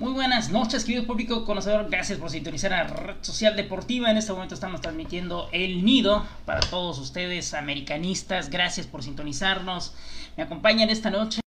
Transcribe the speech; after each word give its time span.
Muy 0.00 0.14
buenas 0.14 0.48
noches, 0.50 0.86
querido 0.86 1.06
público 1.06 1.44
conocedor. 1.44 1.90
Gracias 1.90 2.18
por 2.18 2.30
sintonizar 2.30 2.72
a 2.72 2.84
Red 2.84 3.16
Social 3.20 3.54
Deportiva. 3.54 4.10
En 4.10 4.16
este 4.16 4.32
momento 4.32 4.54
estamos 4.54 4.80
transmitiendo 4.80 5.50
El 5.52 5.84
Nido 5.84 6.26
para 6.46 6.60
todos 6.60 6.98
ustedes, 6.98 7.52
americanistas. 7.52 8.48
Gracias 8.48 8.86
por 8.86 9.02
sintonizarnos. 9.02 9.94
Me 10.38 10.44
acompañan 10.44 10.88
esta 10.88 11.10
noche. 11.10 11.42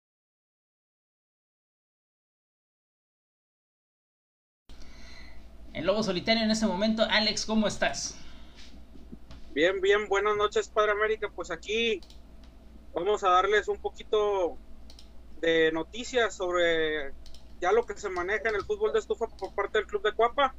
El 5.72 5.86
Lobo 5.86 6.02
Solitario 6.02 6.42
en 6.42 6.50
este 6.50 6.66
momento. 6.66 7.06
Alex, 7.08 7.46
¿cómo 7.46 7.68
estás? 7.68 8.18
Bien, 9.54 9.80
bien, 9.80 10.08
buenas 10.08 10.36
noches, 10.36 10.68
Padre 10.68 10.90
América. 10.90 11.30
Pues 11.32 11.52
aquí 11.52 12.00
vamos 12.94 13.22
a 13.22 13.28
darles 13.28 13.68
un 13.68 13.80
poquito 13.80 14.58
de 15.40 15.70
noticias 15.70 16.34
sobre 16.34 17.12
ya 17.60 17.72
lo 17.72 17.86
que 17.86 17.96
se 17.96 18.08
maneja 18.08 18.48
en 18.48 18.54
el 18.54 18.64
fútbol 18.64 18.92
de 18.92 18.98
estufa 18.98 19.26
por 19.26 19.54
parte 19.54 19.78
del 19.78 19.86
club 19.86 20.02
de 20.02 20.14
Cuapa 20.14 20.54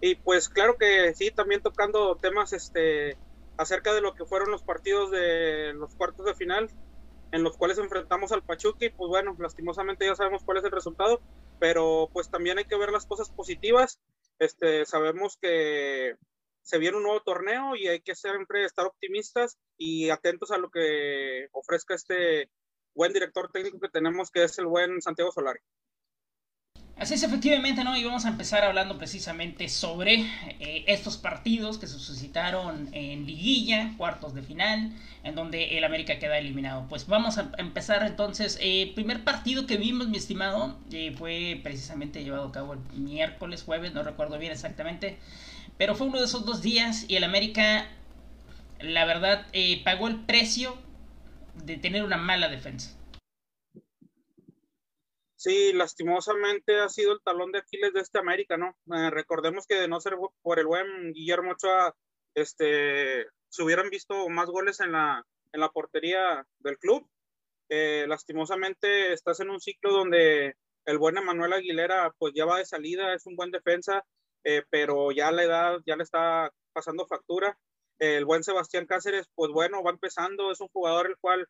y 0.00 0.16
pues 0.16 0.48
claro 0.48 0.76
que 0.76 1.14
sí 1.14 1.30
también 1.30 1.62
tocando 1.62 2.16
temas 2.16 2.52
este 2.52 3.16
acerca 3.56 3.92
de 3.94 4.00
lo 4.00 4.14
que 4.14 4.24
fueron 4.24 4.50
los 4.50 4.62
partidos 4.62 5.10
de 5.10 5.72
los 5.74 5.94
cuartos 5.94 6.26
de 6.26 6.34
final 6.34 6.70
en 7.32 7.42
los 7.42 7.56
cuales 7.56 7.78
enfrentamos 7.78 8.32
al 8.32 8.44
Pachuca 8.44 8.84
y 8.84 8.90
pues 8.90 9.08
bueno 9.08 9.36
lastimosamente 9.38 10.06
ya 10.06 10.14
sabemos 10.14 10.42
cuál 10.44 10.58
es 10.58 10.64
el 10.64 10.72
resultado 10.72 11.20
pero 11.58 12.08
pues 12.12 12.30
también 12.30 12.58
hay 12.58 12.64
que 12.64 12.76
ver 12.76 12.90
las 12.90 13.06
cosas 13.06 13.30
positivas 13.30 14.00
este 14.38 14.84
sabemos 14.84 15.36
que 15.40 16.16
se 16.62 16.78
viene 16.78 16.96
un 16.96 17.02
nuevo 17.02 17.20
torneo 17.20 17.76
y 17.76 17.88
hay 17.88 18.00
que 18.00 18.14
siempre 18.14 18.64
estar 18.64 18.86
optimistas 18.86 19.58
y 19.76 20.10
atentos 20.10 20.50
a 20.50 20.58
lo 20.58 20.70
que 20.70 21.48
ofrezca 21.52 21.94
este 21.94 22.50
buen 22.94 23.12
director 23.12 23.50
técnico 23.52 23.78
que 23.80 23.90
tenemos 23.90 24.30
que 24.30 24.44
es 24.44 24.58
el 24.58 24.66
buen 24.66 25.02
Santiago 25.02 25.30
Solari. 25.30 25.60
Así 26.96 27.14
es, 27.14 27.24
efectivamente, 27.24 27.82
¿no? 27.82 27.96
Y 27.96 28.04
vamos 28.04 28.24
a 28.24 28.28
empezar 28.28 28.62
hablando 28.62 28.96
precisamente 28.98 29.68
sobre 29.68 30.20
eh, 30.60 30.84
estos 30.86 31.16
partidos 31.16 31.76
que 31.76 31.88
se 31.88 31.98
suscitaron 31.98 32.88
en 32.92 33.26
liguilla, 33.26 33.94
cuartos 33.96 34.32
de 34.32 34.42
final, 34.42 34.92
en 35.24 35.34
donde 35.34 35.76
el 35.76 35.82
América 35.82 36.20
queda 36.20 36.38
eliminado. 36.38 36.86
Pues 36.88 37.08
vamos 37.08 37.36
a 37.36 37.50
empezar 37.58 38.06
entonces. 38.06 38.58
El 38.60 38.90
eh, 38.90 38.92
primer 38.94 39.24
partido 39.24 39.66
que 39.66 39.76
vimos, 39.76 40.06
mi 40.06 40.18
estimado, 40.18 40.78
eh, 40.92 41.12
fue 41.18 41.60
precisamente 41.64 42.22
llevado 42.22 42.46
a 42.46 42.52
cabo 42.52 42.74
el 42.74 43.00
miércoles, 43.00 43.64
jueves, 43.64 43.92
no 43.92 44.04
recuerdo 44.04 44.38
bien 44.38 44.52
exactamente, 44.52 45.18
pero 45.76 45.96
fue 45.96 46.06
uno 46.06 46.20
de 46.20 46.26
esos 46.26 46.46
dos 46.46 46.62
días 46.62 47.06
y 47.08 47.16
el 47.16 47.24
América, 47.24 47.88
la 48.78 49.04
verdad, 49.04 49.46
pagó 49.82 50.06
el 50.06 50.20
precio 50.20 50.78
de 51.64 51.76
tener 51.76 52.04
una 52.04 52.18
mala 52.18 52.48
defensa. 52.48 52.94
Sí, 55.44 55.74
lastimosamente 55.74 56.80
ha 56.80 56.88
sido 56.88 57.12
el 57.12 57.20
talón 57.22 57.52
de 57.52 57.58
Aquiles 57.58 57.92
de 57.92 58.00
este 58.00 58.18
América, 58.18 58.56
¿no? 58.56 58.78
Eh, 58.96 59.10
recordemos 59.10 59.66
que 59.66 59.74
de 59.74 59.88
no 59.88 60.00
ser 60.00 60.16
por 60.40 60.58
el 60.58 60.66
buen 60.66 61.12
Guillermo 61.12 61.50
Ochoa, 61.52 61.94
este, 62.34 63.26
se 63.50 63.62
hubieran 63.62 63.90
visto 63.90 64.26
más 64.30 64.48
goles 64.48 64.80
en 64.80 64.92
la, 64.92 65.22
en 65.52 65.60
la 65.60 65.68
portería 65.68 66.46
del 66.60 66.78
club. 66.78 67.06
Eh, 67.68 68.06
lastimosamente 68.08 69.12
estás 69.12 69.38
en 69.40 69.50
un 69.50 69.60
ciclo 69.60 69.92
donde 69.92 70.56
el 70.86 70.96
buen 70.96 71.18
Emanuel 71.18 71.52
Aguilera 71.52 72.10
pues 72.16 72.32
ya 72.34 72.46
va 72.46 72.56
de 72.56 72.64
salida, 72.64 73.12
es 73.12 73.26
un 73.26 73.36
buen 73.36 73.50
defensa, 73.50 74.02
eh, 74.44 74.62
pero 74.70 75.12
ya 75.12 75.30
la 75.30 75.42
edad 75.44 75.80
ya 75.84 75.96
le 75.96 76.04
está 76.04 76.50
pasando 76.72 77.06
factura. 77.06 77.58
el 77.98 78.24
buen 78.24 78.44
Sebastián 78.44 78.86
Cáceres, 78.86 79.28
pues 79.34 79.50
bueno, 79.52 79.82
va 79.82 79.90
empezando, 79.90 80.50
es 80.50 80.62
un 80.62 80.68
jugador 80.68 81.06
el 81.08 81.18
cual 81.18 81.46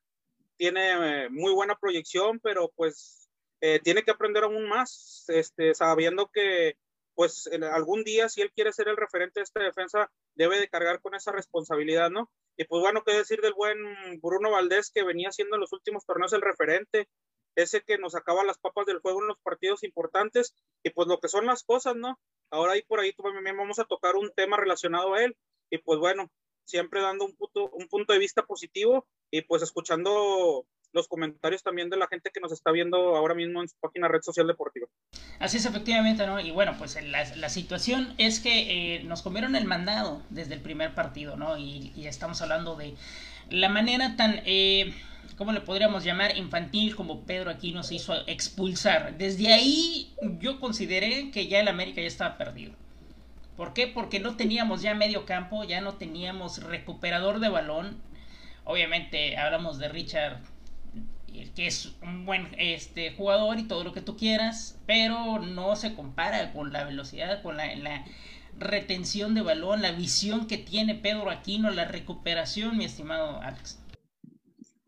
tiene 0.56 1.28
muy 1.30 1.52
buena 1.52 1.76
proyección, 1.76 2.40
pero 2.40 2.72
pues 2.74 3.23
eh, 3.66 3.80
tiene 3.82 4.02
que 4.02 4.10
aprender 4.10 4.44
aún 4.44 4.68
más, 4.68 5.24
este, 5.28 5.74
sabiendo 5.74 6.30
que 6.30 6.76
pues 7.14 7.48
algún 7.72 8.04
día 8.04 8.28
si 8.28 8.42
él 8.42 8.52
quiere 8.54 8.74
ser 8.74 8.88
el 8.88 8.98
referente 8.98 9.40
de 9.40 9.44
esta 9.44 9.62
defensa 9.62 10.12
debe 10.34 10.60
de 10.60 10.68
cargar 10.68 11.00
con 11.00 11.14
esa 11.14 11.32
responsabilidad, 11.32 12.10
¿no? 12.10 12.30
Y 12.58 12.64
pues 12.64 12.82
bueno, 12.82 13.02
qué 13.06 13.14
decir 13.14 13.40
del 13.40 13.54
buen 13.54 13.78
Bruno 14.20 14.50
Valdés 14.50 14.90
que 14.90 15.02
venía 15.02 15.32
siendo 15.32 15.56
en 15.56 15.62
los 15.62 15.72
últimos 15.72 16.04
torneos 16.04 16.34
el 16.34 16.42
referente, 16.42 17.08
ese 17.56 17.80
que 17.80 17.96
nos 17.96 18.12
sacaba 18.12 18.44
las 18.44 18.58
papas 18.58 18.84
del 18.84 19.00
fuego 19.00 19.22
en 19.22 19.28
los 19.28 19.38
partidos 19.38 19.82
importantes 19.82 20.54
y 20.82 20.90
pues 20.90 21.08
lo 21.08 21.18
que 21.18 21.28
son 21.28 21.46
las 21.46 21.64
cosas, 21.64 21.96
¿no? 21.96 22.20
Ahora 22.50 22.72
ahí 22.72 22.82
por 22.82 23.00
ahí 23.00 23.14
también 23.14 23.56
vamos 23.56 23.78
a 23.78 23.86
tocar 23.86 24.16
un 24.16 24.30
tema 24.36 24.58
relacionado 24.58 25.14
a 25.14 25.24
él 25.24 25.38
y 25.70 25.78
pues 25.78 25.98
bueno, 25.98 26.30
siempre 26.66 27.00
dando 27.00 27.24
un 27.24 27.34
un 27.72 27.88
punto 27.88 28.12
de 28.12 28.18
vista 28.18 28.44
positivo 28.44 29.06
y 29.30 29.40
pues 29.40 29.62
escuchando 29.62 30.66
los 30.94 31.08
comentarios 31.08 31.62
también 31.62 31.90
de 31.90 31.96
la 31.96 32.06
gente 32.06 32.30
que 32.32 32.40
nos 32.40 32.52
está 32.52 32.70
viendo 32.70 33.16
ahora 33.16 33.34
mismo 33.34 33.60
en 33.60 33.68
su 33.68 33.74
página 33.80 34.08
red 34.08 34.22
social 34.22 34.46
deportiva. 34.46 34.86
Así 35.40 35.56
es, 35.56 35.66
efectivamente, 35.66 36.26
¿no? 36.26 36.40
Y 36.40 36.52
bueno, 36.52 36.76
pues 36.78 36.96
la, 37.02 37.48
situación 37.48 38.14
es 38.16 38.40
que 38.40 38.96
eh, 38.96 39.02
nos 39.02 39.20
comieron 39.20 39.56
el 39.56 39.64
mandado 39.64 40.22
desde 40.30 40.54
el 40.54 40.60
primer 40.60 40.94
partido, 40.94 41.36
¿no? 41.36 41.58
Y, 41.58 41.92
estamos 42.06 42.40
hablando 42.42 42.76
de 42.76 42.94
la 43.50 43.68
manera 43.68 44.16
tan, 44.16 44.40
eh, 44.44 44.94
¿cómo 45.36 45.52
le 45.52 45.60
podríamos 45.60 46.04
llamar? 46.04 46.36
Infantil 46.36 46.94
como 46.94 47.24
Pedro 47.24 47.50
aquí 47.50 47.72
nos 47.72 47.90
hizo 47.90 48.14
expulsar. 48.28 49.18
Desde 49.18 49.52
ahí 49.52 50.14
yo 50.38 50.60
consideré 50.60 51.30
que 51.32 51.48
ya 51.48 51.60
el 51.60 51.68
América 51.68 52.00
ya 52.00 52.06
estaba 52.06 52.38
perdido. 52.38 52.72
¿Por 53.56 53.72
qué? 53.72 53.86
Porque 53.88 54.20
no 54.20 54.36
teníamos 54.36 54.82
ya 54.82 54.94
medio 54.94 55.26
campo, 55.26 55.64
ya 55.64 55.80
no 55.80 55.94
teníamos 55.94 56.62
recuperador 56.62 57.40
de 57.40 57.48
balón. 57.48 58.00
Obviamente 58.64 59.36
hablamos 59.36 59.78
de 59.78 59.88
Richard 59.88 60.40
que 61.54 61.66
es 61.66 61.94
un 62.02 62.26
buen 62.26 62.54
este, 62.58 63.12
jugador 63.14 63.58
y 63.58 63.68
todo 63.68 63.84
lo 63.84 63.92
que 63.92 64.00
tú 64.00 64.16
quieras, 64.16 64.80
pero 64.86 65.38
no 65.38 65.76
se 65.76 65.94
compara 65.94 66.52
con 66.52 66.72
la 66.72 66.84
velocidad, 66.84 67.42
con 67.42 67.56
la, 67.56 67.74
la 67.76 68.04
retención 68.58 69.34
de 69.34 69.42
balón, 69.42 69.82
la 69.82 69.92
visión 69.92 70.46
que 70.46 70.58
tiene 70.58 70.94
Pedro 70.94 71.30
Aquino, 71.30 71.70
la 71.70 71.86
recuperación, 71.86 72.76
mi 72.76 72.84
estimado 72.84 73.40
Alex. 73.40 73.80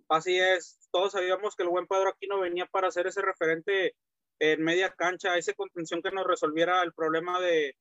Así 0.08 0.38
es, 0.38 0.78
todos 0.92 1.12
sabíamos 1.12 1.56
que 1.56 1.64
el 1.64 1.68
buen 1.68 1.86
Pedro 1.86 2.10
Aquino 2.10 2.40
venía 2.40 2.66
para 2.66 2.90
ser 2.90 3.06
ese 3.06 3.22
referente 3.22 3.94
en 4.38 4.62
media 4.62 4.94
cancha, 4.96 5.36
esa 5.36 5.54
contención 5.54 6.02
que 6.02 6.10
nos 6.10 6.26
resolviera 6.26 6.82
el 6.82 6.92
problema 6.92 7.40
de 7.40 7.76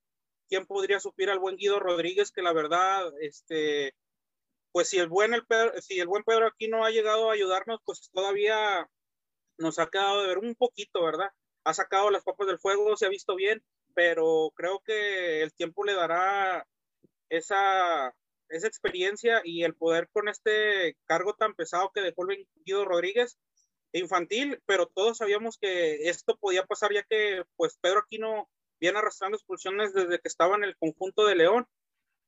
quién 0.48 0.66
podría 0.66 1.00
suplir 1.00 1.30
al 1.30 1.38
buen 1.38 1.56
Guido 1.56 1.78
Rodríguez, 1.80 2.32
que 2.32 2.42
la 2.42 2.52
verdad, 2.52 3.12
este, 3.20 3.94
pues 4.76 4.90
si 4.90 4.98
el 4.98 5.08
buen, 5.08 5.32
el 5.32 5.46
Pedro, 5.46 5.72
si 5.80 5.98
el 6.00 6.06
buen 6.06 6.22
Pedro 6.22 6.48
aquí 6.48 6.68
no 6.68 6.84
ha 6.84 6.90
llegado 6.90 7.30
a 7.30 7.32
ayudarnos, 7.32 7.80
pues 7.86 8.10
todavía 8.12 8.86
nos 9.56 9.78
ha 9.78 9.86
quedado 9.86 10.20
de 10.20 10.28
ver 10.28 10.36
un 10.36 10.54
poquito, 10.54 11.02
¿verdad? 11.02 11.30
Ha 11.64 11.72
sacado 11.72 12.10
las 12.10 12.24
papas 12.24 12.46
del 12.46 12.58
fuego, 12.58 12.94
se 12.94 13.06
ha 13.06 13.08
visto 13.08 13.34
bien, 13.36 13.64
pero 13.94 14.52
creo 14.54 14.82
que 14.84 15.40
el 15.40 15.54
tiempo 15.54 15.82
le 15.82 15.94
dará 15.94 16.68
esa, 17.30 18.14
esa 18.50 18.66
experiencia 18.66 19.40
y 19.44 19.64
el 19.64 19.74
poder 19.74 20.10
con 20.12 20.28
este 20.28 20.98
cargo 21.06 21.32
tan 21.32 21.54
pesado 21.54 21.90
que 21.94 22.02
dejó 22.02 22.28
el 22.28 22.46
Guido 22.56 22.84
Rodríguez 22.84 23.38
infantil, 23.92 24.60
pero 24.66 24.88
todos 24.88 25.16
sabíamos 25.16 25.56
que 25.56 26.10
esto 26.10 26.36
podía 26.36 26.66
pasar 26.66 26.92
ya 26.92 27.02
que 27.02 27.44
pues 27.56 27.78
Pedro 27.80 28.00
Aquino 28.00 28.50
viene 28.78 28.98
arrastrando 28.98 29.38
expulsiones 29.38 29.94
desde 29.94 30.18
que 30.18 30.28
estaba 30.28 30.54
en 30.54 30.64
el 30.64 30.76
conjunto 30.76 31.24
de 31.24 31.36
León. 31.36 31.66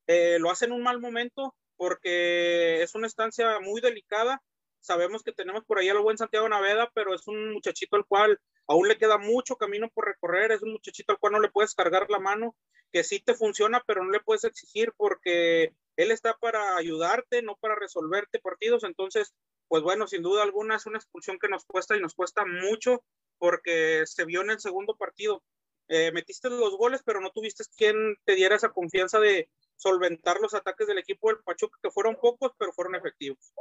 Eh, 0.06 0.38
lo 0.38 0.50
hace 0.50 0.64
en 0.64 0.72
un 0.72 0.82
mal 0.82 0.98
momento, 0.98 1.54
porque 1.78 2.82
es 2.82 2.94
una 2.94 3.06
estancia 3.06 3.58
muy 3.60 3.80
delicada. 3.80 4.42
Sabemos 4.80 5.22
que 5.22 5.32
tenemos 5.32 5.64
por 5.64 5.78
ahí 5.78 5.88
al 5.88 6.00
buen 6.00 6.18
Santiago 6.18 6.48
Naveda, 6.48 6.90
pero 6.94 7.14
es 7.14 7.26
un 7.26 7.52
muchachito 7.52 7.96
al 7.96 8.04
cual 8.04 8.38
aún 8.66 8.88
le 8.88 8.98
queda 8.98 9.16
mucho 9.16 9.56
camino 9.56 9.88
por 9.94 10.06
recorrer, 10.06 10.52
es 10.52 10.62
un 10.62 10.72
muchachito 10.72 11.12
al 11.12 11.18
cual 11.18 11.32
no 11.32 11.40
le 11.40 11.50
puedes 11.50 11.74
cargar 11.74 12.10
la 12.10 12.18
mano, 12.18 12.54
que 12.92 13.04
sí 13.04 13.20
te 13.20 13.34
funciona, 13.34 13.82
pero 13.86 14.04
no 14.04 14.10
le 14.10 14.20
puedes 14.20 14.44
exigir 14.44 14.92
porque 14.96 15.72
él 15.96 16.10
está 16.10 16.36
para 16.36 16.76
ayudarte, 16.76 17.42
no 17.42 17.56
para 17.56 17.76
resolverte 17.76 18.40
partidos. 18.40 18.84
Entonces, 18.84 19.34
pues 19.68 19.82
bueno, 19.82 20.06
sin 20.06 20.22
duda 20.22 20.42
alguna 20.42 20.76
es 20.76 20.86
una 20.86 20.98
expulsión 20.98 21.38
que 21.38 21.48
nos 21.48 21.64
cuesta 21.64 21.96
y 21.96 22.00
nos 22.00 22.14
cuesta 22.14 22.44
mucho 22.44 23.04
porque 23.38 24.02
se 24.06 24.24
vio 24.24 24.42
en 24.42 24.50
el 24.50 24.60
segundo 24.60 24.96
partido. 24.96 25.42
Eh, 25.88 26.12
metiste 26.12 26.50
los 26.50 26.76
goles, 26.76 27.02
pero 27.04 27.20
no 27.20 27.30
tuviste 27.30 27.64
quien 27.76 28.16
te 28.24 28.34
diera 28.34 28.56
esa 28.56 28.70
confianza 28.70 29.20
de, 29.20 29.48
solventar 29.78 30.36
los 30.40 30.54
ataques 30.54 30.86
del 30.86 30.98
equipo 30.98 31.28
del 31.28 31.38
Pachuca, 31.44 31.78
que 31.82 31.90
fueron 31.90 32.16
pocos, 32.20 32.52
pero 32.58 32.72
fueron 32.72 32.94
efectivos. 32.94 33.52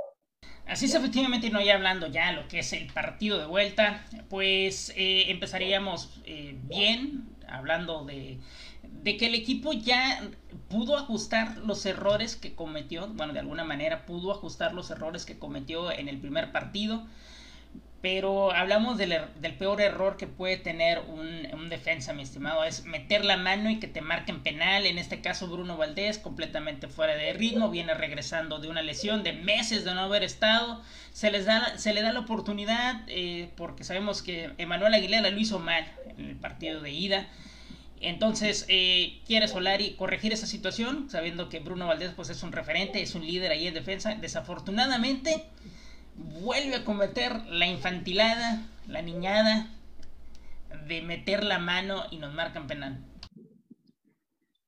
Así 0.66 0.86
es, 0.86 0.96
efectivamente, 0.96 1.48
y 1.48 1.50
no 1.50 1.62
ya 1.62 1.76
hablando 1.76 2.08
ya 2.08 2.34
lo 2.34 2.48
que 2.50 2.60
es 2.60 2.74
el 2.74 2.92
partido 2.92 3.40
de 3.40 3.46
vuelta, 3.46 4.06
pues 4.30 4.92
eh, 4.98 5.32
empezaríamos 5.32 6.22
eh, 6.26 6.58
bien, 6.64 7.30
hablando 7.48 8.04
de, 8.04 8.40
de 8.84 9.16
que 9.16 9.28
el 9.28 9.36
equipo 9.36 9.72
ya 9.72 10.30
pudo 10.70 10.98
ajustar 10.98 11.58
los 11.60 11.86
errores 11.86 12.36
que 12.36 12.54
cometió, 12.54 13.08
bueno, 13.08 13.32
de 13.32 13.40
alguna 13.40 13.64
manera 13.64 14.06
pudo 14.06 14.32
ajustar 14.32 14.74
los 14.74 14.92
errores 14.92 15.26
que 15.26 15.40
cometió 15.40 15.90
en 15.92 16.10
el 16.10 16.20
primer 16.20 16.52
partido. 16.52 17.08
Pero 18.02 18.52
hablamos 18.52 18.98
del, 18.98 19.12
er, 19.12 19.34
del, 19.36 19.56
peor 19.56 19.82
error 19.82 20.18
que 20.18 20.28
puede 20.28 20.58
tener 20.58 21.00
un, 21.00 21.70
defensa, 21.70 22.14
mi 22.14 22.22
estimado, 22.22 22.64
es 22.64 22.86
meter 22.86 23.26
la 23.26 23.36
mano 23.36 23.70
y 23.70 23.80
que 23.80 23.88
te 23.88 24.02
marquen 24.02 24.42
penal. 24.42 24.86
En 24.86 24.98
este 24.98 25.20
caso, 25.20 25.48
Bruno 25.48 25.76
Valdés, 25.76 26.18
completamente 26.18 26.88
fuera 26.88 27.16
de 27.16 27.34
ritmo, 27.34 27.70
viene 27.70 27.94
regresando 27.94 28.60
de 28.60 28.70
una 28.70 28.82
lesión 28.82 29.24
de 29.24 29.34
meses 29.34 29.84
de 29.84 29.94
no 29.94 30.02
haber 30.02 30.24
estado. 30.24 30.82
Se, 31.12 31.30
les 31.32 31.46
da, 31.46 31.78
se 31.78 31.94
le 31.94 32.02
da 32.02 32.14
la 32.14 32.22
oportunidad 32.22 33.02
eh, 33.08 33.50
porque 33.58 33.84
sabemos 33.84 34.22
que 34.22 34.52
Emanuel 34.58 34.94
Aguilera 34.94 35.30
lo 35.30 35.40
hizo 35.40 35.60
mal 35.60 35.86
en 36.18 36.26
el 36.26 36.36
partido 36.36 36.80
de 36.80 36.92
ida. 36.92 37.28
Entonces, 38.00 38.66
eh, 38.70 39.20
quiere 39.26 39.48
Solari 39.48 39.96
corregir 39.96 40.32
esa 40.32 40.46
situación, 40.46 41.10
sabiendo 41.10 41.50
que 41.50 41.60
Bruno 41.60 41.88
Valdés 41.88 42.12
pues, 42.16 42.30
es 42.30 42.44
un 42.44 42.52
referente, 42.52 43.02
es 43.02 43.16
un 43.16 43.26
líder 43.26 43.52
ahí 43.52 43.68
en 43.68 43.74
defensa. 43.74 44.16
Desafortunadamente 44.16 45.44
vuelve 46.18 46.76
a 46.76 46.86
cometer 46.86 47.46
la 47.48 47.68
infantilada, 47.68 48.66
la 48.88 49.02
niñada 49.02 49.74
de 50.88 51.02
meter 51.02 51.44
la 51.44 51.60
mano 51.60 52.04
y 52.12 52.18
nos 52.18 52.34
marcan 52.34 52.68
penal. 52.68 53.04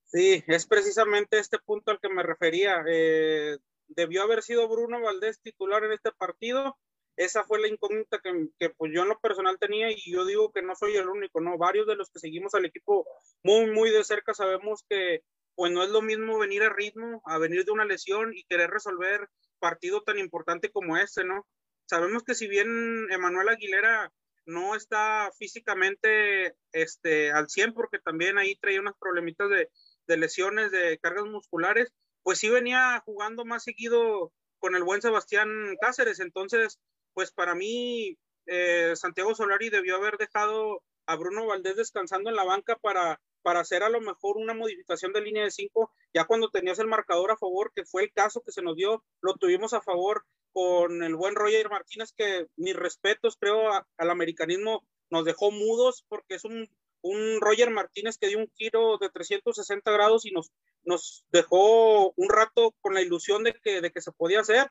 Sí, 0.05 0.43
es 0.47 0.65
precisamente 0.65 1.37
este 1.37 1.59
punto 1.59 1.91
al 1.91 1.99
que 1.99 2.09
me 2.09 2.23
refería. 2.23 2.83
Eh, 2.87 3.57
debió 3.87 4.23
haber 4.23 4.41
sido 4.41 4.67
Bruno 4.67 5.01
Valdés 5.01 5.39
titular 5.41 5.83
en 5.83 5.91
este 5.91 6.11
partido. 6.11 6.77
Esa 7.15 7.43
fue 7.43 7.59
la 7.59 7.67
incógnita 7.67 8.19
que, 8.19 8.47
que, 8.57 8.69
pues 8.69 8.91
yo 8.93 9.03
en 9.03 9.09
lo 9.09 9.19
personal 9.19 9.57
tenía 9.59 9.91
y 9.91 10.11
yo 10.11 10.25
digo 10.25 10.51
que 10.51 10.61
no 10.61 10.75
soy 10.75 10.95
el 10.95 11.09
único, 11.09 11.41
¿no? 11.41 11.57
Varios 11.57 11.85
de 11.85 11.95
los 11.95 12.09
que 12.09 12.19
seguimos 12.19 12.55
al 12.55 12.65
equipo 12.65 13.05
muy, 13.43 13.69
muy 13.71 13.89
de 13.89 14.03
cerca 14.03 14.33
sabemos 14.33 14.85
que 14.89 15.21
pues 15.55 15.73
no 15.73 15.83
es 15.83 15.89
lo 15.89 16.01
mismo 16.01 16.39
venir 16.39 16.63
a 16.63 16.69
ritmo, 16.69 17.21
a 17.25 17.37
venir 17.37 17.65
de 17.65 17.71
una 17.71 17.83
lesión 17.83 18.33
y 18.33 18.45
querer 18.45 18.69
resolver 18.69 19.27
partido 19.59 20.01
tan 20.01 20.19
importante 20.19 20.71
como 20.71 20.97
este, 20.97 21.23
¿no? 21.23 21.45
Sabemos 21.85 22.23
que 22.23 22.35
si 22.35 22.47
bien 22.47 23.11
Emanuel 23.11 23.49
Aguilera 23.49 24.11
no 24.45 24.75
está 24.75 25.31
físicamente 25.37 26.55
este, 26.71 27.31
al 27.31 27.49
100 27.49 27.73
porque 27.73 27.99
también 27.99 28.37
ahí 28.37 28.55
traía 28.55 28.81
unos 28.81 28.95
problemitas 28.99 29.49
de, 29.49 29.69
de 30.07 30.17
lesiones, 30.17 30.71
de 30.71 30.97
cargas 30.99 31.25
musculares, 31.25 31.93
pues 32.23 32.39
sí 32.39 32.49
venía 32.49 33.01
jugando 33.05 33.45
más 33.45 33.63
seguido 33.63 34.31
con 34.59 34.75
el 34.75 34.83
buen 34.83 35.01
Sebastián 35.01 35.49
Cáceres. 35.79 36.19
Entonces, 36.19 36.79
pues 37.13 37.31
para 37.31 37.55
mí, 37.55 38.17
eh, 38.45 38.93
Santiago 38.95 39.35
Solari 39.35 39.69
debió 39.69 39.95
haber 39.95 40.17
dejado 40.17 40.83
a 41.05 41.15
Bruno 41.15 41.45
Valdés 41.45 41.75
descansando 41.75 42.29
en 42.29 42.35
la 42.35 42.43
banca 42.43 42.75
para, 42.75 43.19
para 43.41 43.61
hacer 43.61 43.83
a 43.83 43.89
lo 43.89 44.01
mejor 44.01 44.37
una 44.37 44.53
modificación 44.53 45.13
de 45.13 45.21
línea 45.21 45.43
de 45.43 45.51
cinco, 45.51 45.91
ya 46.13 46.25
cuando 46.25 46.49
tenías 46.49 46.79
el 46.79 46.87
marcador 46.87 47.31
a 47.31 47.37
favor, 47.37 47.71
que 47.75 47.85
fue 47.85 48.03
el 48.03 48.13
caso 48.13 48.41
que 48.41 48.51
se 48.51 48.61
nos 48.61 48.75
dio, 48.75 49.03
lo 49.21 49.35
tuvimos 49.35 49.73
a 49.73 49.81
favor 49.81 50.25
con 50.51 51.03
el 51.03 51.15
buen 51.15 51.35
Roger 51.35 51.69
Martínez, 51.69 52.13
que 52.15 52.47
mis 52.57 52.75
respetos, 52.75 53.37
creo, 53.39 53.71
al 53.71 54.09
americanismo 54.09 54.83
nos 55.09 55.25
dejó 55.25 55.51
mudos, 55.51 56.05
porque 56.07 56.35
es 56.35 56.45
un, 56.45 56.69
un, 57.01 57.41
Roger 57.41 57.69
Martínez 57.69 58.17
que 58.17 58.27
dio 58.27 58.39
un 58.39 58.51
giro 58.55 58.97
de 58.99 59.09
360 59.09 59.91
grados 59.91 60.25
y 60.25 60.31
nos, 60.31 60.51
nos 60.83 61.25
dejó 61.31 62.11
un 62.15 62.29
rato 62.29 62.75
con 62.81 62.93
la 62.93 63.01
ilusión 63.01 63.43
de 63.43 63.53
que, 63.53 63.81
de 63.81 63.91
que 63.91 64.01
se 64.01 64.11
podía 64.11 64.41
hacer. 64.41 64.69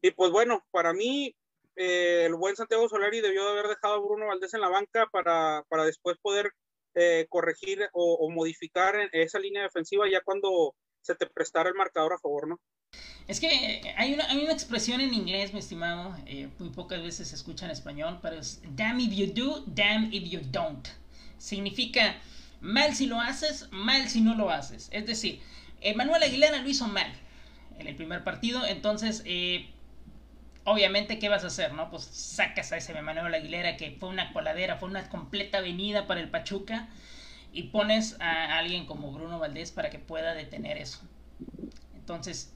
Y 0.00 0.10
pues 0.12 0.30
bueno, 0.30 0.64
para 0.70 0.92
mí, 0.92 1.36
eh, 1.76 2.24
el 2.26 2.34
buen 2.34 2.56
Santiago 2.56 2.88
Solari 2.88 3.20
debió 3.20 3.44
de 3.44 3.50
haber 3.50 3.68
dejado 3.68 3.94
a 3.94 4.00
Bruno 4.00 4.26
Valdés 4.26 4.54
en 4.54 4.60
la 4.60 4.68
banca 4.68 5.08
para, 5.10 5.64
para 5.68 5.84
después 5.84 6.18
poder 6.20 6.52
eh, 6.94 7.26
corregir 7.28 7.88
o, 7.92 8.28
modificar 8.30 8.94
esa 9.12 9.38
línea 9.38 9.62
defensiva 9.62 10.08
ya 10.10 10.20
cuando 10.22 10.74
se 11.00 11.14
te 11.14 11.26
prestara 11.26 11.68
el 11.68 11.74
marcador 11.74 12.12
a 12.12 12.18
favor, 12.18 12.48
¿no? 12.48 12.60
Es 13.26 13.40
que 13.40 13.80
hay 13.96 14.12
una, 14.14 14.28
hay 14.28 14.42
una 14.44 14.52
expresión 14.52 15.00
en 15.00 15.14
inglés, 15.14 15.52
mi 15.52 15.60
estimado, 15.60 16.14
eh, 16.26 16.48
muy 16.58 16.70
pocas 16.70 17.02
veces 17.02 17.28
se 17.28 17.34
escucha 17.34 17.64
en 17.64 17.70
español, 17.70 18.18
pero 18.20 18.36
es 18.36 18.60
damn 18.76 19.00
if 19.00 19.12
you 19.12 19.32
do, 19.32 19.64
damn 19.66 20.12
if 20.12 20.24
you 20.24 20.40
don't. 20.50 20.88
Significa 21.38 22.20
mal 22.60 22.94
si 22.94 23.06
lo 23.06 23.20
haces, 23.20 23.68
mal 23.70 24.08
si 24.08 24.20
no 24.20 24.34
lo 24.34 24.50
haces. 24.50 24.88
Es 24.92 25.06
decir, 25.06 25.40
Manuel 25.96 26.22
Aguilera 26.22 26.60
lo 26.60 26.68
hizo 26.68 26.86
mal 26.86 27.12
en 27.78 27.86
el 27.86 27.96
primer 27.96 28.24
partido, 28.24 28.64
entonces 28.66 29.22
eh, 29.24 29.70
obviamente, 30.64 31.18
¿qué 31.18 31.28
vas 31.28 31.44
a 31.44 31.48
hacer? 31.48 31.72
no 31.72 31.90
Pues 31.90 32.04
sacas 32.04 32.72
a 32.72 32.76
ese 32.76 33.00
Manuel 33.00 33.34
Aguilera 33.34 33.76
que 33.76 33.96
fue 33.98 34.08
una 34.08 34.32
coladera, 34.32 34.76
fue 34.76 34.88
una 34.88 35.08
completa 35.08 35.58
avenida 35.58 36.06
para 36.06 36.20
el 36.20 36.30
Pachuca 36.30 36.88
y 37.52 37.64
pones 37.64 38.16
a 38.20 38.58
alguien 38.58 38.86
como 38.86 39.12
Bruno 39.12 39.38
Valdés 39.38 39.72
para 39.72 39.90
que 39.90 39.98
pueda 39.98 40.34
detener 40.34 40.78
eso. 40.78 41.00
Entonces, 41.94 42.52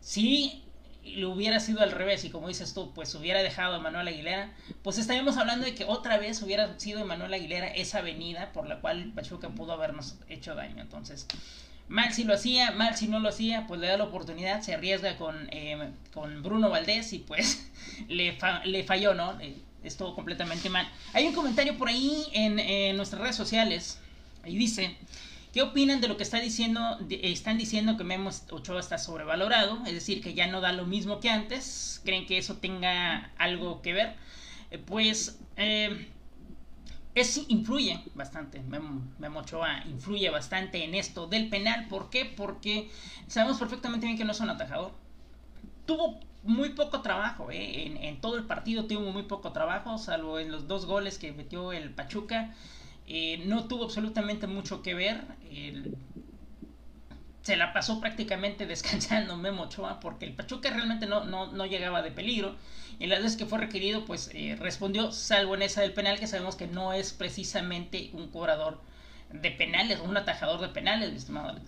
si 0.00 0.64
lo 1.04 1.30
hubiera 1.30 1.58
sido 1.58 1.80
al 1.80 1.90
revés 1.90 2.24
y 2.24 2.30
como 2.30 2.48
dices 2.48 2.74
tú, 2.74 2.92
pues 2.94 3.14
hubiera 3.14 3.42
dejado 3.42 3.74
a 3.74 3.78
Manuel 3.80 4.08
Aguilera, 4.08 4.52
pues 4.82 4.98
estaríamos 4.98 5.36
hablando 5.36 5.64
de 5.64 5.74
que 5.74 5.84
otra 5.84 6.16
vez 6.18 6.40
hubiera 6.42 6.78
sido 6.78 7.04
Manuel 7.04 7.34
Aguilera 7.34 7.68
esa 7.68 7.98
avenida 7.98 8.52
por 8.52 8.68
la 8.68 8.80
cual 8.80 9.12
Pachuca 9.14 9.48
pudo 9.50 9.72
habernos 9.72 10.16
hecho 10.28 10.54
daño. 10.54 10.80
Entonces, 10.80 11.26
mal 11.88 12.12
si 12.12 12.24
lo 12.24 12.34
hacía, 12.34 12.70
mal 12.72 12.96
si 12.96 13.08
no 13.08 13.18
lo 13.20 13.28
hacía, 13.28 13.66
pues 13.66 13.80
le 13.80 13.86
da 13.86 13.96
la 13.96 14.04
oportunidad, 14.04 14.62
se 14.62 14.74
arriesga 14.74 15.16
con, 15.16 15.48
eh, 15.50 15.90
con 16.12 16.42
Bruno 16.42 16.70
Valdés 16.70 17.12
y 17.12 17.18
pues 17.18 17.70
le, 18.08 18.38
le 18.64 18.84
falló, 18.84 19.14
¿no? 19.14 19.38
Eh, 19.40 19.56
estuvo 19.84 20.14
completamente 20.14 20.68
mal. 20.68 20.88
Hay 21.12 21.26
un 21.26 21.34
comentario 21.34 21.76
por 21.76 21.88
ahí 21.88 22.26
en, 22.32 22.58
en 22.58 22.96
nuestras 22.96 23.20
redes 23.20 23.36
sociales 23.36 23.98
y 24.44 24.56
dice... 24.56 24.96
¿Qué 25.52 25.60
opinan 25.60 26.00
de 26.00 26.08
lo 26.08 26.16
que 26.16 26.22
está 26.22 26.40
diciendo? 26.40 26.98
están 27.10 27.58
diciendo 27.58 27.98
que 27.98 28.04
Memo 28.04 28.30
Ochoa 28.50 28.80
está 28.80 28.96
sobrevalorado, 28.96 29.82
es 29.84 29.92
decir, 29.92 30.22
que 30.22 30.32
ya 30.32 30.46
no 30.46 30.62
da 30.62 30.72
lo 30.72 30.86
mismo 30.86 31.20
que 31.20 31.28
antes. 31.28 32.00
¿Creen 32.06 32.24
que 32.24 32.38
eso 32.38 32.56
tenga 32.56 33.30
algo 33.36 33.82
que 33.82 33.92
ver? 33.92 34.14
Eh, 34.70 34.78
pues 34.78 35.38
eh, 35.58 36.08
es, 37.14 37.44
influye 37.48 38.00
bastante. 38.14 38.60
Memo, 38.60 39.40
Ochoa 39.40 39.84
influye 39.86 40.30
bastante 40.30 40.84
en 40.84 40.94
esto 40.94 41.26
del 41.26 41.48
penal. 41.48 41.88
¿Por 41.88 42.10
qué? 42.10 42.24
Porque 42.24 42.90
sabemos 43.26 43.58
perfectamente 43.58 44.06
bien 44.06 44.16
que 44.16 44.24
no 44.24 44.32
es 44.32 44.40
un 44.40 44.50
atajador. 44.50 44.92
Tuvo 45.86 46.20
muy 46.44 46.70
poco 46.70 47.02
trabajo, 47.02 47.50
¿eh? 47.50 48.08
en, 48.08 48.20
todo 48.20 48.36
el 48.36 48.44
partido 48.44 48.86
tuvo 48.86 49.12
muy 49.12 49.24
poco 49.24 49.52
trabajo, 49.52 49.96
salvo 49.98 50.38
en 50.38 50.50
los 50.50 50.66
dos 50.66 50.86
goles 50.86 51.18
que 51.18 51.32
metió 51.32 51.72
el 51.72 51.90
Pachuca. 51.90 52.54
Eh, 53.06 53.42
no 53.46 53.64
tuvo 53.64 53.84
absolutamente 53.84 54.46
mucho 54.46 54.82
que 54.82 54.94
ver. 54.94 55.24
se 57.42 57.56
la 57.56 57.72
pasó 57.72 58.00
prácticamente 58.00 58.66
descansando 58.74 59.36
Memo 59.36 59.64
Ochoa 59.64 60.00
porque 60.00 60.24
el 60.24 60.34
Pachuca 60.34 60.70
realmente 60.70 61.06
no, 61.06 61.24
no, 61.24 61.66
llegaba 61.66 62.02
de 62.02 62.10
peligro. 62.10 62.56
Y 62.98 63.06
las 63.06 63.22
veces 63.22 63.36
que 63.36 63.46
fue 63.46 63.58
requerido, 63.58 64.04
pues 64.04 64.30
eh, 64.34 64.56
respondió, 64.58 65.12
salvo 65.12 65.54
en 65.54 65.62
esa 65.62 65.82
del 65.82 65.94
penal, 65.94 66.18
que 66.18 66.26
sabemos 66.26 66.56
que 66.56 66.66
no 66.66 66.92
es 66.92 67.12
precisamente 67.12 68.10
un 68.12 68.30
cobrador 68.30 68.80
de 69.32 69.50
penales 69.50 70.00
un 70.00 70.16
atajador 70.16 70.60
de 70.60 70.68
penales, 70.68 71.10
mi 71.10 71.16
estimado 71.16 71.58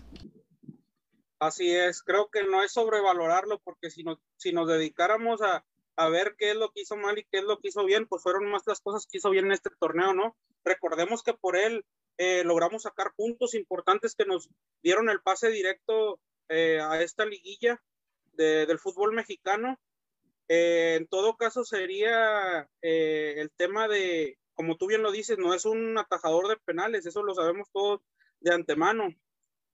Así 1.39 1.71
es, 1.71 2.03
creo 2.03 2.29
que 2.31 2.43
no 2.45 2.63
es 2.63 2.73
sobrevalorarlo 2.73 3.59
porque 3.61 3.91
si 3.91 4.03
nos, 4.03 4.19
si 4.37 4.53
nos 4.53 4.69
dedicáramos 4.69 5.43
a, 5.43 5.65
a 5.97 6.09
ver 6.09 6.37
qué 6.39 6.53
es 6.53 6.57
lo 6.57 6.71
que 6.71 6.83
hizo 6.83 6.97
mal 6.97 7.19
y 7.19 7.25
qué 7.25 7.39
es 7.39 7.45
lo 7.45 7.59
que 7.59 7.69
hizo 7.69 7.85
bien, 7.85 8.07
pues 8.07 8.23
fueron 8.23 8.51
más 8.51 8.63
las 8.67 8.81
cosas 8.81 9.07
que 9.07 9.19
hizo 9.19 9.31
bien 9.31 9.47
en 9.47 9.53
este 9.53 9.71
torneo, 9.79 10.15
¿no? 10.15 10.37
Recordemos 10.65 11.23
que 11.23 11.35
por 11.35 11.57
él 11.57 11.85
eh, 12.17 12.45
logramos 12.45 12.83
sacar 12.83 13.13
puntos 13.15 13.55
importantes 13.55 14.15
que 14.15 14.25
nos 14.25 14.49
dieron 14.83 15.11
el 15.11 15.21
pase 15.21 15.51
directo 15.51 16.21
eh, 16.49 16.81
a 16.81 17.03
esta 17.03 17.27
liguilla 17.27 17.83
de, 18.33 18.67
del 18.67 18.79
fútbol 18.79 19.13
mexicano. 19.13 19.79
Eh, 20.49 20.97
en 20.97 21.07
todo 21.07 21.37
caso 21.37 21.65
sería 21.65 22.69
el 22.83 23.51
tema 23.57 23.89
de, 23.89 24.39
como 24.55 24.77
tú 24.77 24.87
bien 24.87 25.03
lo 25.03 25.13
dices, 25.13 25.39
no 25.39 25.55
es 25.55 25.65
un 25.65 25.99
atajador 25.99 26.49
de 26.49 26.57
penales, 26.57 27.07
eso 27.07 27.23
lo 27.23 27.35
sabemos 27.35 27.69
todos 27.73 28.01
de 28.41 28.55
antemano, 28.55 29.15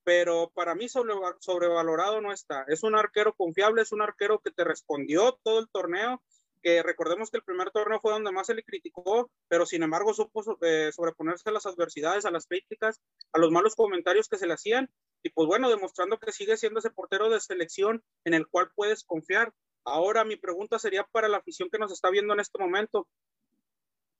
pero 0.04 0.50
para 0.54 0.74
mí 0.74 0.88
sobre, 0.88 1.14
sobrevalorado 1.40 2.20
no 2.20 2.32
está. 2.32 2.64
Es 2.68 2.82
un 2.82 2.94
arquero 2.94 3.34
confiable, 3.34 3.82
es 3.82 3.92
un 3.92 4.02
arquero 4.02 4.40
que 4.40 4.50
te 4.50 4.64
respondió 4.64 5.38
todo 5.42 5.60
el 5.60 5.68
torneo, 5.68 6.22
que 6.62 6.82
recordemos 6.82 7.30
que 7.30 7.38
el 7.38 7.44
primer 7.44 7.70
torneo 7.70 8.00
fue 8.00 8.12
donde 8.12 8.32
más 8.32 8.46
se 8.46 8.54
le 8.54 8.62
criticó, 8.62 9.30
pero 9.48 9.66
sin 9.66 9.82
embargo 9.82 10.12
supo 10.14 10.42
eh, 10.62 10.90
sobreponerse 10.92 11.48
a 11.48 11.52
las 11.52 11.66
adversidades, 11.66 12.24
a 12.24 12.30
las 12.30 12.46
críticas, 12.46 13.00
a 13.32 13.38
los 13.38 13.50
malos 13.50 13.74
comentarios 13.74 14.28
que 14.28 14.38
se 14.38 14.46
le 14.46 14.54
hacían, 14.54 14.90
y 15.22 15.30
pues 15.30 15.46
bueno, 15.46 15.70
demostrando 15.70 16.18
que 16.18 16.32
sigue 16.32 16.56
siendo 16.56 16.80
ese 16.80 16.90
portero 16.90 17.30
de 17.30 17.40
selección 17.40 18.02
en 18.24 18.34
el 18.34 18.46
cual 18.46 18.70
puedes 18.74 19.04
confiar. 19.04 19.52
Ahora 19.84 20.24
mi 20.24 20.36
pregunta 20.36 20.78
sería 20.78 21.04
para 21.04 21.28
la 21.28 21.38
afición 21.38 21.68
que 21.70 21.78
nos 21.78 21.92
está 21.92 22.10
viendo 22.10 22.34
en 22.34 22.40
este 22.40 22.58
momento, 22.58 23.08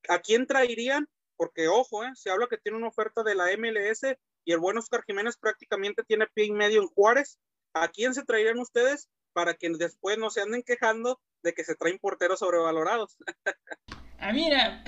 ¿a 0.08 0.18
quién 0.20 0.46
traerían? 0.46 1.08
Porque 1.36 1.68
ojo, 1.68 2.04
eh, 2.04 2.10
se 2.14 2.30
habla 2.30 2.46
que 2.48 2.58
tiene 2.58 2.78
una 2.78 2.88
oferta 2.88 3.22
de 3.22 3.34
la 3.34 3.50
MLS 3.56 4.16
y 4.44 4.52
el 4.52 4.58
buen 4.58 4.78
Oscar 4.78 5.02
Jiménez 5.06 5.36
prácticamente 5.36 6.02
tiene 6.04 6.26
pie 6.34 6.46
y 6.46 6.52
medio 6.52 6.80
en 6.82 6.88
Juárez. 6.88 7.38
¿A 7.74 7.88
quién 7.88 8.14
se 8.14 8.24
traerían 8.24 8.58
ustedes 8.58 9.08
para 9.32 9.54
que 9.54 9.70
después 9.70 10.18
no 10.18 10.30
se 10.30 10.40
anden 10.40 10.62
quejando 10.62 11.20
de 11.42 11.52
que 11.54 11.64
se 11.64 11.76
traen 11.76 11.98
porteros 11.98 12.40
sobrevalorados? 12.40 13.16
ah, 14.18 14.32
mira, 14.32 14.82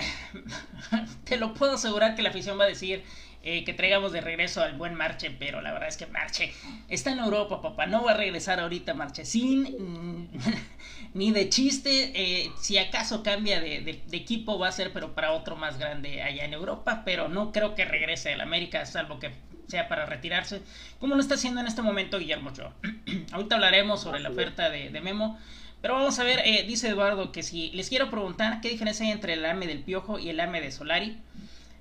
te 1.32 1.38
lo 1.38 1.54
puedo 1.54 1.76
asegurar 1.76 2.14
que 2.14 2.20
la 2.20 2.28
afición 2.28 2.60
va 2.60 2.64
a 2.64 2.66
decir, 2.66 3.02
eh, 3.42 3.64
que 3.64 3.72
traigamos 3.72 4.12
de 4.12 4.20
regreso 4.20 4.60
al 4.60 4.74
buen 4.74 4.94
Marche, 4.94 5.30
pero 5.30 5.62
la 5.62 5.72
verdad 5.72 5.88
es 5.88 5.96
que 5.96 6.04
Marche 6.04 6.52
está 6.90 7.10
en 7.10 7.20
Europa, 7.20 7.62
papá. 7.62 7.86
No 7.86 8.04
va 8.04 8.10
a 8.10 8.16
regresar 8.18 8.60
ahorita 8.60 8.92
Marchesín, 8.92 10.28
ni 11.14 11.30
de 11.30 11.48
chiste. 11.48 12.12
Eh, 12.14 12.52
si 12.60 12.76
acaso 12.76 13.22
cambia 13.22 13.62
de, 13.62 14.02
equipo, 14.12 14.58
va 14.58 14.68
a 14.68 14.72
ser, 14.72 14.92
pero 14.92 15.14
para 15.14 15.32
otro 15.32 15.56
más 15.56 15.78
grande 15.78 16.22
allá 16.22 16.44
en 16.44 16.52
Europa. 16.52 17.00
Pero 17.06 17.28
no 17.28 17.50
creo 17.50 17.74
que 17.74 17.86
regrese 17.86 18.34
al 18.34 18.42
América, 18.42 18.84
salvo 18.84 19.18
que 19.18 19.30
sea 19.68 19.88
para 19.88 20.04
retirarse, 20.04 20.60
como 21.00 21.14
lo 21.14 21.22
está 21.22 21.36
haciendo 21.36 21.62
en 21.62 21.66
este 21.66 21.80
momento 21.80 22.18
Guillermo 22.18 22.50
Ochoa. 22.50 22.74
ahorita 23.32 23.54
hablaremos 23.54 24.02
sobre 24.02 24.20
la 24.20 24.28
oferta 24.28 24.68
de, 24.68 25.00
Memo. 25.00 25.38
Pero 25.82 25.94
vamos 25.94 26.16
a 26.20 26.24
ver, 26.24 26.40
eh, 26.44 26.64
dice 26.66 26.88
Eduardo 26.88 27.32
que 27.32 27.42
si 27.42 27.70
les 27.72 27.88
quiero 27.88 28.08
preguntar 28.08 28.60
qué 28.60 28.68
diferencia 28.70 29.04
hay 29.04 29.10
entre 29.10 29.34
el 29.34 29.44
AME 29.44 29.66
del 29.66 29.80
Piojo 29.80 30.18
y 30.20 30.28
el 30.28 30.38
AME 30.38 30.60
de 30.60 30.70
Solari. 30.70 31.18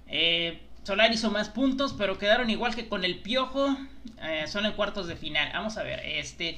Eh, 0.07 0.59
Solar 0.83 1.13
hizo 1.13 1.29
más 1.29 1.49
puntos, 1.49 1.93
pero 1.95 2.17
quedaron 2.17 2.49
igual 2.49 2.73
que 2.73 2.89
con 2.89 3.05
el 3.05 3.19
Piojo. 3.19 3.77
Eh, 4.23 4.45
son 4.47 4.65
en 4.65 4.71
cuartos 4.73 5.07
de 5.07 5.15
final. 5.15 5.51
Vamos 5.53 5.77
a 5.77 5.83
ver, 5.83 6.03
este. 6.03 6.57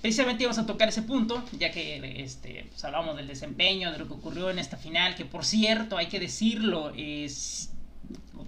Precisamente 0.00 0.42
íbamos 0.42 0.58
a 0.58 0.66
tocar 0.66 0.88
ese 0.88 1.02
punto, 1.02 1.44
ya 1.58 1.70
que 1.70 2.22
este, 2.22 2.66
pues, 2.70 2.82
hablamos 2.84 3.16
del 3.16 3.28
desempeño, 3.28 3.92
de 3.92 3.98
lo 3.98 4.08
que 4.08 4.14
ocurrió 4.14 4.50
en 4.50 4.58
esta 4.58 4.76
final, 4.76 5.14
que 5.14 5.24
por 5.24 5.44
cierto, 5.44 5.96
hay 5.96 6.06
que 6.06 6.18
decirlo, 6.18 6.92
es, 6.96 7.70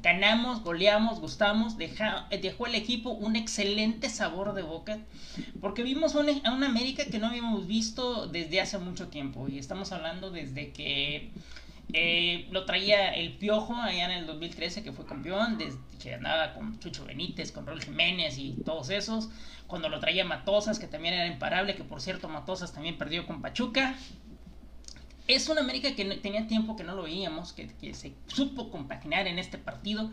ganamos, 0.02 0.62
goleamos, 0.62 1.20
gustamos, 1.20 1.76
dejó 1.78 2.66
el 2.66 2.74
equipo 2.74 3.10
un 3.10 3.36
excelente 3.36 4.10
sabor 4.10 4.52
de 4.52 4.62
boca, 4.62 4.98
porque 5.60 5.82
vimos 5.82 6.14
a 6.14 6.20
una 6.20 6.66
América 6.66 7.06
que 7.06 7.18
no 7.18 7.28
habíamos 7.28 7.66
visto 7.66 8.26
desde 8.26 8.60
hace 8.60 8.78
mucho 8.78 9.08
tiempo, 9.08 9.48
y 9.48 9.58
estamos 9.58 9.92
hablando 9.92 10.30
desde 10.30 10.72
que 10.72 11.30
eh, 11.92 12.48
lo 12.50 12.64
traía 12.64 13.14
el 13.14 13.34
Piojo 13.34 13.76
allá 13.76 14.06
en 14.06 14.10
el 14.10 14.26
2013, 14.26 14.82
que 14.82 14.92
fue 14.92 15.06
campeón, 15.06 15.58
desde 15.58 15.78
que 16.02 16.14
andaba 16.14 16.52
con 16.52 16.78
Chucho 16.80 17.04
Benítez, 17.04 17.52
con 17.52 17.66
Raúl 17.66 17.82
Jiménez 17.82 18.36
y 18.36 18.56
todos 18.64 18.90
esos. 18.90 19.30
Cuando 19.66 19.88
lo 19.88 20.00
traía 20.00 20.24
Matosas, 20.24 20.78
que 20.78 20.86
también 20.86 21.14
era 21.14 21.26
imparable, 21.26 21.76
que 21.76 21.84
por 21.84 22.00
cierto 22.00 22.28
Matosas 22.28 22.72
también 22.72 22.98
perdió 22.98 23.26
con 23.26 23.40
Pachuca. 23.40 23.94
Es 25.26 25.48
una 25.48 25.60
América 25.60 25.94
que 25.94 26.04
tenía 26.16 26.46
tiempo 26.46 26.76
que 26.76 26.84
no 26.84 26.94
lo 26.94 27.04
veíamos, 27.04 27.52
que, 27.52 27.68
que 27.68 27.94
se 27.94 28.14
supo 28.26 28.70
compaginar 28.70 29.26
en 29.26 29.38
este 29.38 29.58
partido. 29.58 30.10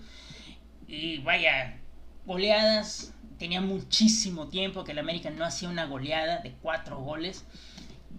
Y 0.88 1.20
vaya, 1.20 1.80
goleadas. 2.26 3.14
Tenía 3.38 3.60
muchísimo 3.60 4.50
tiempo 4.50 4.84
que 4.84 4.92
el 4.92 5.00
América 5.00 5.32
no 5.32 5.44
hacía 5.44 5.68
una 5.68 5.86
goleada 5.86 6.42
de 6.42 6.52
cuatro 6.62 7.00
goles. 7.00 7.44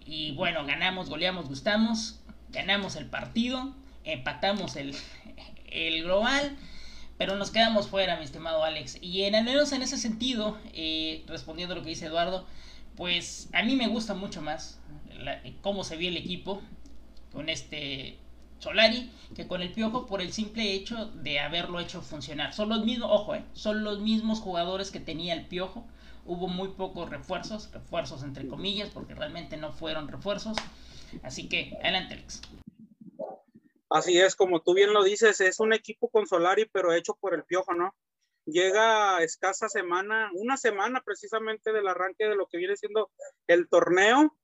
Y 0.05 0.33
bueno, 0.33 0.65
ganamos, 0.65 1.09
goleamos, 1.09 1.47
gustamos 1.47 2.19
ganamos 2.53 2.95
el 2.95 3.07
partido, 3.07 3.73
empatamos 4.05 4.77
el, 4.77 4.95
el 5.67 6.03
global, 6.03 6.55
pero 7.17 7.35
nos 7.35 7.51
quedamos 7.51 7.87
fuera, 7.87 8.15
mi 8.17 8.23
estimado 8.23 8.63
Alex. 8.63 8.99
Y 9.01 9.23
en 9.23 9.35
al 9.35 9.43
menos 9.43 9.73
en 9.73 9.81
ese 9.81 9.97
sentido, 9.97 10.57
eh, 10.73 11.23
respondiendo 11.27 11.73
a 11.73 11.77
lo 11.77 11.83
que 11.83 11.89
dice 11.89 12.05
Eduardo, 12.05 12.45
pues 12.95 13.49
a 13.53 13.63
mí 13.63 13.75
me 13.75 13.87
gusta 13.87 14.13
mucho 14.13 14.41
más 14.41 14.79
cómo 15.61 15.83
se 15.83 15.97
vio 15.97 16.09
el 16.09 16.17
equipo 16.17 16.61
con 17.33 17.49
este 17.49 18.17
Solari 18.59 19.11
que 19.35 19.47
con 19.47 19.61
el 19.61 19.73
Piojo 19.73 20.05
por 20.05 20.21
el 20.21 20.31
simple 20.31 20.73
hecho 20.73 21.07
de 21.07 21.39
haberlo 21.39 21.79
hecho 21.79 22.01
funcionar. 22.01 22.53
Son 22.53 22.69
los 22.69 22.85
mismos, 22.85 23.09
ojo, 23.11 23.35
eh, 23.35 23.43
son 23.53 23.83
los 23.83 23.99
mismos 23.99 24.39
jugadores 24.39 24.91
que 24.91 25.01
tenía 25.01 25.33
el 25.33 25.47
Piojo. 25.47 25.85
Hubo 26.25 26.47
muy 26.47 26.69
pocos 26.69 27.09
refuerzos, 27.09 27.69
refuerzos 27.73 28.23
entre 28.23 28.47
comillas, 28.47 28.89
porque 28.89 29.13
realmente 29.13 29.57
no 29.57 29.73
fueron 29.73 30.07
refuerzos. 30.07 30.55
Así 31.21 31.49
que, 31.49 31.77
adelante, 31.81 32.13
Alex. 32.13 32.41
Así 33.89 34.17
es, 34.17 34.35
como 34.35 34.61
tú 34.61 34.73
bien 34.73 34.93
lo 34.93 35.03
dices, 35.03 35.41
es 35.41 35.59
un 35.59 35.73
equipo 35.73 36.09
con 36.09 36.25
Solari, 36.25 36.65
pero 36.71 36.93
hecho 36.93 37.15
por 37.19 37.33
el 37.35 37.43
Piojo, 37.43 37.73
¿no? 37.73 37.93
Llega 38.45 39.21
escasa 39.21 39.69
semana, 39.69 40.31
una 40.33 40.57
semana 40.57 41.01
precisamente 41.05 41.71
del 41.71 41.87
arranque 41.87 42.25
de 42.25 42.35
lo 42.35 42.47
que 42.47 42.57
viene 42.57 42.75
siendo 42.75 43.11
el 43.47 43.69
torneo. 43.69 44.35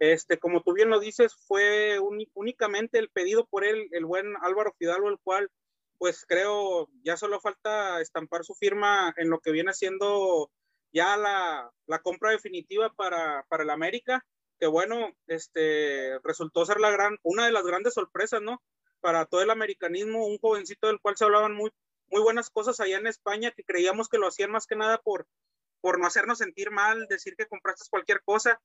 Este, 0.00 0.38
como 0.38 0.62
tú 0.62 0.72
bien 0.72 0.90
lo 0.90 0.98
dices, 0.98 1.36
fue 1.46 1.98
únicamente 2.34 2.98
el 2.98 3.10
pedido 3.10 3.46
por 3.46 3.64
él, 3.64 3.88
el 3.92 4.04
buen 4.06 4.34
Álvaro 4.42 4.74
Fidalgo, 4.78 5.08
el 5.08 5.18
cual, 5.22 5.50
pues 5.98 6.24
creo, 6.26 6.88
ya 7.04 7.16
solo 7.16 7.40
falta 7.40 8.00
estampar 8.00 8.44
su 8.44 8.54
firma 8.54 9.14
en 9.16 9.30
lo 9.30 9.38
que 9.40 9.52
viene 9.52 9.72
siendo 9.74 10.50
ya 10.92 11.16
la, 11.16 11.70
la 11.86 11.98
compra 12.00 12.30
definitiva 12.30 12.92
para, 12.94 13.44
para 13.48 13.62
el 13.62 13.70
América 13.70 14.24
que 14.60 14.66
bueno, 14.66 15.10
este, 15.26 16.18
resultó 16.22 16.66
ser 16.66 16.80
la 16.80 16.90
gran, 16.90 17.16
una 17.22 17.46
de 17.46 17.52
las 17.52 17.64
grandes 17.64 17.94
sorpresas, 17.94 18.42
¿no? 18.42 18.62
Para 19.00 19.24
todo 19.24 19.40
el 19.40 19.50
americanismo, 19.50 20.26
un 20.26 20.38
jovencito 20.38 20.86
del 20.86 21.00
cual 21.00 21.16
se 21.16 21.24
hablaban 21.24 21.54
muy, 21.54 21.70
muy 22.08 22.20
buenas 22.20 22.50
cosas 22.50 22.78
allá 22.78 22.98
en 22.98 23.06
España, 23.06 23.52
que 23.52 23.64
creíamos 23.64 24.08
que 24.08 24.18
lo 24.18 24.28
hacían 24.28 24.50
más 24.50 24.66
que 24.66 24.76
nada 24.76 24.98
por, 24.98 25.26
por 25.80 25.98
no 25.98 26.06
hacernos 26.06 26.38
sentir 26.38 26.70
mal, 26.70 27.06
decir 27.08 27.34
que 27.36 27.46
compraste 27.46 27.88
cualquier 27.90 28.22
cosa. 28.22 28.60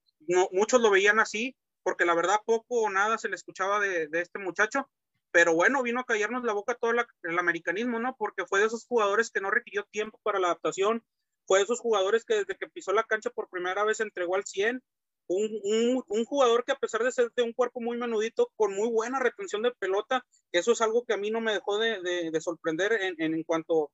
Muchos 0.51 0.81
lo 0.81 0.89
veían 0.89 1.19
así, 1.19 1.55
porque 1.83 2.05
la 2.05 2.15
verdad 2.15 2.39
poco 2.45 2.81
o 2.81 2.89
nada 2.89 3.17
se 3.17 3.29
le 3.29 3.35
escuchaba 3.35 3.79
de, 3.79 4.09
este 4.11 4.39
muchacho. 4.39 4.89
Pero 5.31 5.53
bueno, 5.53 5.83
vino 5.83 5.99
a 5.99 6.05
callarnos 6.05 6.43
la 6.43 6.53
boca 6.53 6.75
todo 6.75 6.91
el 6.91 7.39
americanismo, 7.39 7.99
¿no? 7.99 8.15
Porque 8.17 8.45
fue 8.45 8.59
de 8.59 8.67
esos 8.67 8.85
jugadores 8.85 9.31
que 9.31 9.41
no 9.41 9.51
requirió 9.51 9.83
tiempo 9.91 10.19
para 10.23 10.39
la 10.39 10.47
adaptación, 10.47 11.03
fue 11.45 11.59
de 11.59 11.65
esos 11.65 11.79
jugadores 11.79 12.25
que 12.25 12.35
desde 12.35 12.55
que 12.57 12.69
pisó 12.69 12.93
la 12.93 13.03
cancha 13.03 13.29
por 13.29 13.49
primera 13.49 13.83
vez 13.83 13.99
entregó 13.99 14.35
al 14.35 14.45
100 14.45 14.81
un, 15.27 16.25
jugador 16.25 16.63
que 16.63 16.71
a 16.71 16.77
pesar 16.77 17.03
de 17.03 17.11
ser 17.11 17.31
de 17.35 17.43
un 17.43 17.53
cuerpo 17.53 17.81
muy 17.81 17.97
menudito, 17.97 18.51
con 18.55 18.75
muy 18.75 18.89
buena 18.89 19.19
retención 19.19 19.61
de 19.61 19.71
pelota, 19.71 20.25
eso 20.51 20.71
es 20.71 20.81
algo 20.81 21.03
que 21.05 21.13
a 21.13 21.17
mí 21.17 21.31
no 21.31 21.41
me 21.41 21.53
dejó 21.53 21.77
de, 21.77 21.99
de, 22.31 22.41
sorprender 22.41 22.93
en, 22.93 23.15
en, 23.19 23.43
cuanto 23.43 23.91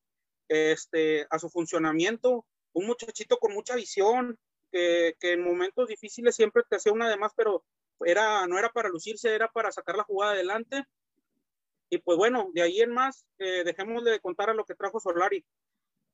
este, 0.47 1.25
a 1.29 1.39
su 1.39 1.49
funcionamiento. 1.49 2.45
Un 2.73 2.87
muchachito 2.87 3.37
con 3.37 3.53
mucha 3.53 3.75
visión, 3.75 4.37
que, 4.71 5.15
que, 5.19 5.33
en 5.33 5.43
momentos 5.43 5.87
difíciles 5.87 6.35
siempre 6.35 6.63
te 6.69 6.77
hacía 6.77 6.93
una 6.93 7.09
de 7.09 7.17
más, 7.17 7.33
pero 7.35 7.63
era, 8.05 8.47
no 8.47 8.57
era 8.57 8.69
para 8.69 8.89
lucirse, 8.89 9.33
era 9.33 9.49
para 9.51 9.71
sacar 9.71 9.95
la 9.95 10.03
jugada 10.03 10.33
adelante. 10.33 10.83
Y 11.89 11.97
pues 11.97 12.17
bueno, 12.17 12.49
de 12.53 12.61
ahí 12.61 12.79
en 12.79 12.91
más, 12.91 13.25
eh, 13.37 13.63
dejemos 13.65 14.03
de 14.03 14.19
contar 14.19 14.49
a 14.49 14.53
lo 14.53 14.65
que 14.65 14.75
trajo 14.75 14.99
Solari. 14.99 15.45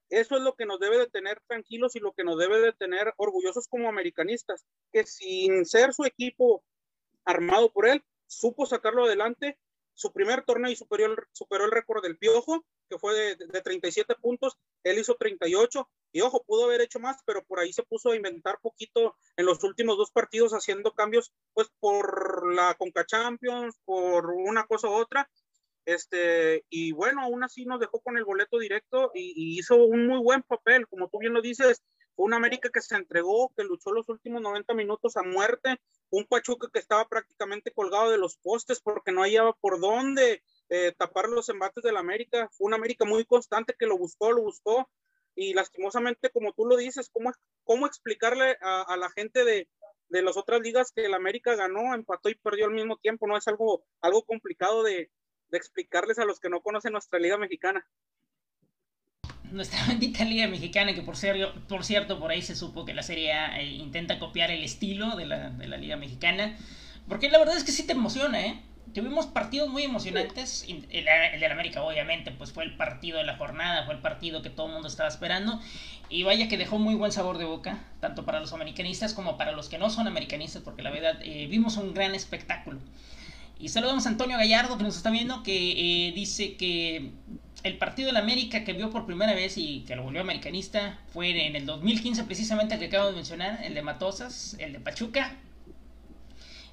Eso 0.10 0.38
es 0.38 0.42
lo 0.42 0.56
que 0.56 0.66
nos 0.66 0.80
debe 0.80 0.98
de 0.98 1.08
tener 1.08 1.42
tranquilos 1.48 1.96
y 1.96 2.00
lo 2.00 2.14
que 2.14 2.24
nos 2.24 2.38
debe 2.40 2.60
de 2.60 2.74
tener 2.74 3.14
orgullosos 3.18 3.68
como 3.68 3.90
americanistas, 3.90 4.66
que 4.92 5.06
sin 5.06 5.66
ser 5.66 5.94
su 5.94 6.06
equipo 6.06 6.64
armado 7.26 7.72
por 7.72 7.88
él, 7.88 8.04
supo 8.26 8.66
sacarlo 8.66 9.06
adelante. 9.06 9.60
Su 9.94 10.14
primer 10.14 10.46
torneo 10.46 10.72
y 10.72 10.76
superior, 10.76 11.28
superó 11.32 11.66
el 11.66 11.72
récord 11.72 12.04
del 12.04 12.18
Piojo, 12.18 12.66
que 12.90 12.98
fue 12.98 13.14
de, 13.14 13.36
de, 13.36 13.62
37 13.62 14.16
puntos, 14.16 14.58
él 14.84 15.00
hizo 15.00 15.16
38, 15.16 15.90
y 16.18 16.22
ojo, 16.22 16.44
pudo 16.48 16.66
haber 16.66 16.82
hecho 16.82 17.00
más, 17.00 17.22
pero 17.26 17.46
por 17.46 17.60
ahí 17.60 17.72
se 17.72 17.84
puso 17.84 18.10
a 18.10 18.16
inventar 18.16 18.60
poquito 18.60 19.16
en 19.36 19.46
los 19.46 19.64
últimos 19.64 19.98
dos 19.98 20.10
partidos 20.10 20.52
haciendo 20.54 20.94
cambios, 20.94 21.32
pues 21.54 21.70
por 21.80 22.56
la 22.56 22.74
Conca 22.74 23.06
Champions, 23.06 23.80
por 23.86 24.32
una 24.32 24.66
cosa 24.66 24.90
u 24.90 24.94
otra, 24.94 25.30
este, 25.86 26.66
y 26.72 26.92
bueno, 26.92 27.22
aún 27.22 27.44
así 27.44 27.66
nos 27.66 27.80
dejó 27.80 28.02
con 28.02 28.18
el 28.18 28.26
boleto 28.26 28.58
directo 28.58 29.12
y, 29.14 29.60
hizo 29.60 29.76
un 29.76 30.08
muy 30.08 30.18
buen 30.18 30.42
papel, 30.42 30.88
como 30.88 31.08
tú 31.08 31.20
bien 31.20 31.34
lo 31.34 31.42
dices, 31.44 31.84
fue 32.16 32.26
un 32.26 32.34
América 32.34 32.72
que 32.74 32.82
se 32.82 32.96
entregó, 32.96 33.54
que 33.56 33.64
luchó 33.64 33.92
los 33.92 34.10
últimos 34.10 34.42
90 34.42 34.74
minutos 34.74 35.18
a 35.18 35.22
muerte, 35.24 35.80
un 36.10 36.26
Pachuca 36.26 36.68
que 36.74 36.80
estaba 36.80 37.08
prácticamente 37.08 37.72
colgado 37.72 38.10
de 38.10 38.18
los 38.18 38.38
postes 38.38 38.82
porque 38.82 39.12
no 39.12 39.22
hallaba 39.22 39.54
por 39.54 39.80
dónde 39.80 40.42
eh, 40.70 40.94
tapar 40.98 41.30
los 41.30 41.48
embates 41.50 41.84
del 41.84 41.98
América, 41.98 42.50
fue 42.54 42.66
un 42.66 42.74
América 42.74 43.06
muy 43.06 43.24
constante 43.24 43.76
que 43.78 43.86
lo 43.86 44.00
buscó, 44.00 44.32
lo 44.32 44.42
buscó, 44.42 44.90
y 45.38 45.54
lastimosamente, 45.54 46.32
como 46.32 46.52
tú 46.52 46.66
lo 46.66 46.76
dices, 46.76 47.10
¿cómo, 47.14 47.32
cómo 47.64 47.86
explicarle 47.86 48.58
a, 48.60 48.98
la 48.98 49.10
gente 49.12 49.46
de, 49.46 49.70
de 50.10 50.22
las 50.24 50.36
otras 50.36 50.62
ligas 50.62 50.92
que 50.92 51.06
el 51.06 51.14
América 51.14 51.56
ganó, 51.56 51.94
empató 51.94 52.30
y 52.30 52.36
perdió 52.36 52.66
al 52.66 52.72
mismo 52.72 52.98
tiempo? 52.98 53.28
No 53.28 53.38
es 53.38 53.48
algo, 53.48 53.86
algo 54.02 54.24
complicado 54.24 54.82
de, 54.82 55.12
de 55.50 55.58
explicarles 55.58 56.18
a 56.18 56.26
los 56.26 56.40
que 56.40 56.50
no 56.50 56.62
conocen 56.62 56.94
nuestra 56.94 57.20
liga 57.20 57.38
mexicana. 57.38 57.88
Nuestra 59.52 59.80
bendita 59.88 60.26
liga 60.26 60.48
mexicana, 60.48 60.96
que 60.96 61.04
por, 61.04 61.16
por 61.70 61.86
cierto, 61.86 62.20
por 62.20 62.32
ahí 62.32 62.42
se 62.42 62.56
supo 62.56 62.84
que 62.84 62.96
la 62.96 63.04
serie 63.04 63.34
A 63.34 63.62
eh, 63.62 63.66
intenta 63.66 64.18
copiar 64.18 64.50
el 64.50 64.64
estilo 64.64 65.16
de 65.16 65.28
la, 65.28 65.52
de 65.52 65.68
la 65.68 65.78
liga 65.78 65.98
mexicana. 65.98 66.58
Porque 67.08 67.30
la 67.30 67.38
verdad 67.38 67.58
es 67.58 67.64
que 67.64 67.72
sí 67.72 67.86
te 67.86 67.94
emociona, 67.94 68.44
¿eh? 68.44 68.62
Tuvimos 68.94 69.28
partidos 69.28 69.70
muy 69.70 69.84
emocionantes. 69.84 70.66
El, 70.68 71.08
el 71.08 71.40
del 71.40 71.52
América, 71.52 71.84
obviamente, 71.84 72.32
pues 72.32 72.52
fue 72.52 72.64
el 72.64 72.76
partido 72.76 73.18
de 73.18 73.26
la 73.26 73.38
jornada, 73.38 73.86
fue 73.86 73.94
el 73.94 74.02
partido 74.02 74.42
que 74.42 74.50
todo 74.50 74.68
el 74.68 74.74
mundo 74.74 74.88
estaba 74.88 75.10
esperando. 75.10 75.60
Y 76.10 76.24
vaya 76.24 76.48
que 76.48 76.58
dejó 76.58 76.80
muy 76.80 76.96
buen 76.96 77.12
sabor 77.12 77.38
de 77.38 77.46
boca, 77.46 77.84
tanto 78.00 78.26
para 78.26 78.40
los 78.40 78.54
americanistas 78.54 79.14
como 79.14 79.38
para 79.38 79.52
los 79.52 79.70
que 79.70 79.78
no 79.78 79.90
son 79.90 80.08
americanistas, 80.08 80.62
porque 80.64 80.82
la 80.82 80.90
verdad 80.90 81.20
eh, 81.22 81.48
vimos 81.48 81.78
un 81.78 81.94
gran 81.94 82.16
espectáculo. 82.16 82.80
Y 83.60 83.70
saludamos 83.70 84.06
a 84.06 84.10
Antonio 84.10 84.38
Gallardo 84.38 84.78
que 84.78 84.84
nos 84.84 84.96
está 84.96 85.10
viendo, 85.10 85.44
que 85.44 86.08
eh, 86.08 86.12
dice 86.14 86.56
que 86.56 87.12
el 87.64 87.78
partido 87.78 88.12
la 88.12 88.20
América 88.20 88.64
que 88.64 88.74
vio 88.74 88.90
por 88.90 89.06
primera 89.06 89.34
vez 89.34 89.58
y 89.58 89.82
que 89.82 89.96
lo 89.96 90.04
volvió 90.04 90.22
americanista 90.22 91.00
fue 91.12 91.48
en 91.48 91.56
el 91.56 91.66
2015 91.66 92.24
precisamente 92.24 92.76
el 92.76 92.80
que 92.80 92.86
acabo 92.88 93.08
de 93.08 93.14
mencionar, 93.14 93.60
el 93.64 93.74
de 93.74 93.82
Matosas, 93.82 94.56
el 94.60 94.74
de 94.74 94.80
Pachuca. 94.80 95.36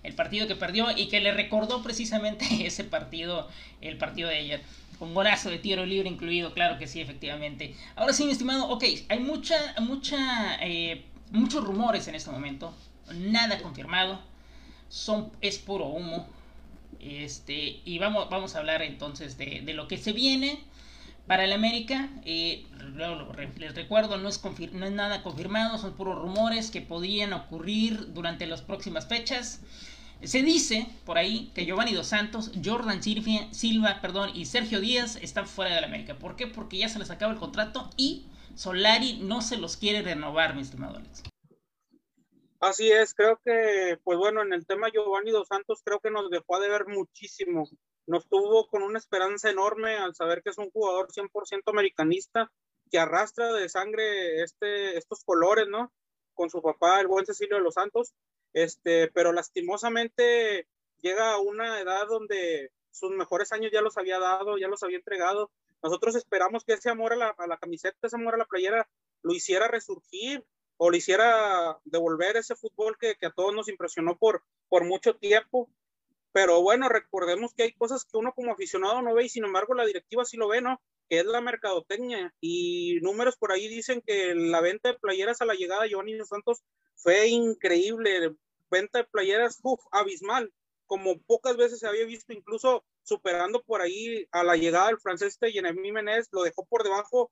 El 0.04 0.14
partido 0.14 0.46
que 0.46 0.54
perdió 0.54 0.96
y 0.96 1.08
que 1.08 1.20
le 1.20 1.32
recordó 1.32 1.82
precisamente 1.82 2.46
ese 2.66 2.84
partido, 2.84 3.48
el 3.80 3.98
partido 3.98 4.28
de 4.28 4.36
ayer. 4.36 4.62
con 4.98 5.12
golazo 5.14 5.50
de 5.50 5.58
tiro 5.58 5.84
libre 5.84 6.08
incluido, 6.08 6.54
claro 6.54 6.78
que 6.78 6.86
sí, 6.86 7.00
efectivamente. 7.00 7.74
Ahora 7.96 8.12
sí, 8.12 8.24
mi 8.24 8.30
estimado, 8.30 8.68
ok, 8.68 8.84
hay 9.08 9.18
mucha, 9.18 9.56
mucha, 9.80 10.56
eh, 10.60 11.04
muchos 11.32 11.64
rumores 11.64 12.06
en 12.06 12.14
este 12.14 12.30
momento, 12.30 12.72
nada 13.12 13.60
confirmado, 13.60 14.20
son, 14.88 15.32
es 15.40 15.58
puro 15.58 15.86
humo. 15.86 16.28
Este, 17.00 17.80
y 17.84 17.98
vamos, 17.98 18.30
vamos 18.30 18.54
a 18.54 18.60
hablar 18.60 18.82
entonces 18.82 19.36
de, 19.36 19.62
de 19.62 19.74
lo 19.74 19.88
que 19.88 19.98
se 19.98 20.12
viene 20.12 20.60
para 21.26 21.44
el 21.44 21.52
América. 21.52 22.08
Eh, 22.24 22.66
les 23.58 23.74
recuerdo, 23.74 24.16
no 24.18 24.28
es, 24.28 24.40
no 24.72 24.86
es 24.86 24.92
nada 24.92 25.22
confirmado, 25.22 25.78
son 25.78 25.94
puros 25.94 26.18
rumores 26.18 26.70
que 26.70 26.80
podrían 26.80 27.32
ocurrir 27.32 28.12
durante 28.12 28.46
las 28.46 28.62
próximas 28.62 29.06
fechas. 29.06 29.60
Se 30.26 30.42
dice 30.42 30.86
por 31.04 31.18
ahí 31.18 31.50
que 31.54 31.64
Giovanni 31.66 31.92
Dos 31.92 32.08
Santos, 32.08 32.52
Jordan 32.64 33.02
Silva, 33.02 34.00
perdón, 34.00 34.30
y 34.34 34.46
Sergio 34.46 34.80
Díaz 34.80 35.16
están 35.16 35.46
fuera 35.46 35.74
del 35.74 35.84
América. 35.84 36.18
¿Por 36.18 36.36
qué? 36.36 36.46
Porque 36.46 36.78
ya 36.78 36.88
se 36.88 36.98
les 36.98 37.10
acaba 37.10 37.32
el 37.32 37.38
contrato 37.38 37.90
y 37.96 38.26
Solari 38.54 39.18
no 39.22 39.42
se 39.42 39.56
los 39.56 39.76
quiere 39.76 40.02
renovar, 40.02 40.54
mi 40.54 40.62
estimado 40.62 40.96
Alex. 40.96 41.22
Así 42.60 42.90
es, 42.90 43.12
creo 43.12 43.38
que, 43.44 43.98
pues 44.04 44.16
bueno, 44.16 44.40
en 44.42 44.54
el 44.54 44.66
tema 44.66 44.88
Giovanni 44.88 45.30
Dos 45.30 45.48
Santos 45.48 45.82
creo 45.84 46.00
que 46.00 46.10
nos 46.10 46.30
dejó 46.30 46.58
de 46.60 46.70
ver 46.70 46.86
muchísimo. 46.86 47.68
Nos 48.06 48.26
tuvo 48.28 48.66
con 48.68 48.82
una 48.82 48.98
esperanza 48.98 49.50
enorme 49.50 49.96
al 49.96 50.14
saber 50.14 50.42
que 50.42 50.50
es 50.50 50.58
un 50.58 50.70
jugador 50.70 51.08
100% 51.12 51.62
americanista 51.66 52.50
que 52.90 52.98
arrastra 52.98 53.52
de 53.52 53.68
sangre 53.68 54.42
este, 54.42 54.96
estos 54.96 55.24
colores, 55.24 55.66
¿no? 55.68 55.92
Con 56.32 56.48
su 56.48 56.62
papá, 56.62 57.00
el 57.00 57.06
buen 57.06 57.26
Cecilio 57.26 57.56
de 57.56 57.62
los 57.62 57.74
Santos. 57.74 58.14
Este, 58.54 59.08
pero 59.08 59.32
lastimosamente 59.32 60.66
llega 61.02 61.32
a 61.32 61.40
una 61.40 61.80
edad 61.80 62.06
donde 62.08 62.70
sus 62.90 63.10
mejores 63.10 63.52
años 63.52 63.70
ya 63.72 63.82
los 63.82 63.98
había 63.98 64.18
dado, 64.18 64.56
ya 64.56 64.68
los 64.68 64.82
había 64.82 64.96
entregado. 64.96 65.50
Nosotros 65.82 66.14
esperamos 66.14 66.64
que 66.64 66.72
ese 66.72 66.88
amor 66.88 67.12
a 67.12 67.16
la, 67.16 67.28
a 67.36 67.46
la 67.46 67.58
camiseta, 67.58 67.98
ese 68.06 68.16
amor 68.16 68.34
a 68.34 68.38
la 68.38 68.46
playera, 68.46 68.88
lo 69.22 69.34
hiciera 69.34 69.68
resurgir, 69.68 70.44
o 70.76 70.90
le 70.90 70.98
hiciera 70.98 71.78
devolver 71.84 72.36
ese 72.36 72.56
fútbol 72.56 72.96
que, 72.98 73.16
que, 73.16 73.26
a 73.26 73.32
todos 73.32 73.54
nos 73.54 73.68
impresionó 73.68 74.16
por, 74.16 74.42
por 74.68 74.84
mucho 74.84 75.14
tiempo. 75.16 75.68
Pero 76.32 76.62
bueno, 76.62 76.88
recordemos 76.88 77.54
que 77.54 77.64
hay 77.64 77.72
cosas 77.72 78.04
que 78.04 78.16
uno 78.16 78.32
como 78.34 78.52
aficionado 78.52 79.00
no 79.02 79.14
ve 79.14 79.24
y 79.24 79.28
sin 79.28 79.44
embargo 79.44 79.74
la 79.74 79.86
directiva 79.86 80.24
sí 80.24 80.36
lo 80.36 80.48
ve, 80.48 80.60
¿no? 80.60 80.80
Que 81.08 81.20
es 81.20 81.26
la 81.26 81.40
mercadotecnia 81.40 82.34
y 82.40 82.98
números 83.02 83.36
por 83.36 83.52
ahí 83.52 83.68
dicen 83.68 84.02
que 84.04 84.34
la 84.34 84.60
venta 84.60 84.90
de 84.90 84.98
playeras 84.98 85.40
a 85.40 85.44
la 85.44 85.54
llegada 85.54 85.82
de 85.82 85.90
Giovanni 85.90 86.18
Santos 86.24 86.64
fue 86.96 87.28
increíble, 87.28 88.34
venta 88.74 88.98
de 88.98 89.04
playeras, 89.04 89.60
uf, 89.62 89.80
abismal, 89.92 90.52
como 90.86 91.18
pocas 91.22 91.56
veces 91.56 91.78
se 91.78 91.86
había 91.86 92.04
visto, 92.04 92.32
incluso 92.32 92.84
superando 93.02 93.62
por 93.62 93.80
ahí 93.80 94.26
a 94.32 94.42
la 94.42 94.56
llegada 94.56 94.88
del 94.88 95.00
francés 95.00 95.38
de 95.38 95.52
Jeremy 95.52 95.92
Menez, 95.92 96.28
lo 96.32 96.42
dejó 96.42 96.64
por 96.66 96.82
debajo 96.82 97.30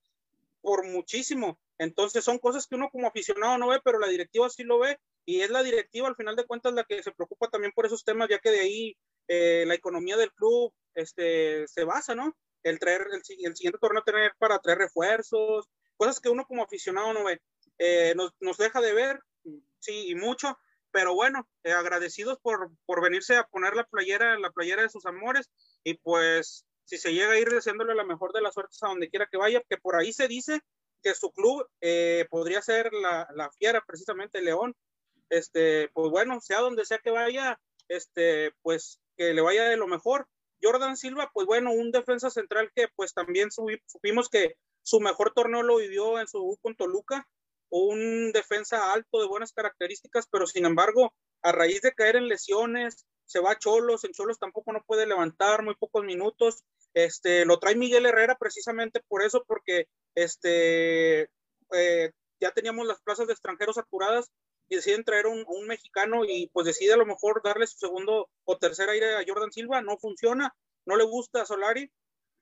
por 0.60 0.86
muchísimo. 0.86 1.58
Entonces 1.78 2.24
son 2.24 2.38
cosas 2.38 2.66
que 2.66 2.76
uno 2.76 2.88
como 2.90 3.08
aficionado 3.08 3.58
no 3.58 3.68
ve, 3.68 3.80
pero 3.84 3.98
la 3.98 4.06
directiva 4.06 4.48
sí 4.48 4.62
lo 4.62 4.78
ve 4.78 4.98
y 5.24 5.40
es 5.40 5.50
la 5.50 5.62
directiva 5.62 6.08
al 6.08 6.16
final 6.16 6.36
de 6.36 6.46
cuentas 6.46 6.72
la 6.72 6.84
que 6.84 7.02
se 7.02 7.12
preocupa 7.12 7.48
también 7.48 7.72
por 7.72 7.86
esos 7.86 8.04
temas, 8.04 8.28
ya 8.28 8.38
que 8.38 8.50
de 8.50 8.60
ahí 8.60 8.96
eh, 9.28 9.64
la 9.66 9.74
economía 9.74 10.16
del 10.16 10.32
club 10.32 10.72
este, 10.94 11.66
se 11.66 11.84
basa, 11.84 12.14
¿no? 12.14 12.36
El, 12.62 12.78
traer, 12.78 13.06
el, 13.12 13.24
siguiente 13.24 13.78
torneo 13.80 14.02
tener 14.04 14.32
para 14.38 14.58
traer 14.60 14.78
refuerzos, 14.78 15.68
cosas 15.96 16.20
que 16.20 16.28
uno 16.28 16.46
como 16.46 16.62
aficionado 16.62 17.12
no 17.12 17.24
ve. 17.24 17.40
Eh, 17.78 18.14
nos, 18.14 18.32
nos, 18.40 18.56
deja 18.56 18.80
de 18.80 18.92
ver, 18.94 19.20
sí, 19.80 20.10
y 20.10 20.14
mucho, 20.14 20.56
pero 20.92 21.14
bueno, 21.14 21.48
eh, 21.64 21.72
agradecidos 21.72 22.38
por, 22.40 22.70
por 22.86 23.02
venirse 23.02 23.36
a 23.36 23.44
poner 23.44 23.74
la 23.74 23.84
playera, 23.84 24.38
la 24.38 24.50
playera 24.50 24.82
de 24.82 24.90
sus 24.90 25.06
amores 25.06 25.50
y 25.82 25.94
pues 25.94 26.64
si 26.84 26.98
se 26.98 27.12
llega 27.12 27.32
a 27.32 27.38
ir 27.38 27.48
deseándole 27.48 27.94
la 27.94 28.04
mejor 28.04 28.32
de 28.32 28.42
las 28.42 28.54
suertes 28.54 28.82
a 28.82 28.88
donde 28.88 29.08
quiera 29.08 29.28
que 29.30 29.38
vaya, 29.38 29.62
que 29.68 29.78
por 29.78 29.96
ahí 29.96 30.12
se 30.12 30.28
dice 30.28 30.60
que 31.02 31.14
su 31.14 31.32
club 31.32 31.66
eh, 31.80 32.26
podría 32.30 32.62
ser 32.62 32.92
la, 32.92 33.28
la, 33.34 33.50
fiera, 33.52 33.82
precisamente 33.86 34.40
León. 34.40 34.74
Este, 35.30 35.88
pues 35.94 36.10
bueno, 36.10 36.40
sea 36.40 36.60
donde 36.60 36.84
sea 36.84 36.98
que 36.98 37.10
vaya, 37.10 37.58
este, 37.88 38.52
pues 38.62 39.00
que 39.16 39.34
le 39.34 39.40
vaya 39.40 39.64
de 39.64 39.76
lo 39.76 39.86
mejor. 39.86 40.28
Jordan 40.62 40.96
Silva, 40.96 41.30
pues 41.32 41.46
bueno, 41.46 41.72
un 41.72 41.90
defensa 41.90 42.30
central 42.30 42.70
que 42.74 42.88
pues 42.94 43.14
también 43.14 43.50
supimos 43.50 44.28
que 44.28 44.56
su 44.82 45.00
mejor 45.00 45.32
torneo 45.32 45.62
lo 45.62 45.76
vivió 45.76 46.20
en 46.20 46.28
su 46.28 46.38
U 46.38 46.56
con 46.58 46.76
Toluca, 46.76 47.26
un 47.72 48.32
defensa 48.32 48.92
alto 48.92 49.20
de 49.20 49.26
buenas 49.26 49.52
características, 49.52 50.26
pero 50.30 50.46
sin 50.46 50.66
embargo, 50.66 51.14
a 51.42 51.52
raíz 51.52 51.80
de 51.80 51.94
caer 51.94 52.16
en 52.16 52.28
lesiones, 52.28 53.06
se 53.24 53.40
va 53.40 53.52
a 53.52 53.58
Cholos, 53.58 54.04
en 54.04 54.12
Cholos 54.12 54.38
tampoco 54.38 54.72
no 54.72 54.84
puede 54.86 55.06
levantar, 55.06 55.62
muy 55.62 55.74
pocos 55.74 56.04
minutos, 56.04 56.64
este, 56.92 57.46
lo 57.46 57.58
trae 57.58 57.74
Miguel 57.74 58.04
Herrera 58.04 58.36
precisamente 58.38 59.00
por 59.08 59.22
eso, 59.22 59.42
porque 59.46 59.88
este, 60.14 61.30
eh, 61.72 62.12
ya 62.40 62.50
teníamos 62.50 62.86
las 62.86 63.00
plazas 63.00 63.26
de 63.26 63.32
extranjeros 63.32 63.76
saturadas 63.76 64.30
y 64.68 64.76
deciden 64.76 65.04
traer 65.04 65.26
un, 65.26 65.42
un, 65.46 65.66
mexicano 65.66 66.26
y 66.26 66.50
pues 66.52 66.66
decide 66.66 66.92
a 66.92 66.98
lo 66.98 67.06
mejor 67.06 67.40
darle 67.42 67.66
su 67.66 67.78
segundo 67.78 68.28
o 68.44 68.58
tercer 68.58 68.90
aire 68.90 69.16
a 69.16 69.24
Jordan 69.26 69.50
Silva, 69.50 69.80
no 69.80 69.96
funciona, 69.96 70.54
no 70.84 70.96
le 70.96 71.04
gusta 71.04 71.40
a 71.42 71.46
Solari 71.46 71.90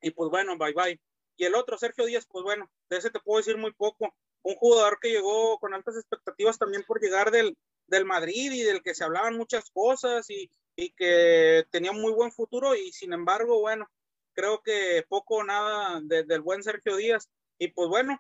y 0.03 0.11
pues 0.11 0.29
bueno, 0.29 0.59
bye 0.59 0.73
bye. 0.73 1.01
Y 1.37 1.45
el 1.45 1.55
otro, 1.55 1.79
Sergio 1.79 2.05
Díaz, 2.05 2.27
pues 2.31 2.43
bueno, 2.43 2.69
de 2.89 2.99
ese 2.99 3.11
te 3.11 3.21
puedo 3.21 3.39
decir 3.39 3.57
muy 3.57 3.73
poco. 3.73 4.13
Un 4.43 4.55
jugador 4.55 4.99
que 5.01 5.11
llegó 5.11 5.59
con 5.59 5.75
altas 5.75 5.97
expectativas 5.97 6.59
también 6.59 6.85
por 6.87 7.01
llegar 7.01 7.31
del, 7.31 7.57
del 7.87 8.05
Madrid 8.05 8.53
y 8.53 8.63
del 8.63 8.83
que 8.83 8.95
se 8.95 9.05
hablaban 9.05 9.37
muchas 9.37 9.71
cosas 9.71 10.31
y, 10.31 10.51
y 10.77 10.91
que 10.91 11.67
tenía 11.71 11.93
muy 11.93 12.13
buen 12.13 12.33
futuro 12.33 12.75
y 12.75 12.93
sin 12.93 13.13
embargo, 13.13 13.61
bueno, 13.61 13.89
creo 14.33 14.63
que 14.63 15.05
poco 15.09 15.37
o 15.37 15.45
nada 15.45 16.01
de, 16.03 16.25
del 16.25 16.41
buen 16.41 16.63
Sergio 16.63 16.97
Díaz. 16.97 17.29
Y 17.59 17.69
pues 17.69 17.89
bueno, 17.89 18.19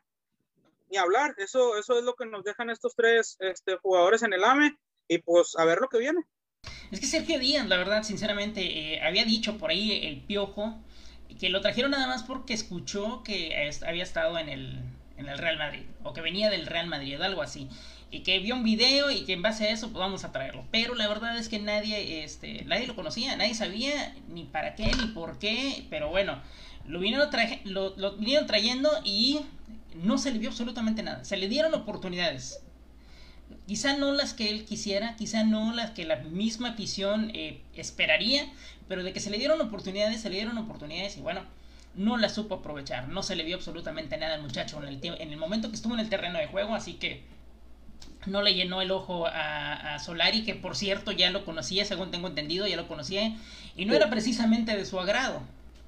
ni 0.90 0.98
hablar, 0.98 1.34
eso, 1.38 1.78
eso 1.78 1.98
es 1.98 2.04
lo 2.04 2.14
que 2.14 2.26
nos 2.26 2.44
dejan 2.44 2.68
estos 2.68 2.94
tres 2.94 3.36
este, 3.40 3.76
jugadores 3.76 4.22
en 4.22 4.32
el 4.32 4.44
AME 4.44 4.76
y 5.08 5.18
pues 5.18 5.56
a 5.56 5.64
ver 5.64 5.80
lo 5.80 5.88
que 5.88 5.98
viene. 5.98 6.20
Es 6.90 7.00
que 7.00 7.06
Sergio 7.06 7.38
Díaz, 7.38 7.66
la 7.68 7.78
verdad, 7.78 8.02
sinceramente, 8.02 8.60
eh, 8.62 9.00
había 9.02 9.24
dicho 9.24 9.56
por 9.56 9.70
ahí 9.70 10.06
el 10.06 10.26
piojo 10.26 10.82
que 11.38 11.48
lo 11.48 11.60
trajeron 11.60 11.92
nada 11.92 12.08
más 12.08 12.24
porque 12.24 12.52
escuchó 12.52 13.22
que 13.22 13.70
había 13.86 14.02
estado 14.02 14.36
en 14.38 14.48
el, 14.48 14.82
en 15.20 15.28
el 15.28 15.38
Real 15.38 15.58
Madrid 15.58 15.82
o 16.02 16.12
que 16.12 16.20
venía 16.20 16.50
del 16.50 16.66
Real 16.66 16.86
Madrid, 16.86 17.20
algo 17.20 17.42
así 17.42 17.68
y 18.10 18.20
que 18.20 18.38
vio 18.40 18.56
un 18.56 18.64
video 18.64 19.10
y 19.10 19.24
que 19.24 19.32
en 19.32 19.42
base 19.42 19.68
a 19.68 19.70
eso 19.70 19.88
pues 19.90 20.00
vamos 20.00 20.24
traerlo. 20.32 20.64
Pero 20.70 20.94
la 20.94 21.08
verdad 21.08 21.36
es 21.38 21.48
que 21.48 21.58
nadie, 21.58 22.24
este, 22.24 22.64
nadie 22.64 22.86
lo 22.86 22.96
conocía, 22.96 23.36
nadie 23.36 23.54
sabía 23.54 24.14
ni 24.28 24.44
para 24.44 24.74
qué 24.74 24.90
ni 25.00 25.06
por 25.08 25.38
qué, 25.38 25.86
pero 25.90 26.10
bueno, 26.10 26.40
lo 26.86 26.98
vinieron, 26.98 27.28
lo, 27.64 27.96
lo 27.96 28.16
vinieron 28.16 28.46
trayendo 28.46 28.90
y 29.04 29.40
no 29.94 30.18
se 30.18 30.32
le 30.32 30.38
vio 30.38 30.50
absolutamente 30.50 31.02
nada. 31.02 31.24
Se 31.24 31.36
le 31.36 31.48
dieron 31.48 31.72
oportunidades. 31.74 32.62
Quizá 33.66 33.96
no 33.96 34.12
las 34.12 34.34
que 34.34 34.50
él 34.50 34.64
quisiera, 34.64 35.16
quizá 35.16 35.44
no 35.44 35.72
las 35.72 35.90
que 35.90 36.04
la 36.04 36.16
misma 36.16 36.70
afición 36.70 37.30
eh, 37.34 37.62
esperaría, 37.74 38.50
pero 38.88 39.04
de 39.04 39.12
que 39.12 39.20
se 39.20 39.30
le 39.30 39.38
dieron 39.38 39.60
oportunidades, 39.60 40.20
se 40.20 40.30
le 40.30 40.36
dieron 40.36 40.58
oportunidades 40.58 41.16
y 41.16 41.20
bueno, 41.20 41.42
no 41.94 42.16
las 42.16 42.34
supo 42.34 42.56
aprovechar. 42.56 43.08
No 43.08 43.22
se 43.22 43.36
le 43.36 43.44
vio 43.44 43.56
absolutamente 43.56 44.16
nada 44.16 44.34
al 44.34 44.42
muchacho 44.42 44.82
en 44.82 44.88
el, 44.88 45.00
en 45.02 45.32
el 45.32 45.36
momento 45.36 45.68
que 45.68 45.76
estuvo 45.76 45.94
en 45.94 46.00
el 46.00 46.08
terreno 46.08 46.38
de 46.38 46.46
juego, 46.46 46.74
así 46.74 46.94
que 46.94 47.22
no 48.26 48.42
le 48.42 48.54
llenó 48.54 48.82
el 48.82 48.90
ojo 48.90 49.26
a, 49.26 49.98
Solari, 49.98 50.44
que 50.44 50.54
por 50.54 50.76
cierto 50.76 51.12
ya 51.12 51.30
lo 51.30 51.44
conocía, 51.44 51.84
según 51.84 52.10
tengo 52.10 52.28
entendido, 52.28 52.66
ya 52.66 52.76
lo 52.76 52.88
conocía, 52.88 53.36
y 53.76 53.84
no 53.84 53.94
era 53.94 54.10
precisamente 54.10 54.76
de 54.76 54.84
su 54.84 55.00
agrado. 55.00 55.42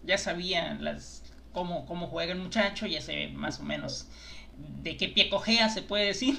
Ya 0.05 0.19
sabía 0.19 0.75
las, 0.81 1.23
cómo, 1.53 1.87
cómo 1.87 2.07
juega 2.09 2.33
el 2.33 2.39
muchacho, 2.39 2.87
ya 2.87 3.01
sé 3.01 3.29
más 3.29 3.61
o 3.61 3.65
menos 3.65 4.07
de 4.83 4.97
qué 4.97 5.09
pie 5.09 5.29
cojea, 5.29 5.69
se 5.69 5.83
puede 5.83 6.07
decir, 6.07 6.39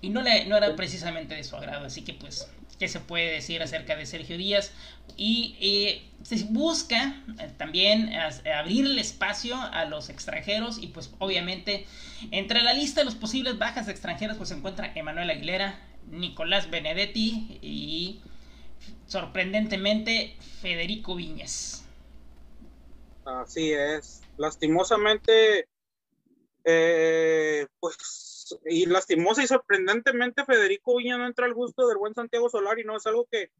y 0.00 0.10
no, 0.10 0.22
le, 0.22 0.46
no 0.46 0.56
era 0.56 0.74
precisamente 0.76 1.34
de 1.34 1.44
su 1.44 1.56
agrado, 1.56 1.86
así 1.86 2.02
que 2.02 2.14
pues 2.14 2.48
qué 2.82 2.88
se 2.88 2.98
puede 2.98 3.30
decir 3.30 3.62
acerca 3.62 3.94
de 3.94 4.06
Sergio 4.06 4.36
Díaz. 4.36 4.72
Y 5.16 5.56
eh, 5.60 6.10
se 6.24 6.42
busca 6.46 7.22
eh, 7.38 7.48
también 7.56 8.12
abrir 8.12 8.86
el 8.86 8.98
espacio 8.98 9.54
a 9.56 9.84
los 9.84 10.08
extranjeros 10.08 10.78
y 10.78 10.88
pues 10.88 11.12
obviamente 11.20 11.86
entre 12.32 12.60
la 12.60 12.72
lista 12.72 13.02
de 13.02 13.04
los 13.04 13.14
posibles 13.14 13.56
bajas 13.56 13.86
extranjeros 13.86 14.36
pues 14.36 14.48
se 14.48 14.56
encuentra 14.56 14.90
Emanuel 14.96 15.30
Aguilera, 15.30 15.78
Nicolás 16.10 16.70
Benedetti 16.70 17.60
y 17.62 18.20
sorprendentemente 19.06 20.36
Federico 20.60 21.14
Viñas. 21.14 21.84
Así 23.24 23.70
es. 23.70 24.22
Lastimosamente, 24.38 25.68
eh, 26.64 27.64
pues 27.78 27.96
y 28.64 28.86
lastimosa 28.86 29.42
y 29.42 29.46
sorprendentemente 29.46 30.44
Federico 30.44 30.96
Viña 30.96 31.18
no 31.18 31.26
entra 31.26 31.46
al 31.46 31.54
gusto 31.54 31.86
del 31.86 31.98
buen 31.98 32.14
Santiago 32.14 32.48
Solari, 32.48 32.84
¿no? 32.84 32.96
Es 32.96 33.06
algo 33.06 33.26
que 33.30 33.50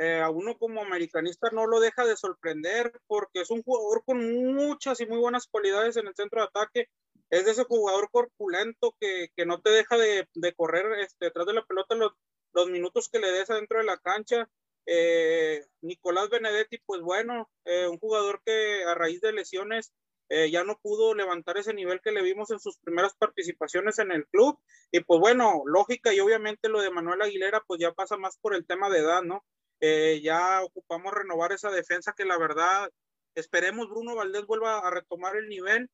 eh, 0.00 0.20
a 0.20 0.30
uno 0.30 0.56
como 0.56 0.80
americanista 0.80 1.50
no 1.50 1.66
lo 1.66 1.80
deja 1.80 2.04
de 2.06 2.16
sorprender 2.16 2.92
porque 3.08 3.40
es 3.40 3.50
un 3.50 3.62
jugador 3.64 4.04
con 4.04 4.54
muchas 4.54 5.00
y 5.00 5.06
muy 5.06 5.18
buenas 5.18 5.48
cualidades 5.48 5.96
en 5.96 6.06
el 6.06 6.14
centro 6.14 6.40
de 6.40 6.46
ataque. 6.46 6.88
Es 7.30 7.44
de 7.44 7.50
ese 7.50 7.64
jugador 7.64 8.08
corpulento 8.10 8.94
que, 9.00 9.30
que 9.36 9.44
no 9.44 9.60
te 9.60 9.70
deja 9.70 9.98
de, 9.98 10.28
de 10.34 10.54
correr 10.54 11.00
este, 11.00 11.26
detrás 11.26 11.46
de 11.46 11.54
la 11.54 11.64
pelota 11.64 11.96
los, 11.96 12.12
los, 12.52 12.70
minutos 12.70 13.08
que 13.08 13.18
le 13.18 13.32
des 13.32 13.50
adentro 13.50 13.78
de 13.78 13.84
la 13.84 13.98
cancha. 13.98 14.48
Eh, 14.86 15.66
Nicolás 15.80 16.30
Benedetti, 16.30 16.78
pues 16.86 17.02
bueno, 17.02 17.50
eh, 17.64 17.88
un 17.88 17.98
jugador 17.98 18.40
que 18.44 18.84
a 18.84 18.94
raíz 18.94 19.20
de 19.20 19.32
lesiones 19.32 19.92
eh, 20.28 20.50
ya 20.50 20.64
no 20.64 20.78
pudo 20.78 21.14
levantar 21.14 21.56
ese 21.56 21.72
nivel 21.74 22.00
que 22.02 22.12
le 22.12 22.22
vimos 22.22 22.50
en 22.50 22.60
sus 22.60 22.78
primeras 22.78 23.14
participaciones 23.16 23.98
en 23.98 24.12
el 24.12 24.26
club. 24.26 24.58
Y 24.92 25.00
pues 25.00 25.20
bueno, 25.20 25.62
lógica 25.66 26.12
y 26.12 26.20
obviamente 26.20 26.68
lo 26.68 26.80
de 26.80 26.90
Manuel 26.90 27.22
Aguilera 27.22 27.62
pues 27.66 27.80
ya 27.80 27.92
pasa 27.92 28.16
más 28.16 28.38
por 28.38 28.54
el 28.54 28.66
tema 28.66 28.90
de 28.90 29.00
edad, 29.00 29.22
¿no? 29.22 29.44
Eh, 29.80 30.20
ya 30.22 30.62
ocupamos 30.62 31.12
renovar 31.14 31.52
esa 31.52 31.70
defensa 31.70 32.14
que 32.16 32.24
la 32.24 32.38
verdad 32.38 32.90
esperemos 33.34 33.88
Bruno 33.88 34.16
Valdés 34.16 34.44
vuelva 34.46 34.78
a 34.80 34.90
retomar 34.90 35.36
el 35.36 35.48
nivel 35.48 35.88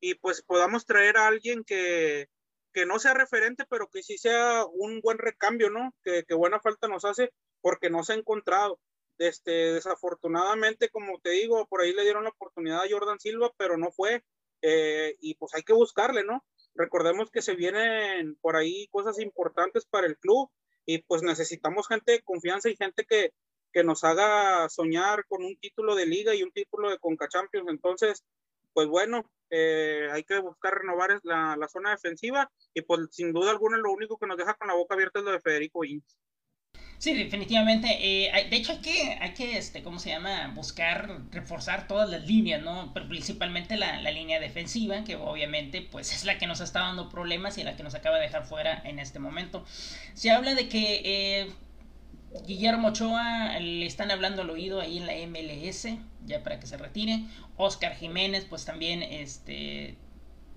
y 0.00 0.14
pues 0.16 0.42
podamos 0.42 0.84
traer 0.84 1.16
a 1.16 1.28
alguien 1.28 1.64
que, 1.64 2.28
que 2.72 2.86
no 2.86 2.98
sea 2.98 3.14
referente, 3.14 3.64
pero 3.68 3.88
que 3.88 4.02
sí 4.02 4.18
sea 4.18 4.64
un 4.66 5.00
buen 5.00 5.18
recambio, 5.18 5.70
¿no? 5.70 5.94
Que, 6.02 6.24
que 6.24 6.34
buena 6.34 6.60
falta 6.60 6.88
nos 6.88 7.04
hace 7.04 7.32
porque 7.60 7.90
no 7.90 8.02
se 8.04 8.12
ha 8.12 8.16
encontrado. 8.16 8.78
Este, 9.18 9.72
desafortunadamente, 9.72 10.90
como 10.90 11.18
te 11.20 11.30
digo, 11.30 11.66
por 11.66 11.80
ahí 11.80 11.92
le 11.92 12.04
dieron 12.04 12.24
la 12.24 12.30
oportunidad 12.30 12.82
a 12.82 12.88
Jordan 12.88 13.18
Silva, 13.18 13.52
pero 13.56 13.76
no 13.76 13.90
fue. 13.90 14.24
Eh, 14.62 15.16
y 15.20 15.34
pues 15.34 15.54
hay 15.54 15.62
que 15.62 15.72
buscarle, 15.72 16.24
¿no? 16.24 16.44
Recordemos 16.74 17.30
que 17.30 17.42
se 17.42 17.54
vienen 17.54 18.36
por 18.36 18.56
ahí 18.56 18.86
cosas 18.88 19.18
importantes 19.18 19.84
para 19.86 20.06
el 20.06 20.18
club 20.18 20.50
y 20.86 20.98
pues 21.02 21.22
necesitamos 21.22 21.88
gente 21.88 22.12
de 22.12 22.22
confianza 22.22 22.70
y 22.70 22.76
gente 22.76 23.04
que, 23.04 23.32
que 23.72 23.84
nos 23.84 24.04
haga 24.04 24.68
soñar 24.68 25.26
con 25.26 25.44
un 25.44 25.56
título 25.58 25.94
de 25.94 26.06
liga 26.06 26.34
y 26.34 26.42
un 26.42 26.52
título 26.52 26.90
de 26.90 26.98
Conca 26.98 27.28
Champions. 27.28 27.68
Entonces, 27.68 28.24
pues 28.72 28.88
bueno, 28.88 29.28
eh, 29.50 30.08
hay 30.12 30.24
que 30.24 30.38
buscar 30.40 30.74
renovar 30.74 31.18
la, 31.24 31.56
la, 31.56 31.68
zona 31.68 31.90
defensiva 31.90 32.50
y 32.74 32.82
pues 32.82 33.08
sin 33.10 33.32
duda 33.32 33.50
alguna 33.50 33.78
lo 33.78 33.92
único 33.92 34.18
que 34.18 34.26
nos 34.26 34.36
deja 34.36 34.54
con 34.54 34.68
la 34.68 34.74
boca 34.74 34.94
abierta 34.94 35.18
es 35.18 35.24
lo 35.24 35.32
de 35.32 35.40
Federico 35.40 35.84
Inz. 35.84 36.16
Sí, 36.98 37.14
definitivamente. 37.14 37.88
Eh, 38.00 38.48
de 38.50 38.56
hecho, 38.56 38.72
hay 38.72 38.78
que, 38.78 39.18
hay 39.20 39.32
que 39.32 39.56
este, 39.56 39.84
¿cómo 39.84 40.00
se 40.00 40.10
llama? 40.10 40.50
Buscar 40.54 41.20
reforzar 41.30 41.86
todas 41.86 42.10
las 42.10 42.26
líneas, 42.26 42.60
¿no? 42.60 42.92
Pero 42.92 43.06
principalmente 43.06 43.76
la, 43.76 44.02
la, 44.02 44.10
línea 44.10 44.40
defensiva, 44.40 45.04
que 45.04 45.14
obviamente 45.14 45.80
pues 45.80 46.12
es 46.12 46.24
la 46.24 46.38
que 46.38 46.48
nos 46.48 46.60
está 46.60 46.80
dando 46.80 47.08
problemas 47.08 47.56
y 47.56 47.62
la 47.62 47.76
que 47.76 47.84
nos 47.84 47.94
acaba 47.94 48.16
de 48.16 48.22
dejar 48.22 48.46
fuera 48.46 48.82
en 48.84 48.98
este 48.98 49.20
momento. 49.20 49.64
Se 50.14 50.32
habla 50.32 50.56
de 50.56 50.68
que 50.68 51.02
eh, 51.04 51.52
Guillermo 52.46 52.88
Ochoa 52.88 53.58
le 53.60 53.86
están 53.86 54.10
hablando 54.10 54.42
al 54.42 54.50
oído 54.50 54.80
ahí 54.80 54.98
en 54.98 55.06
la 55.06 55.14
MLS, 55.26 55.86
ya 56.26 56.42
para 56.42 56.58
que 56.58 56.66
se 56.66 56.76
retire. 56.76 57.24
Oscar 57.56 57.94
Jiménez, 57.94 58.44
pues 58.44 58.64
también 58.64 59.04
este, 59.04 59.96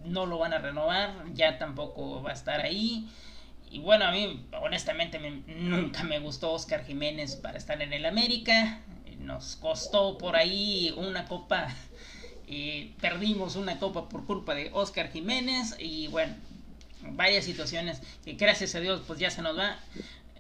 no 0.04 0.26
lo 0.26 0.38
van 0.40 0.54
a 0.54 0.58
renovar, 0.58 1.14
ya 1.34 1.58
tampoco 1.58 2.22
va 2.24 2.32
a 2.32 2.34
estar 2.34 2.62
ahí. 2.62 3.08
Y 3.72 3.80
bueno, 3.80 4.04
a 4.04 4.12
mí 4.12 4.46
honestamente 4.62 5.18
nunca 5.48 6.04
me 6.04 6.20
gustó 6.20 6.52
Oscar 6.52 6.86
Jiménez 6.86 7.38
para 7.38 7.58
estar 7.58 7.82
en 7.82 7.94
el 7.94 8.06
América. 8.06 8.82
Nos 9.20 9.56
costó 9.56 10.18
por 10.18 10.36
ahí 10.36 10.94
una 10.98 11.26
copa. 11.26 11.74
Perdimos 13.00 13.56
una 13.56 13.80
copa 13.80 14.10
por 14.10 14.26
culpa 14.26 14.54
de 14.56 14.72
Oscar 14.74 15.10
Jiménez. 15.10 15.78
Y 15.80 16.08
bueno, 16.10 16.36
varias 17.02 17.46
situaciones 17.46 18.02
que 18.26 18.34
gracias 18.34 18.76
a 18.76 18.82
Dios 18.82 19.04
pues 19.08 19.20
ya 19.20 19.30
se 19.30 19.42
nos 19.42 19.58
va. 19.58 19.78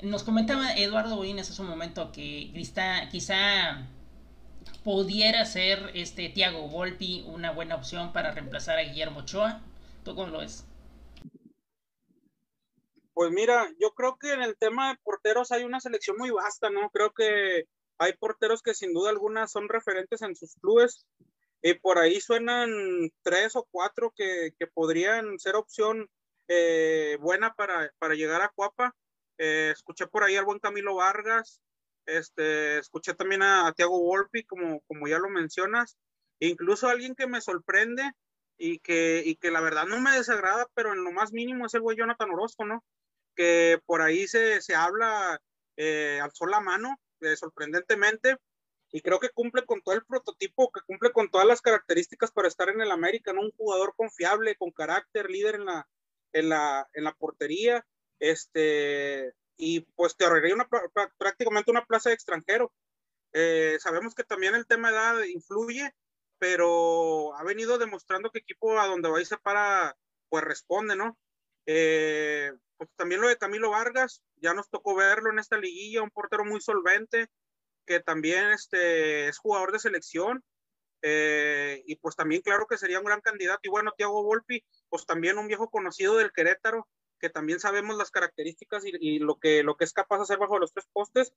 Nos 0.02 0.24
comentaba 0.24 0.74
Eduardo 0.76 1.16
Boines 1.16 1.50
hace 1.50 1.62
un 1.62 1.70
momento 1.70 2.12
que 2.12 2.52
quizá, 2.54 3.08
quizá 3.10 3.88
pudiera 4.84 5.46
ser 5.46 5.92
este 5.94 6.28
Tiago 6.28 6.68
Volpi 6.68 7.24
una 7.28 7.52
buena 7.52 7.76
opción 7.76 8.12
para 8.12 8.32
reemplazar 8.32 8.78
a 8.78 8.84
Guillermo 8.84 9.20
Ochoa. 9.20 9.62
¿Tú 10.04 10.16
cómo 10.16 10.28
lo 10.28 10.40
ves? 10.40 10.66
Pues 13.14 13.32
mira, 13.32 13.70
yo 13.80 13.94
creo 13.94 14.18
que 14.18 14.34
en 14.34 14.42
el 14.42 14.58
tema 14.58 14.90
de 14.90 15.00
porteros 15.04 15.52
hay 15.52 15.64
una 15.64 15.80
selección 15.80 16.18
muy 16.18 16.32
vasta, 16.32 16.70
¿no? 16.70 16.90
Creo 16.92 17.12
que 17.14 17.66
hay 17.98 18.14
porteros 18.14 18.62
que 18.62 18.74
sin 18.74 18.94
duda 18.94 19.10
alguna 19.10 19.48
son 19.48 19.70
referentes 19.70 20.22
en 20.22 20.36
sus 20.36 20.56
clubes 20.56 21.06
y 21.62 21.76
por 21.76 22.00
ahí 22.00 22.20
suenan 22.20 22.70
tres 23.22 23.56
o 23.56 23.68
cuatro 23.70 24.14
que, 24.16 24.52
que 24.58 24.68
podrían 24.68 25.38
ser 25.40 25.56
opción 25.56 26.10
eh, 26.48 27.18
buena 27.22 27.54
para, 27.54 27.92
para, 28.00 28.16
llegar 28.16 28.42
a 28.42 28.50
Cuapa. 28.50 28.96
Eh, 29.38 29.72
escuché 29.74 30.08
por 30.08 30.24
ahí 30.24 30.36
al 30.36 30.46
buen 30.46 30.60
Camilo 30.60 30.96
Vargas, 30.96 31.62
este, 32.06 32.80
escuché 32.80 33.14
también 33.14 33.42
a, 33.44 33.72
Tiago 33.74 34.00
Volpi, 34.00 34.44
como, 34.44 34.82
como 34.82 35.08
ya 35.08 35.20
lo 35.20 35.30
mencionas, 35.30 35.98
incluso 36.40 36.88
alguien 36.88 37.16
que 37.16 37.28
me 37.28 37.42
sorprende 37.42 38.12
y 38.58 38.80
que, 38.80 39.24
y 39.26 39.36
que 39.36 39.52
la 39.52 39.62
verdad 39.62 39.86
no 39.86 40.00
me 40.00 40.12
desagrada, 40.12 40.68
pero 40.74 40.94
en 40.94 41.04
lo 41.04 41.12
más 41.12 41.32
mínimo 41.32 41.66
es 41.66 41.74
el 41.74 41.82
güey 41.82 41.98
Jonathan 41.98 42.32
Orozco, 42.32 42.66
¿no? 42.66 42.84
Que 43.36 43.80
por 43.86 44.02
ahí 44.02 44.28
se, 44.28 44.62
se 44.62 44.76
habla, 44.76 45.42
eh, 45.78 46.20
alzó 46.22 46.46
la 46.46 46.60
mano, 46.60 47.00
eh, 47.22 47.36
sorprendentemente, 47.36 48.38
y 48.92 49.02
creo 49.02 49.20
que 49.20 49.30
cumple 49.30 49.66
con 49.66 49.82
todo 49.82 49.96
el 49.96 50.06
prototipo, 50.06 50.72
que 50.72 50.82
cumple 50.82 51.12
con 51.12 51.30
todas 51.30 51.48
las 51.48 51.62
características 51.62 52.32
para 52.32 52.48
estar 52.48 52.70
en 52.70 52.82
el 52.82 52.92
América, 52.92 53.32
¿no? 53.34 53.42
Un 53.42 53.52
jugador 53.52 53.94
confiable, 53.96 54.56
con 54.56 54.72
carácter, 54.72 55.30
líder 55.30 55.56
en 55.56 55.66
la, 55.66 55.88
en 56.34 56.50
la, 56.50 56.90
en 56.94 57.04
la 57.06 57.14
portería, 57.14 57.86
este, 58.20 59.34
y 59.58 59.82
pues 59.96 60.16
te 60.18 60.26
ahorraría 60.26 60.56
una, 60.56 60.68
prácticamente 61.18 61.72
una 61.72 61.86
plaza 61.86 62.10
de 62.10 62.16
extranjero. 62.16 62.74
Eh, 63.34 63.78
sabemos 63.80 64.14
que 64.14 64.24
también 64.24 64.56
el 64.56 64.68
tema 64.68 64.90
de 64.90 64.98
edad 64.98 65.24
influye, 65.24 65.94
pero 66.38 67.36
ha 67.36 67.44
venido 67.44 67.78
demostrando 67.78 68.32
que 68.32 68.40
equipo 68.40 68.78
a 68.80 68.88
donde 68.88 69.10
va 69.10 69.22
y 69.22 69.26
se 69.26 69.38
para, 69.38 69.96
pues 70.30 70.44
responde, 70.44 70.96
¿no? 70.96 71.18
Eh, 71.66 72.52
pues 72.82 72.90
también 72.96 73.22
lo 73.22 73.28
de 73.28 73.38
Camilo 73.38 73.70
Vargas, 73.70 74.24
ya 74.38 74.56
nos 74.56 74.68
tocó 74.72 74.96
verlo 74.96 75.30
en 75.30 75.38
esta 75.38 75.56
liguilla, 75.56 76.02
un 76.02 76.10
portero 76.10 76.44
muy 76.46 76.62
solvente, 76.62 77.28
que 77.86 78.00
también 78.00 78.50
este, 78.50 79.28
es 79.28 79.38
jugador 79.38 79.72
de 79.72 79.78
selección, 79.78 80.44
eh, 81.04 81.84
y 81.86 81.98
pues 81.98 82.16
también 82.16 82.42
claro 82.42 82.66
que 82.66 82.80
sería 82.80 82.98
un 82.98 83.06
gran 83.06 83.22
candidato. 83.22 83.60
Y 83.62 83.70
bueno, 83.70 83.94
Tiago 83.96 84.24
Volpi, 84.24 84.66
pues 84.90 85.06
también 85.06 85.38
un 85.38 85.48
viejo 85.48 85.70
conocido 85.70 86.18
del 86.18 86.32
Querétaro, 86.32 86.88
que 87.20 87.30
también 87.30 87.60
sabemos 87.60 87.98
las 87.98 88.10
características 88.10 88.84
y, 88.84 88.94
y, 89.00 89.20
lo, 89.20 89.38
que, 89.38 89.62
lo 89.62 89.78
que 89.78 89.86
es 89.86 89.94
capaz 89.94 90.18
de 90.18 90.24
hacer 90.24 90.40
bajo 90.40 90.58
los 90.58 90.74
tres 90.74 90.88
postes. 90.92 91.34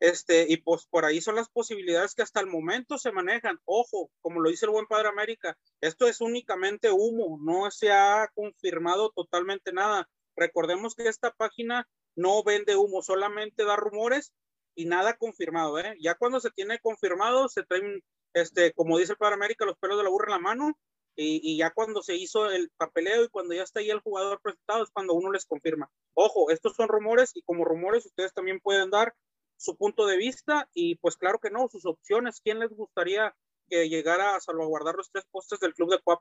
Este, 0.00 0.46
y 0.48 0.56
pues 0.56 0.86
por 0.86 1.04
ahí 1.04 1.20
son 1.20 1.34
las 1.34 1.50
posibilidades 1.50 2.14
que 2.14 2.22
hasta 2.22 2.40
el 2.40 2.46
momento 2.46 2.96
se 2.96 3.12
manejan. 3.12 3.60
Ojo, 3.66 4.10
como 4.22 4.40
lo 4.40 4.48
dice 4.48 4.64
el 4.64 4.72
buen 4.72 4.86
Padre 4.86 5.08
América, 5.08 5.58
esto 5.82 6.06
es 6.06 6.22
únicamente 6.22 6.90
humo, 6.90 7.38
no 7.42 7.70
se 7.70 7.92
ha 7.92 8.30
confirmado 8.34 9.10
totalmente 9.14 9.70
nada. 9.70 10.08
Recordemos 10.36 10.94
que 10.94 11.08
esta 11.08 11.32
página 11.32 11.88
no 12.16 12.42
vende 12.42 12.76
humo, 12.76 13.02
solamente 13.02 13.64
da 13.64 13.76
rumores 13.76 14.32
y 14.74 14.86
nada 14.86 15.16
confirmado. 15.16 15.78
¿eh? 15.78 15.96
Ya 16.00 16.14
cuando 16.14 16.40
se 16.40 16.50
tiene 16.50 16.78
confirmado, 16.80 17.48
se 17.48 17.62
traen, 17.64 18.02
este, 18.32 18.72
como 18.72 18.98
dice 18.98 19.12
el 19.12 19.18
Padre 19.18 19.34
América, 19.34 19.64
los 19.64 19.78
pelos 19.78 19.98
de 19.98 20.04
la 20.04 20.10
burra 20.10 20.26
en 20.26 20.32
la 20.32 20.38
mano. 20.38 20.78
Y, 21.16 21.40
y, 21.44 21.58
ya 21.58 21.70
cuando 21.70 22.02
se 22.02 22.16
hizo 22.16 22.50
el 22.50 22.70
papeleo 22.76 23.22
y 23.22 23.28
cuando 23.28 23.54
ya 23.54 23.62
está 23.62 23.78
ahí 23.78 23.88
el 23.88 24.00
jugador 24.00 24.40
presentado 24.42 24.82
es 24.82 24.90
cuando 24.90 25.14
uno 25.14 25.30
les 25.30 25.46
confirma. 25.46 25.88
Ojo, 26.12 26.50
estos 26.50 26.74
son 26.74 26.88
rumores 26.88 27.30
y 27.34 27.42
como 27.42 27.64
rumores 27.64 28.04
ustedes 28.04 28.34
también 28.34 28.58
pueden 28.58 28.90
dar 28.90 29.14
su 29.56 29.76
punto 29.76 30.06
de 30.06 30.16
vista 30.16 30.68
y 30.74 30.96
pues 30.96 31.16
claro 31.16 31.38
que 31.38 31.50
no, 31.50 31.68
sus 31.68 31.86
opciones. 31.86 32.40
¿Quién 32.40 32.58
les 32.58 32.70
gustaría 32.70 33.34
que 33.68 33.88
llegara 33.88 34.34
a 34.34 34.40
salvaguardar 34.40 34.96
los 34.96 35.10
tres 35.10 35.24
postes 35.30 35.60
del 35.60 35.74
club 35.74 35.90
de 35.90 36.00
Cuap? 36.00 36.20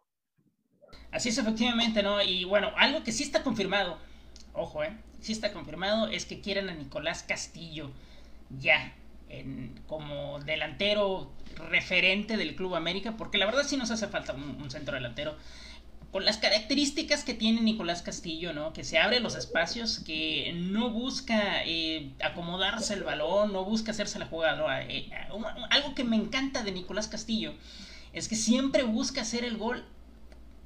Así 1.11 1.29
es, 1.29 1.37
efectivamente, 1.37 2.03
¿no? 2.03 2.21
Y 2.21 2.43
bueno, 2.43 2.71
algo 2.77 3.03
que 3.03 3.11
sí 3.11 3.23
está 3.23 3.43
confirmado, 3.43 3.97
ojo, 4.53 4.83
¿eh? 4.83 4.95
Sí 5.21 5.31
está 5.31 5.53
confirmado 5.53 6.07
es 6.07 6.25
que 6.25 6.41
quieren 6.41 6.69
a 6.69 6.73
Nicolás 6.73 7.23
Castillo 7.23 7.91
ya 8.59 8.93
como 9.87 10.39
delantero 10.41 11.31
referente 11.55 12.37
del 12.37 12.55
Club 12.55 12.75
América, 12.75 13.17
porque 13.17 13.39
la 13.39 13.47
verdad 13.47 13.63
sí 13.65 13.77
nos 13.77 13.89
hace 13.89 14.07
falta 14.07 14.33
un, 14.33 14.61
un 14.61 14.69
centro 14.69 14.93
delantero 14.93 15.35
con 16.13 16.25
las 16.25 16.37
características 16.37 17.23
que 17.23 17.33
tiene 17.33 17.61
Nicolás 17.61 18.03
Castillo, 18.03 18.53
¿no? 18.53 18.71
Que 18.71 18.83
se 18.83 18.99
abre 18.99 19.19
los 19.19 19.35
espacios, 19.35 19.97
que 19.97 20.53
no 20.55 20.91
busca 20.91 21.65
eh, 21.65 22.11
acomodarse 22.23 22.93
el 22.93 23.03
balón, 23.03 23.51
no 23.51 23.65
busca 23.65 23.91
hacerse 23.91 24.19
la 24.19 24.27
jugada. 24.27 24.83
Eh, 24.83 25.09
algo 25.71 25.95
que 25.95 26.03
me 26.03 26.15
encanta 26.15 26.63
de 26.63 26.71
Nicolás 26.71 27.07
Castillo 27.07 27.55
es 28.13 28.27
que 28.27 28.35
siempre 28.35 28.83
busca 28.83 29.21
hacer 29.21 29.43
el 29.43 29.57
gol 29.57 29.83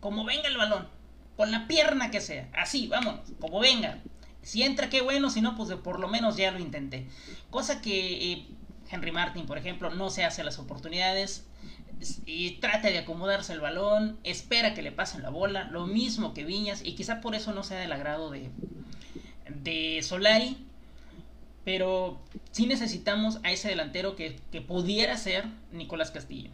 como 0.08 0.24
venga 0.24 0.48
el 0.48 0.56
balón, 0.56 0.88
con 1.36 1.52
la 1.52 1.68
pierna 1.68 2.12
que 2.12 2.22
sea, 2.22 2.48
así, 2.54 2.88
vamos, 2.88 3.20
como 3.42 3.60
venga. 3.60 4.00
Si 4.42 4.64
entra, 4.64 4.90
qué 4.90 5.02
bueno, 5.02 5.30
si 5.30 5.42
no, 5.42 5.58
pues 5.58 5.70
por 5.74 6.00
lo 6.00 6.08
menos 6.08 6.38
ya 6.38 6.50
lo 6.52 6.60
intenté. 6.60 7.10
Cosa 7.50 7.82
que 7.82 8.32
eh, 8.32 8.48
Henry 8.90 9.12
Martin, 9.12 9.46
por 9.46 9.58
ejemplo, 9.58 9.90
no 9.90 10.10
se 10.10 10.24
hace 10.24 10.46
las 10.46 10.60
oportunidades 10.60 11.46
y 12.26 12.52
trata 12.62 12.88
de 12.88 13.00
acomodarse 13.00 13.52
el 13.52 13.60
balón, 13.60 14.18
espera 14.24 14.74
que 14.74 14.82
le 14.82 14.94
pasen 14.94 15.24
la 15.24 15.30
bola, 15.30 15.66
lo 15.66 15.88
mismo 15.88 16.34
que 16.34 16.46
Viñas, 16.46 16.86
y 16.86 16.96
quizá 16.96 17.20
por 17.20 17.36
eso 17.36 17.54
no 17.54 17.64
sea 17.64 17.80
del 17.80 17.92
agrado 17.92 18.32
de, 18.32 18.50
de 19.50 20.00
Solari, 20.04 20.56
pero 21.66 22.18
sí 22.52 22.66
necesitamos 22.66 23.42
a 23.44 23.52
ese 23.52 23.68
delantero 23.68 24.16
que 24.16 24.40
pudiera 24.66 25.18
ser 25.18 25.44
Nicolás 25.74 26.12
Castillo. 26.12 26.52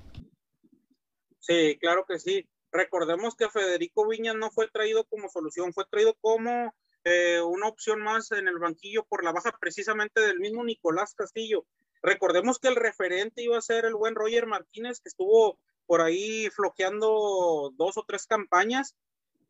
Sí, 1.38 1.78
claro 1.80 2.04
que 2.10 2.18
sí 2.18 2.48
recordemos 2.74 3.36
que 3.36 3.50
Federico 3.50 4.08
Viñas 4.08 4.36
no 4.36 4.52
fue 4.52 4.68
traído 4.68 5.06
como 5.06 5.30
solución, 5.30 5.74
fue 5.74 5.86
traído 5.86 6.16
como 6.20 6.74
eh, 7.06 7.40
una 7.42 7.68
opción 7.68 8.02
más 8.02 8.32
en 8.32 8.48
el 8.48 8.58
banquillo 8.58 9.06
por 9.06 9.24
la 9.24 9.32
baja 9.32 9.56
precisamente 9.60 10.20
del 10.20 10.40
mismo 10.40 10.64
Nicolás 10.64 11.14
Castillo. 11.14 11.66
Recordemos 12.02 12.60
que 12.60 12.68
el 12.68 12.76
referente 12.76 13.44
iba 13.44 13.58
a 13.58 13.62
ser 13.62 13.86
el 13.86 13.94
buen 13.94 14.16
Roger 14.16 14.48
Martínez, 14.48 15.00
que 15.00 15.10
estuvo 15.10 15.60
por 15.86 16.02
ahí 16.02 16.50
floqueando 16.50 17.72
dos 17.76 17.98
o 17.98 18.04
tres 18.06 18.26
campañas. 18.26 18.96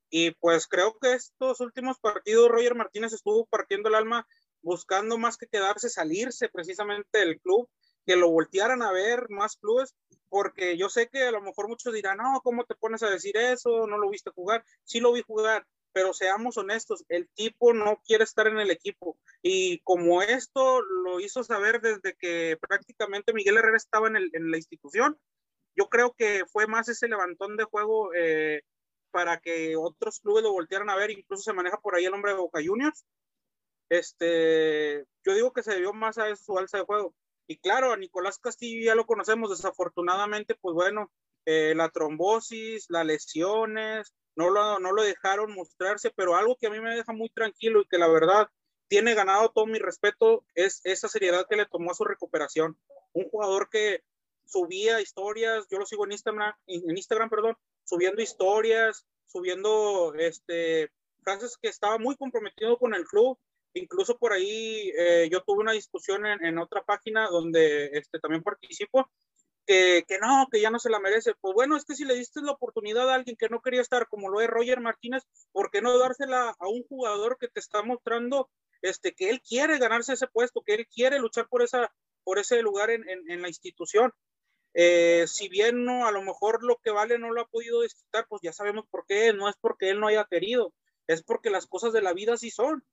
Y 0.09 0.31
pues 0.31 0.67
creo 0.67 0.97
que 0.99 1.13
estos 1.13 1.59
últimos 1.61 1.99
partidos 1.99 2.49
Roger 2.49 2.75
Martínez 2.75 3.13
estuvo 3.13 3.45
partiendo 3.45 3.89
el 3.89 3.95
alma 3.95 4.27
buscando 4.61 5.17
más 5.17 5.37
que 5.37 5.47
quedarse, 5.47 5.89
salirse 5.89 6.49
precisamente 6.49 7.19
del 7.19 7.39
club, 7.39 7.69
que 8.05 8.15
lo 8.15 8.29
voltearan 8.29 8.81
a 8.81 8.91
ver 8.91 9.29
más 9.29 9.57
clubes, 9.57 9.95
porque 10.33 10.77
yo 10.77 10.89
sé 10.89 11.09
que 11.09 11.27
a 11.27 11.31
lo 11.31 11.41
mejor 11.41 11.67
muchos 11.67 11.93
dirán, 11.93 12.17
no, 12.17 12.41
¿cómo 12.43 12.63
te 12.65 12.73
pones 12.73 13.03
a 13.03 13.09
decir 13.11 13.37
eso? 13.37 13.85
No 13.85 13.99
lo 13.99 14.09
viste 14.09 14.31
jugar. 14.31 14.65
Sí 14.83 14.99
lo 14.99 15.13
vi 15.13 15.21
jugar, 15.21 15.67
pero 15.91 16.11
seamos 16.11 16.57
honestos, 16.57 17.05
el 17.07 17.29
tipo 17.35 17.71
no 17.71 18.01
quiere 18.03 18.23
estar 18.23 18.47
en 18.47 18.57
el 18.57 18.71
equipo. 18.71 19.15
Y 19.43 19.81
como 19.81 20.23
esto 20.23 20.81
lo 20.81 21.19
hizo 21.19 21.43
saber 21.43 21.81
desde 21.81 22.15
que 22.15 22.57
prácticamente 22.59 23.31
Miguel 23.31 23.57
Herrera 23.57 23.77
estaba 23.77 24.07
en, 24.07 24.15
la 24.31 24.57
institución, 24.57 25.19
yo 25.75 25.87
creo 25.87 26.15
que 26.17 26.45
fue 26.51 26.65
más 26.65 26.89
ese 26.89 27.07
levantón 27.07 27.55
de 27.55 27.65
juego 27.65 28.11
eh, 28.15 28.63
para 29.11 29.39
que 29.39 29.75
otros 29.77 30.19
clubes 30.19 30.41
lo 30.41 30.51
voltearan 30.51 30.89
a 30.89 30.95
ver, 30.95 31.11
incluso 31.11 31.43
se 31.43 31.53
maneja 31.53 31.77
por 31.79 31.93
ahí 31.93 32.05
el 32.05 32.11
nombre 32.11 32.31
de 32.31 32.39
Boca 32.39 32.59
Juniors. 32.65 33.05
Este, 33.87 35.05
yo 35.23 35.35
digo 35.35 35.53
que 35.53 35.61
se 35.61 35.75
debió 35.75 35.93
más 35.93 36.17
a 36.17 36.35
su 36.35 36.57
alza 36.57 36.79
de 36.79 36.85
juego. 36.85 37.13
Y 37.47 37.57
claro, 37.57 37.91
a 37.91 37.97
Nicolás 37.97 38.39
Castillo 38.39 38.85
ya 38.85 38.95
lo 38.95 39.05
conocemos, 39.05 39.49
desafortunadamente, 39.49 40.55
pues 40.55 40.73
bueno, 40.73 41.11
eh, 41.45 41.73
la 41.75 41.89
trombosis, 41.89 42.85
las 42.89 43.05
lesiones, 43.05 44.13
no 44.35 44.49
lo, 44.49 44.79
no 44.79 44.91
lo 44.91 45.03
dejaron 45.03 45.53
mostrarse, 45.53 46.11
pero 46.15 46.35
algo 46.35 46.55
que 46.55 46.67
a 46.67 46.69
mí 46.69 46.79
me 46.79 46.95
deja 46.95 47.13
muy 47.13 47.29
tranquilo 47.29 47.81
y 47.81 47.87
que 47.87 47.97
la 47.97 48.07
verdad 48.07 48.49
tiene 48.87 49.13
ganado 49.13 49.49
todo 49.49 49.65
mi 49.65 49.79
respeto 49.79 50.45
es 50.55 50.81
esa 50.83 51.07
seriedad 51.07 51.45
que 51.49 51.55
le 51.55 51.65
tomó 51.65 51.91
a 51.91 51.95
su 51.95 52.03
recuperación. 52.03 52.77
Un 53.13 53.29
jugador 53.29 53.69
que 53.69 54.03
subía 54.45 55.01
historias, 55.01 55.67
yo 55.69 55.79
lo 55.79 55.85
sigo 55.85 56.05
en 56.05 56.13
Instagram, 56.13 56.53
en 56.67 56.97
Instagram, 56.97 57.29
perdón, 57.29 57.57
subiendo 57.83 58.21
historias, 58.21 59.05
subiendo 59.27 60.13
este, 60.15 60.91
frases 61.23 61.57
que 61.61 61.69
estaba 61.69 61.97
muy 61.97 62.15
comprometido 62.15 62.77
con 62.77 62.93
el 62.93 63.05
club. 63.05 63.37
Incluso 63.73 64.17
por 64.17 64.33
ahí 64.33 64.91
eh, 64.97 65.29
yo 65.31 65.41
tuve 65.41 65.61
una 65.61 65.71
discusión 65.71 66.25
en, 66.25 66.57
otra 66.57 66.83
página 66.83 67.27
donde 67.27 67.87
este, 67.93 68.19
también 68.19 68.43
participo, 68.43 69.09
que, 69.65 70.03
que, 70.07 70.19
no, 70.19 70.47
que 70.51 70.61
ya 70.61 70.69
no 70.69 70.79
se 70.79 70.89
la 70.89 70.99
merece. 70.99 71.33
Pues 71.39 71.53
bueno, 71.53 71.75
es 71.75 71.85
que 71.85 71.95
si 71.95 72.05
le 72.05 72.15
diste 72.15 72.41
la 72.41 72.51
oportunidad 72.51 73.09
a 73.09 73.15
alguien 73.15 73.37
que 73.37 73.49
no 73.49 73.61
quería 73.61 73.81
estar, 73.81 74.07
como 74.07 74.29
lo 74.29 74.41
es 74.41 74.49
Roger 74.49 74.79
Martínez, 74.79 75.23
¿por 75.51 75.71
qué 75.71 75.81
no 75.81 75.97
dársela 75.97 76.55
a 76.59 76.67
un 76.67 76.83
jugador 76.83 77.37
que 77.39 77.47
te 77.47 77.59
está 77.59 77.81
mostrando 77.81 78.49
este, 78.81 79.13
que 79.13 79.29
él 79.29 79.41
quiere 79.41 79.79
ganarse 79.79 80.13
ese 80.13 80.27
puesto, 80.27 80.61
que 80.61 80.75
él 80.75 80.87
quiere 80.87 81.17
luchar 81.19 81.47
por, 81.47 81.63
esa, 81.63 81.91
por 82.23 82.39
ese 82.39 82.61
lugar 82.61 82.91
en, 82.91 83.07
en, 83.09 83.31
en 83.31 83.41
la 83.41 83.47
institución? 83.47 84.13
Eh, 84.73 85.25
si 85.27 85.49
bien 85.49 85.85
no, 85.85 86.07
a 86.07 86.11
lo 86.11 86.23
mejor 86.23 86.63
lo 86.63 86.77
que 86.77 86.89
vale 86.89 87.19
no 87.19 87.31
lo 87.31 87.41
ha 87.41 87.47
podido 87.47 87.81
disfrutar, 87.81 88.25
pues 88.27 88.41
ya 88.41 88.51
sabemos 88.51 88.85
por 88.89 89.05
qué, 89.05 89.31
no 89.33 89.47
es 89.47 89.55
porque 89.61 89.89
él 89.89 89.99
no 89.99 90.07
haya 90.07 90.25
querido, 90.25 90.73
es 91.07 91.21
porque 91.23 91.51
las 91.51 91.67
cosas 91.67 91.93
de 91.93 92.01
la 92.01 92.13
vida 92.13 92.37
sí 92.37 92.49
son. 92.49 92.83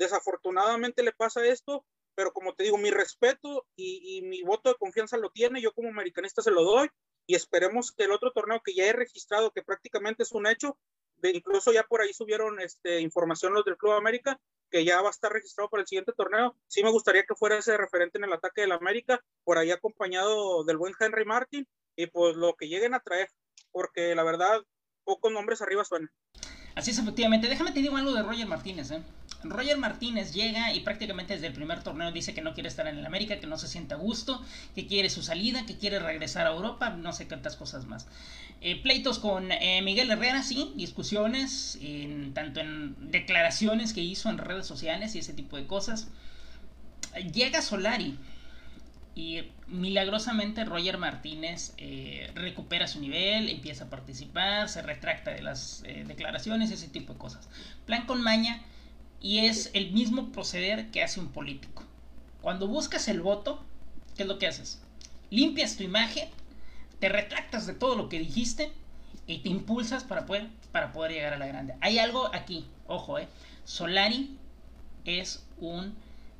Desafortunadamente 0.00 1.02
le 1.02 1.12
pasa 1.12 1.44
esto, 1.44 1.84
pero 2.14 2.32
como 2.32 2.54
te 2.54 2.64
digo, 2.64 2.78
mi 2.78 2.90
respeto 2.90 3.66
y, 3.76 4.22
mi 4.22 4.40
voto 4.40 4.70
de 4.70 4.76
confianza 4.76 5.18
lo 5.18 5.28
tiene, 5.28 5.60
yo 5.60 5.74
como 5.74 5.90
americanista 5.90 6.40
se 6.40 6.50
lo 6.50 6.64
doy 6.64 6.88
y 7.26 7.34
esperemos 7.34 7.92
que 7.92 8.04
el 8.04 8.12
otro 8.12 8.32
torneo 8.32 8.62
que 8.64 8.72
ya 8.72 8.86
he 8.86 8.94
registrado, 8.94 9.50
que 9.50 9.62
prácticamente 9.62 10.22
es 10.22 10.32
un 10.32 10.46
hecho, 10.46 10.78
de, 11.16 11.32
incluso 11.32 11.70
ya 11.70 11.82
por 11.82 12.00
ahí 12.00 12.14
subieron 12.14 12.60
este, 12.60 13.02
información 13.02 13.52
los 13.52 13.66
del 13.66 13.76
Club 13.76 13.92
América, 13.92 14.40
que 14.70 14.86
ya 14.86 15.02
va 15.02 15.08
a 15.08 15.10
estar 15.10 15.30
registrado 15.30 15.68
para 15.68 15.82
el 15.82 15.86
siguiente 15.86 16.14
torneo. 16.16 16.56
Sí 16.66 16.82
me 16.82 16.90
gustaría 16.90 17.24
que 17.24 17.34
fuera 17.34 17.58
ese 17.58 17.76
referente 17.76 18.16
en 18.16 18.24
el 18.24 18.32
ataque 18.32 18.62
del 18.62 18.72
América, 18.72 19.22
por 19.44 19.58
ahí 19.58 19.70
acompañado 19.70 20.64
del 20.64 20.78
buen 20.78 20.94
Henry 20.98 21.26
Martin, 21.26 21.68
y 21.94 22.06
pues 22.06 22.36
lo 22.36 22.54
que 22.54 22.68
lleguen 22.68 22.94
a 22.94 23.00
traer, 23.00 23.28
porque 23.70 24.14
la 24.14 24.24
verdad, 24.24 24.62
pocos 25.04 25.30
nombres 25.30 25.60
arriba 25.60 25.84
suenan. 25.84 26.10
Así 26.74 26.90
es, 26.90 26.98
efectivamente. 26.98 27.48
Déjame 27.48 27.72
te 27.72 27.80
digo 27.80 27.98
algo 27.98 28.14
de 28.14 28.22
Roger 28.22 28.46
Martínez, 28.46 28.90
¿eh? 28.92 29.02
Roger 29.42 29.78
Martínez 29.78 30.34
llega 30.34 30.74
y 30.74 30.80
prácticamente 30.80 31.34
desde 31.34 31.46
el 31.46 31.52
primer 31.52 31.82
torneo 31.82 32.12
dice 32.12 32.34
que 32.34 32.42
no 32.42 32.52
quiere 32.52 32.68
estar 32.68 32.86
en 32.86 32.98
el 32.98 33.06
América, 33.06 33.40
que 33.40 33.46
no 33.46 33.58
se 33.58 33.68
sienta 33.68 33.94
a 33.94 33.98
gusto, 33.98 34.42
que 34.74 34.86
quiere 34.86 35.08
su 35.08 35.22
salida, 35.22 35.64
que 35.64 35.78
quiere 35.78 35.98
regresar 35.98 36.46
a 36.46 36.50
Europa, 36.50 36.90
no 36.90 37.12
sé 37.12 37.26
cuántas 37.26 37.56
cosas 37.56 37.86
más. 37.86 38.06
Eh, 38.60 38.80
pleitos 38.82 39.18
con 39.18 39.50
eh, 39.52 39.80
Miguel 39.82 40.10
Herrera, 40.10 40.42
sí, 40.42 40.72
discusiones, 40.76 41.78
tanto 42.34 42.60
en 42.60 43.10
declaraciones 43.10 43.94
que 43.94 44.02
hizo 44.02 44.28
en 44.28 44.36
redes 44.36 44.66
sociales 44.66 45.14
y 45.14 45.20
ese 45.20 45.32
tipo 45.32 45.56
de 45.56 45.66
cosas. 45.66 46.08
Llega 47.32 47.62
Solari 47.62 48.18
y 49.14 49.40
milagrosamente 49.66 50.64
Roger 50.64 50.98
Martínez 50.98 51.72
eh, 51.78 52.30
recupera 52.34 52.86
su 52.86 53.00
nivel, 53.00 53.48
empieza 53.48 53.84
a 53.84 53.90
participar, 53.90 54.68
se 54.68 54.82
retracta 54.82 55.30
de 55.30 55.40
las 55.40 55.82
declaraciones, 55.82 56.70
ese 56.70 56.88
tipo 56.88 57.14
de 57.14 57.18
cosas. 57.18 57.48
Plan 57.86 58.04
con 58.04 58.20
maña 58.22 58.60
y 59.20 59.40
es 59.46 59.70
el 59.74 59.92
mismo 59.92 60.32
proceder 60.32 60.90
que 60.90 61.02
hace 61.02 61.20
un 61.20 61.28
político. 61.28 61.84
Cuando 62.40 62.66
buscas 62.66 63.08
el 63.08 63.20
voto, 63.20 63.62
¿qué 64.16 64.22
es 64.22 64.28
lo 64.28 64.38
que 64.38 64.46
haces? 64.46 64.80
Limpias 65.30 65.76
tu 65.76 65.82
imagen, 65.82 66.28
te 66.98 67.08
retractas 67.08 67.66
de 67.66 67.74
todo 67.74 67.96
lo 67.96 68.08
que 68.08 68.18
dijiste 68.18 68.72
y 69.26 69.38
te 69.38 69.48
impulsas 69.48 70.04
para 70.04 70.26
poder, 70.26 70.48
para 70.72 70.92
poder 70.92 71.12
llegar 71.12 71.34
a 71.34 71.38
la 71.38 71.46
grande. 71.46 71.74
Hay 71.80 71.98
algo 71.98 72.34
aquí, 72.34 72.64
ojo, 72.86 73.18
eh. 73.18 73.28
Solari 73.64 74.36
es 75.04 75.44
un 75.58 75.94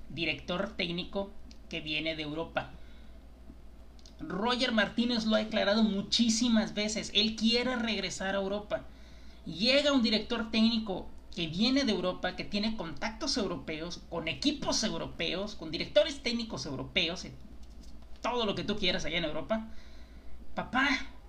director 0.09 0.75
técnico 0.77 1.31
que 1.69 1.81
viene 1.81 2.17
de 2.17 2.23
Europa. 2.23 2.71
Roger 4.21 4.73
Martínez 4.73 5.25
lo 5.25 5.37
ha 5.37 5.39
declarado 5.39 5.83
muchísimas 5.83 6.75
veces. 6.75 7.11
Él 7.15 7.37
quiere 7.37 7.77
regresar 7.77 8.35
a 8.35 8.39
Europa. 8.39 8.83
Llega 9.47 9.93
un 9.93 10.03
director 10.03 10.51
técnico 10.51 11.07
que 11.35 11.47
viene 11.47 11.85
de 11.85 11.93
Europa, 11.93 12.37
que 12.37 12.45
tiene 12.45 12.77
contactos 12.77 13.37
europeos, 13.37 14.01
con 14.09 14.29
equipos 14.29 14.83
europeos, 14.83 15.55
con 15.55 15.71
directores 15.71 16.23
técnicos 16.23 16.67
europeos, 16.67 17.27
todo 18.21 18.47
lo 18.47 18.55
que 18.55 18.65
tú 18.65 18.77
quieras 18.77 19.05
allá 19.05 19.19
en 19.19 19.25
Europa, 19.25 19.69
papá, 20.55 20.89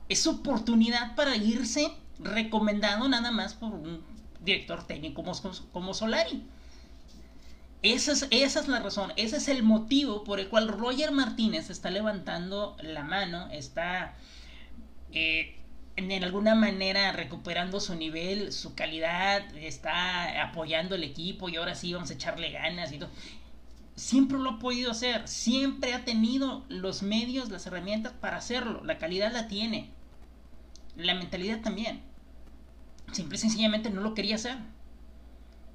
es 0.10 0.28
oportunidad 0.28 1.16
para 1.16 1.36
irse 1.36 1.92
recomendado 2.20 3.08
nada 3.08 3.32
más 3.32 3.54
por 3.54 3.74
un 3.74 4.02
director 4.44 4.86
técnico 4.86 5.24
como, 5.24 5.34
como 5.72 5.94
Solari. 5.94 6.44
Esa 7.84 8.12
es, 8.12 8.28
esa 8.30 8.60
es, 8.60 8.68
la 8.68 8.80
razón, 8.80 9.12
ese 9.16 9.38
es 9.38 9.48
el 9.48 9.64
motivo 9.64 10.24
por 10.24 10.40
el 10.40 10.50
cual 10.50 10.68
Roger 10.68 11.12
Martínez 11.12 11.70
está 11.72 11.90
levantando 11.90 12.78
la 12.84 13.04
mano, 13.04 13.50
está 13.52 14.14
eh, 15.14 15.61
en 15.98 16.24
alguna 16.24 16.56
manera 16.56 17.12
recuperando 17.12 17.80
su 17.80 17.96
nivel, 17.96 18.52
su 18.52 18.76
calidad, 18.76 19.44
está 19.56 20.44
apoyando 20.44 20.96
el 20.96 21.04
equipo 21.04 21.50
y 21.50 21.58
ahora 21.58 21.76
sí 21.76 21.94
vamos 21.94 22.10
a 22.10 22.14
echarle 22.14 22.52
ganas 22.52 22.92
y 22.92 23.00
todo. 23.00 23.10
Siempre 23.96 24.40
lo 24.40 24.52
ha 24.52 24.60
podido 24.60 24.92
hacer, 24.92 25.28
siempre 25.28 25.94
ha 25.94 26.06
tenido 26.06 26.66
los 26.70 27.04
medios, 27.04 27.50
las 27.50 27.68
herramientas 27.68 28.14
para 28.14 28.38
hacerlo, 28.38 28.84
la 28.84 28.98
calidad 28.98 29.32
la 29.34 29.48
tiene, 29.48 29.90
la 30.96 31.14
mentalidad 31.14 31.62
también. 31.62 32.02
Simple 33.12 33.36
y 33.36 33.40
sencillamente 33.40 33.90
no 33.90 34.02
lo 34.02 34.14
quería 34.14 34.36
hacer. 34.36 34.58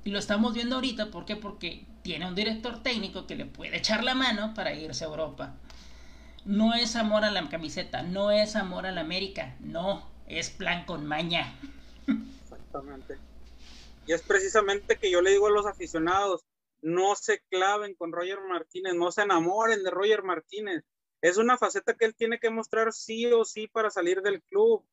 Y 0.05 0.11
lo 0.11 0.19
estamos 0.19 0.55
viendo 0.55 0.77
ahorita, 0.77 1.11
¿por 1.11 1.27
qué? 1.27 1.37
Porque 1.37 1.85
tiene 2.03 2.27
un 2.27 2.35
director 2.35 2.83
técnico 2.83 3.27
que 3.27 3.37
le 3.37 3.45
puede 3.45 3.77
echar 3.77 4.03
la 4.03 4.15
mano 4.15 4.55
para 4.55 4.73
irse 4.73 5.05
a 5.05 5.09
Europa 5.09 5.55
no 6.47 6.75
es 6.75 6.95
amor 6.95 7.25
a 7.25 7.31
la 7.31 7.49
camiseta, 7.49 8.03
no 8.03 8.31
es 8.31 8.57
amor 8.57 8.87
a 8.87 8.93
la 8.93 9.01
América, 9.01 9.57
no, 9.61 10.09
es 10.29 10.49
plan 10.51 10.87
con 10.87 11.05
maña. 11.05 11.59
Exactamente. 12.43 13.19
Y 14.07 14.13
es 14.13 14.23
precisamente 14.23 14.97
que 14.97 15.11
yo 15.11 15.21
le 15.21 15.33
digo 15.33 15.49
a 15.49 15.51
los 15.51 15.67
aficionados, 15.67 16.47
no 16.81 17.17
se 17.17 17.41
claven 17.51 17.95
con 17.95 18.13
Roger 18.13 18.41
Martínez, 18.41 18.95
no 18.95 19.11
se 19.11 19.23
enamoren 19.23 19.83
de 19.83 19.91
Roger 19.91 20.23
Martínez. 20.23 20.85
Es 21.21 21.37
una 21.37 21.59
faceta 21.59 21.95
que 21.95 22.05
él 22.05 22.15
tiene 22.15 22.39
que 22.39 22.51
mostrar 22.51 22.93
sí 22.93 23.27
o 23.27 23.45
sí 23.45 23.67
para 23.67 23.91
salir 23.91 24.23
del 24.23 24.41
club. 24.43 24.85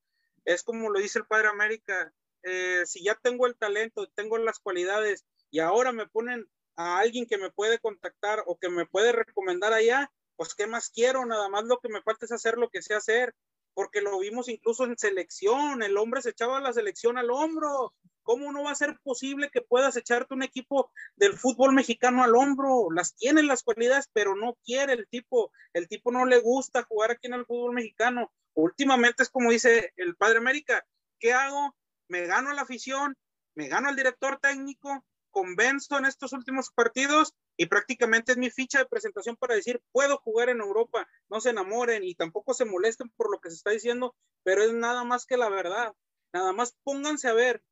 Es 0.46 0.64
como 0.64 0.90
lo 0.90 1.00
dice 1.00 1.20
el 1.20 1.26
Padre 1.26 1.50
América, 1.50 2.12
eh, 2.42 2.82
si 2.86 3.04
ya 3.04 3.14
tengo 3.22 3.46
el 3.46 3.56
talento, 3.56 4.08
tengo 4.16 4.40
las 4.40 4.58
cualidades 4.58 5.24
y 5.52 5.60
ahora 5.60 5.92
me 5.92 6.08
ponen 6.08 6.48
a 6.76 6.98
alguien 6.98 7.28
que 7.28 7.38
me 7.38 7.52
puede 7.52 7.78
contactar 7.78 8.44
o 8.48 8.58
que 8.58 8.70
me 8.70 8.88
puede 8.88 9.12
recomendar 9.12 9.74
allá, 9.74 10.12
pues 10.36 10.56
¿qué 10.56 10.68
más 10.68 10.90
quiero? 10.90 11.26
Nada 11.26 11.50
más 11.50 11.64
lo 11.66 11.80
que 11.80 11.90
me 11.90 12.02
falta 12.02 12.26
es 12.26 12.32
hacer 12.32 12.58
lo 12.58 12.70
que 12.70 12.82
sé 12.82 12.94
hacer, 12.94 13.34
porque 13.74 14.02
lo 14.02 14.20
vimos 14.20 14.50
incluso 14.50 14.86
en 14.86 14.98
selección, 14.98 15.84
el 15.84 15.98
hombre 15.98 16.22
se 16.22 16.30
echaba 16.30 16.60
la 16.60 16.74
selección 16.74 17.18
al 17.18 17.32
hombro. 17.32 17.94
¿Cómo 18.22 18.54
no 18.54 18.64
va 18.64 18.72
a 18.72 18.76
ser 18.76 18.98
posible 19.04 19.50
que 19.52 19.62
puedas 19.62 19.98
echarte 19.98 20.34
un 20.34 20.44
equipo 20.44 20.92
del 21.18 21.34
fútbol 21.34 21.74
mexicano 21.74 22.24
al 22.24 22.36
hombro? 22.36 22.88
Las 22.92 23.16
tiene 23.16 23.44
las 23.44 23.64
cualidades, 23.64 24.10
pero 24.14 24.36
no 24.36 24.58
quiere 24.64 24.94
el 24.94 25.08
tipo. 25.10 25.52
El 25.74 25.90
tipo 25.90 26.12
no 26.12 26.26
le 26.26 26.40
gusta 26.40 26.84
jugar 26.84 27.12
aquí 27.12 27.28
en 27.28 27.34
el 27.34 27.46
fútbol 27.46 27.74
mexicano. 27.74 28.32
Últimamente 28.54 29.24
es 29.24 29.30
como 29.30 29.52
dice 29.52 29.92
el 29.98 30.16
Padre 30.16 30.38
América, 30.38 30.86
¿qué 31.20 31.34
hago? 31.34 31.76
Me 32.08 32.26
gano 32.26 32.54
la 32.54 32.62
afición, 32.62 33.18
me 33.56 33.68
gano 33.68 33.90
al 33.90 33.96
director 33.96 34.40
técnico, 34.40 35.04
convenzo 35.34 35.98
en 35.98 36.06
estos 36.06 36.32
últimos 36.32 36.70
partidos 36.72 37.34
y 37.58 37.66
prácticamente 37.66 38.32
es 38.32 38.38
mi 38.38 38.50
ficha 38.50 38.80
de 38.80 38.86
presentación 38.86 39.36
para 39.36 39.56
decir, 39.56 39.82
puedo 39.92 40.18
jugar 40.18 40.50
en 40.50 40.62
Europa, 40.62 41.10
no 41.30 41.42
se 41.42 41.50
enamoren 41.50 42.04
y 42.04 42.16
tampoco 42.16 42.54
se 42.54 42.64
molesten 42.64 43.10
por 43.18 43.30
lo 43.30 43.40
que 43.42 43.50
se 43.50 43.58
está 43.58 43.72
diciendo, 43.72 44.16
pero 44.44 44.64
es 44.64 44.72
nada 44.72 45.04
más 45.04 45.26
que 45.26 45.36
la 45.36 45.50
verdad. 45.50 45.94
Nada 46.32 46.54
más 46.54 46.78
pónganse 46.84 47.28
a 47.28 47.34
ver, 47.34 47.64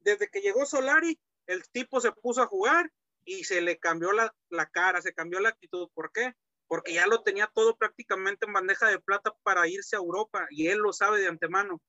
desde 0.00 0.28
que 0.28 0.40
llegó 0.40 0.64
Solari, 0.66 1.18
el 1.46 1.68
tipo 1.70 2.00
se 2.00 2.12
puso 2.12 2.42
a 2.42 2.46
jugar 2.46 2.92
y 3.24 3.44
se 3.44 3.60
le 3.60 3.78
cambió 3.78 4.12
la, 4.12 4.34
la 4.50 4.66
cara, 4.66 5.02
se 5.02 5.12
cambió 5.12 5.40
la 5.40 5.48
actitud. 5.48 5.88
¿Por 5.94 6.12
qué? 6.12 6.34
Porque 6.66 6.92
ya 6.94 7.06
lo 7.06 7.22
tenía 7.22 7.50
todo 7.54 7.76
prácticamente 7.76 8.46
en 8.46 8.52
bandeja 8.52 8.88
de 8.88 9.00
plata 9.00 9.34
para 9.42 9.66
irse 9.66 9.96
a 9.96 9.98
Europa 9.98 10.46
y 10.50 10.68
él 10.68 10.78
lo 10.78 10.92
sabe 10.92 11.20
de 11.20 11.28
antemano. 11.28 11.80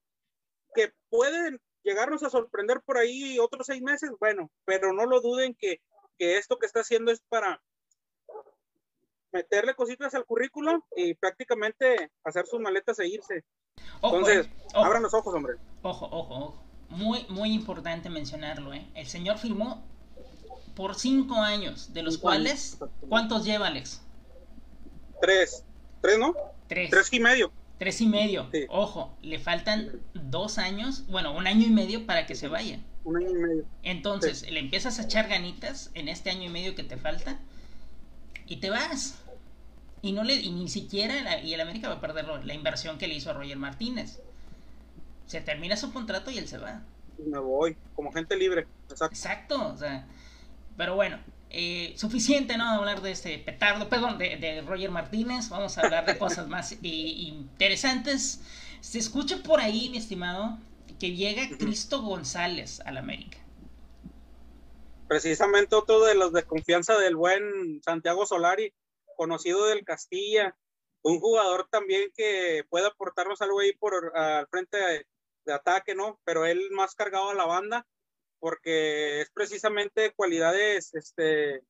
Que 0.74 0.92
pueden 1.08 1.60
llegarnos 1.82 2.22
a 2.22 2.30
sorprender 2.30 2.80
por 2.82 2.98
ahí 2.98 3.38
otros 3.38 3.66
seis 3.66 3.82
meses, 3.82 4.10
bueno, 4.18 4.50
pero 4.64 4.92
no 4.92 5.06
lo 5.06 5.20
duden 5.20 5.54
que, 5.54 5.80
que 6.18 6.38
esto 6.38 6.58
que 6.58 6.66
está 6.66 6.80
haciendo 6.80 7.10
es 7.10 7.20
para 7.28 7.62
meterle 9.32 9.74
cositas 9.74 10.14
al 10.14 10.24
currículo 10.24 10.84
y 10.96 11.14
prácticamente 11.14 12.10
hacer 12.24 12.46
sus 12.46 12.60
maletas 12.60 12.98
e 12.98 13.08
irse. 13.08 13.44
Entonces, 14.02 14.46
eh, 14.46 14.50
abran 14.74 15.02
los 15.02 15.14
ojos, 15.14 15.34
hombre. 15.34 15.54
Ojo, 15.82 16.06
ojo, 16.06 16.34
ojo. 16.34 16.64
Muy, 16.88 17.24
muy 17.28 17.52
importante 17.52 18.10
mencionarlo, 18.10 18.74
¿eh? 18.74 18.90
El 18.94 19.06
señor 19.06 19.38
firmó 19.38 19.86
por 20.74 20.96
cinco 20.96 21.36
años, 21.36 21.92
de 21.92 22.02
los 22.02 22.18
cuales, 22.18 22.78
¿cuántos 23.08 23.44
lleva, 23.44 23.68
Alex? 23.68 24.02
Tres. 25.20 25.64
¿Tres, 26.00 26.18
no? 26.18 26.34
Tres. 26.66 26.90
Tres 26.90 27.12
y 27.12 27.20
medio. 27.20 27.52
Tres 27.80 28.02
y 28.02 28.06
medio. 28.06 28.46
Ojo, 28.68 29.16
le 29.22 29.38
faltan 29.38 30.02
dos 30.12 30.58
años, 30.58 31.06
bueno, 31.06 31.34
un 31.34 31.46
año 31.46 31.66
y 31.66 31.70
medio 31.70 32.04
para 32.04 32.26
que 32.26 32.34
se 32.34 32.46
vaya. 32.46 32.78
Un 33.04 33.16
año 33.16 33.30
y 33.30 33.32
medio. 33.32 33.64
Entonces, 33.82 34.42
le 34.50 34.60
empiezas 34.60 34.98
a 34.98 35.04
echar 35.04 35.30
ganitas 35.30 35.90
en 35.94 36.10
este 36.10 36.28
año 36.28 36.44
y 36.44 36.50
medio 36.50 36.74
que 36.74 36.84
te 36.84 36.98
falta 36.98 37.38
y 38.44 38.56
te 38.56 38.68
vas. 38.68 39.22
Y 40.02 40.12
no 40.12 40.24
le 40.24 40.34
y 40.34 40.50
ni 40.50 40.68
siquiera 40.68 41.40
y 41.42 41.54
el 41.54 41.60
América 41.62 41.88
va 41.88 41.94
a 41.94 42.00
perder 42.02 42.26
la 42.44 42.52
inversión 42.52 42.98
que 42.98 43.08
le 43.08 43.14
hizo 43.14 43.30
a 43.30 43.32
Roger 43.32 43.56
Martínez. 43.56 44.20
Se 45.26 45.40
termina 45.40 45.74
su 45.74 45.90
contrato 45.90 46.30
y 46.30 46.36
él 46.36 46.48
se 46.48 46.58
va. 46.58 46.82
Me 47.16 47.38
voy, 47.38 47.78
como 47.94 48.12
gente 48.12 48.36
libre. 48.36 48.66
Exacto. 48.90 49.14
Exacto, 49.14 49.68
o 49.68 49.76
sea, 49.78 50.06
pero 50.76 50.96
bueno, 50.96 51.18
eh, 51.50 51.94
suficiente, 51.96 52.56
¿no? 52.56 52.64
Hablar 52.68 53.02
de 53.02 53.10
este 53.10 53.38
petardo, 53.38 53.88
perdón, 53.88 54.18
de, 54.18 54.62
Roger 54.66 54.90
Martínez. 54.90 55.48
Vamos 55.48 55.76
a 55.76 55.82
hablar 55.82 56.06
de 56.06 56.16
cosas 56.16 56.46
más 56.48 56.76
interesantes. 56.82 58.40
Se 58.80 58.98
escucha 58.98 59.42
por 59.42 59.60
ahí, 59.60 59.88
mi 59.90 59.98
estimado, 59.98 60.58
que 61.00 61.16
llega 61.16 61.56
Cristo 61.58 62.02
González 62.02 62.80
al 62.80 62.98
América. 62.98 63.38
Precisamente 65.08 65.74
otro 65.74 66.04
de 66.04 66.14
los 66.14 66.32
de 66.32 66.44
confianza 66.44 66.96
del 66.98 67.16
buen 67.16 67.82
Santiago 67.82 68.26
Solari 68.26 68.72
conocido 69.16 69.66
del 69.66 69.84
Castilla, 69.84 70.56
un 71.02 71.20
jugador 71.20 71.66
también 71.68 72.10
que 72.14 72.64
puede 72.70 72.86
aportarnos 72.86 73.42
algo 73.42 73.60
ahí 73.60 73.72
por 73.72 74.16
al 74.16 74.46
frente 74.46 74.78
de, 74.78 75.52
ataque, 75.52 75.96
¿no? 75.96 76.20
Pero 76.24 76.46
él 76.46 76.68
más 76.70 76.94
cargado 76.94 77.30
a 77.30 77.34
la 77.34 77.44
banda, 77.44 77.86
porque 78.40 79.20
es 79.20 79.30
precisamente 79.30 80.12
cualidades, 80.14 80.94
este, 80.94 81.62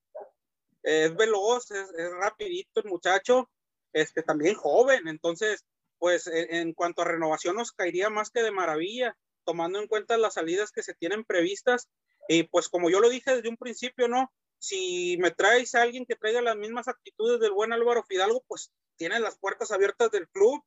es 0.82 1.14
veloz, 1.16 1.70
es, 1.70 1.88
rapidito 2.18 2.80
el 2.80 2.88
muchacho, 2.88 3.50
este, 3.92 4.22
también 4.22 4.54
joven, 4.54 5.08
entonces, 5.08 5.66
pues 5.98 6.26
en, 6.26 6.54
en, 6.54 6.72
cuanto 6.72 7.02
a 7.02 7.06
renovación 7.06 7.56
nos 7.56 7.72
caería 7.72 8.08
más 8.08 8.30
que 8.30 8.42
de 8.42 8.52
maravilla, 8.52 9.16
tomando 9.44 9.80
en 9.80 9.88
cuenta 9.88 10.16
las 10.16 10.34
salidas 10.34 10.70
que 10.72 10.82
se 10.82 10.94
tienen 10.94 11.24
previstas, 11.24 11.90
y 12.28 12.44
pues 12.44 12.68
como 12.68 12.88
yo 12.88 13.00
lo 13.00 13.08
dije 13.10 13.34
desde 13.34 13.48
un 13.48 13.56
principio, 13.56 14.08
¿no? 14.08 14.32
si 14.60 15.16
me 15.18 15.30
traes 15.30 15.74
a 15.74 15.82
alguien 15.82 16.04
que 16.06 16.16
traiga 16.16 16.42
las 16.42 16.56
mismas 16.56 16.86
actitudes 16.86 17.40
del 17.40 17.52
buen 17.52 17.72
Álvaro 17.72 18.04
Fidalgo, 18.04 18.44
pues 18.46 18.70
tiene 18.96 19.18
las 19.18 19.38
puertas 19.38 19.72
abiertas 19.72 20.10
del 20.10 20.28
club, 20.28 20.62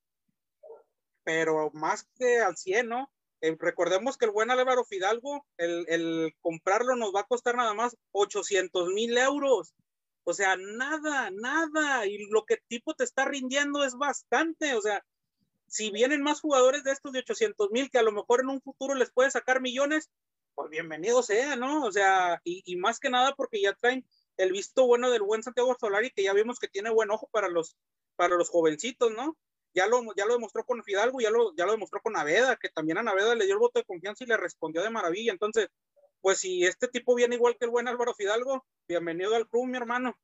pero 1.24 1.70
más 1.74 2.08
que 2.18 2.40
al 2.40 2.58
100, 2.58 2.90
¿no? 2.90 3.13
Eh, 3.44 3.58
recordemos 3.60 4.18
que 4.18 4.24
el 4.24 4.32
buen 4.32 4.52
Álvaro 4.52 4.86
Fidalgo, 4.86 5.46
el, 5.58 6.34
comprarlo 6.40 6.96
nos 6.96 7.14
va 7.14 7.22
a 7.22 7.28
costar 7.28 7.58
nada 7.58 7.74
más 7.74 7.98
800 8.14 8.88
mil 8.94 9.18
euros. 9.18 9.74
O 10.24 10.34
sea, 10.34 10.56
nada, 10.56 11.30
nada. 11.30 12.08
Y 12.08 12.26
lo 12.30 12.46
que 12.46 12.60
tipo 12.70 12.94
te 12.94 13.04
está 13.04 13.26
rindiendo 13.26 13.84
es 13.84 13.96
bastante. 13.96 14.76
O 14.76 14.82
sea, 14.82 15.04
si 15.68 15.92
vienen 15.92 16.24
más 16.24 16.40
jugadores 16.40 16.86
de 16.86 16.94
estos 16.94 17.12
de 17.12 17.20
800 17.20 17.70
mil 17.72 17.90
que 17.90 17.98
a 17.98 18.04
lo 18.04 18.14
mejor 18.14 18.40
en 18.40 18.50
un 18.50 18.62
futuro 18.62 18.96
les 18.96 19.12
puede 19.12 19.30
sacar 19.30 19.60
millones, 19.60 20.10
pues 20.56 20.70
bienvenido 20.70 21.22
sea, 21.22 21.58
¿no? 21.58 21.84
O 21.84 21.92
sea, 21.92 22.40
y, 22.46 22.78
más 22.78 23.02
que 23.02 23.10
nada 23.10 23.36
porque 23.36 23.62
ya 23.62 23.74
traen 23.74 24.08
el 24.38 24.54
visto 24.54 24.88
bueno 24.88 25.12
del 25.12 25.24
buen 25.24 25.44
Santiago 25.44 25.76
Solari, 25.78 26.12
que 26.12 26.24
ya 26.24 26.32
vimos 26.32 26.60
que 26.60 26.70
tiene 26.70 26.92
buen 26.92 27.12
ojo 27.12 27.28
para 27.30 27.50
los, 27.50 27.76
para 28.16 28.38
los 28.38 28.50
jovencitos, 28.50 29.12
¿no? 29.12 29.38
Ya 29.74 29.88
lo, 29.88 30.02
ya 30.16 30.26
lo 30.26 30.34
demostró 30.34 30.66
con 30.66 30.84
Fidalgo, 30.84 31.20
ya 31.20 31.32
lo, 31.32 31.56
ya 31.56 31.66
lo 31.66 31.72
demostró 31.72 32.02
con 32.02 32.14
Naveda, 32.14 32.58
que 32.58 32.70
también 32.70 32.98
a 32.98 33.04
Naveda 33.04 33.36
le 33.36 33.46
dio 33.46 33.56
el 33.56 33.60
voto 33.60 33.80
de 33.80 33.86
confianza 33.86 34.24
y 34.24 34.28
le 34.28 34.38
respondió 34.38 34.84
de 34.84 34.90
maravilla. 34.90 35.32
Entonces, 35.32 35.70
pues 36.22 36.40
si 36.40 36.64
este 36.64 36.88
tipo 36.88 37.16
viene 37.16 37.36
igual 37.36 37.58
que 37.58 37.66
el 37.66 37.72
buen 37.72 37.88
Álvaro 37.88 38.14
Fidalgo, 38.14 38.66
bienvenido 38.88 39.36
al 39.36 39.48
club, 39.50 39.68
mi 39.68 39.78
hermano. 39.78 40.18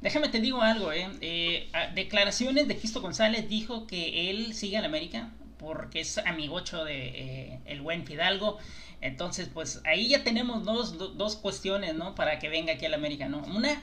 Déjame 0.00 0.28
te 0.28 0.40
digo 0.40 0.60
algo, 0.60 0.92
¿eh? 0.92 1.08
eh 1.20 1.70
declaraciones 1.94 2.68
de 2.68 2.76
Cristo 2.76 3.00
González 3.00 3.48
dijo 3.48 3.86
que 3.86 4.30
él 4.30 4.54
sigue 4.54 4.76
en 4.76 4.84
América 4.84 5.32
porque 5.58 6.00
es 6.00 6.18
amigocho 6.18 6.84
de 6.84 7.08
eh, 7.08 7.60
el 7.66 7.80
buen 7.80 8.04
Fidalgo. 8.04 8.58
Entonces, 9.00 9.48
pues 9.52 9.80
ahí 9.84 10.08
ya 10.08 10.24
tenemos 10.24 10.64
dos, 10.64 11.16
dos 11.16 11.36
cuestiones, 11.36 11.94
¿no? 11.94 12.14
Para 12.14 12.38
que 12.38 12.48
venga 12.48 12.74
aquí 12.74 12.86
al 12.86 12.94
América, 12.94 13.28
¿no? 13.28 13.42
Una, 13.44 13.82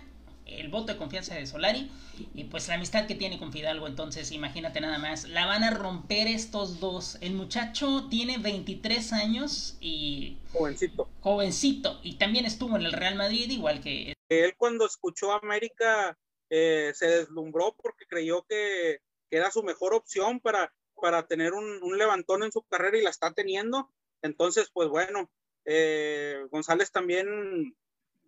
el 0.58 0.70
voto 0.70 0.94
de 0.94 0.98
confianza 0.98 1.36
de 1.36 1.46
Solari 1.46 1.92
y 2.34 2.46
pues 2.46 2.68
la 2.68 2.76
amistad 2.76 3.08
que 3.08 3.16
tiene 3.16 3.38
con 3.38 3.52
Fidalgo. 3.52 3.88
Entonces, 3.88 4.32
imagínate 4.32 4.82
nada 4.82 4.98
más, 4.98 5.28
la 5.28 5.46
van 5.46 5.64
a 5.64 5.72
romper 5.72 6.28
estos 6.28 6.80
dos. 6.80 7.18
El 7.22 7.34
muchacho 7.34 8.08
tiene 8.10 8.38
23 8.38 9.14
años 9.14 9.78
y... 9.80 10.38
Jovencito. 10.52 11.10
Jovencito. 11.22 12.00
Y 12.04 12.18
también 12.18 12.46
estuvo 12.46 12.76
en 12.76 12.86
el 12.86 12.94
Real 12.94 13.16
Madrid, 13.16 13.50
igual 13.50 13.82
que... 13.82 14.14
Él 14.30 14.54
cuando 14.58 14.86
escuchó 14.86 15.32
a 15.32 15.40
América 15.42 16.18
eh, 16.50 16.92
se 16.94 17.08
deslumbró 17.08 17.76
porque 17.82 18.06
creyó 18.06 18.46
que, 18.48 19.00
era 19.32 19.52
su 19.52 19.62
mejor 19.64 19.94
opción 19.94 20.40
para, 20.40 20.74
para 20.96 21.28
tener 21.28 21.54
un, 21.54 21.84
un 21.84 21.98
levantón 21.98 22.44
en 22.44 22.52
su 22.52 22.64
carrera 22.64 22.98
y 22.98 23.04
la 23.04 23.12
está 23.12 23.32
teniendo 23.32 23.92
entonces, 24.22 24.70
pues 24.72 24.90
bueno, 24.90 25.30
eh, 25.66 26.46
González 26.52 26.92
también 26.92 27.76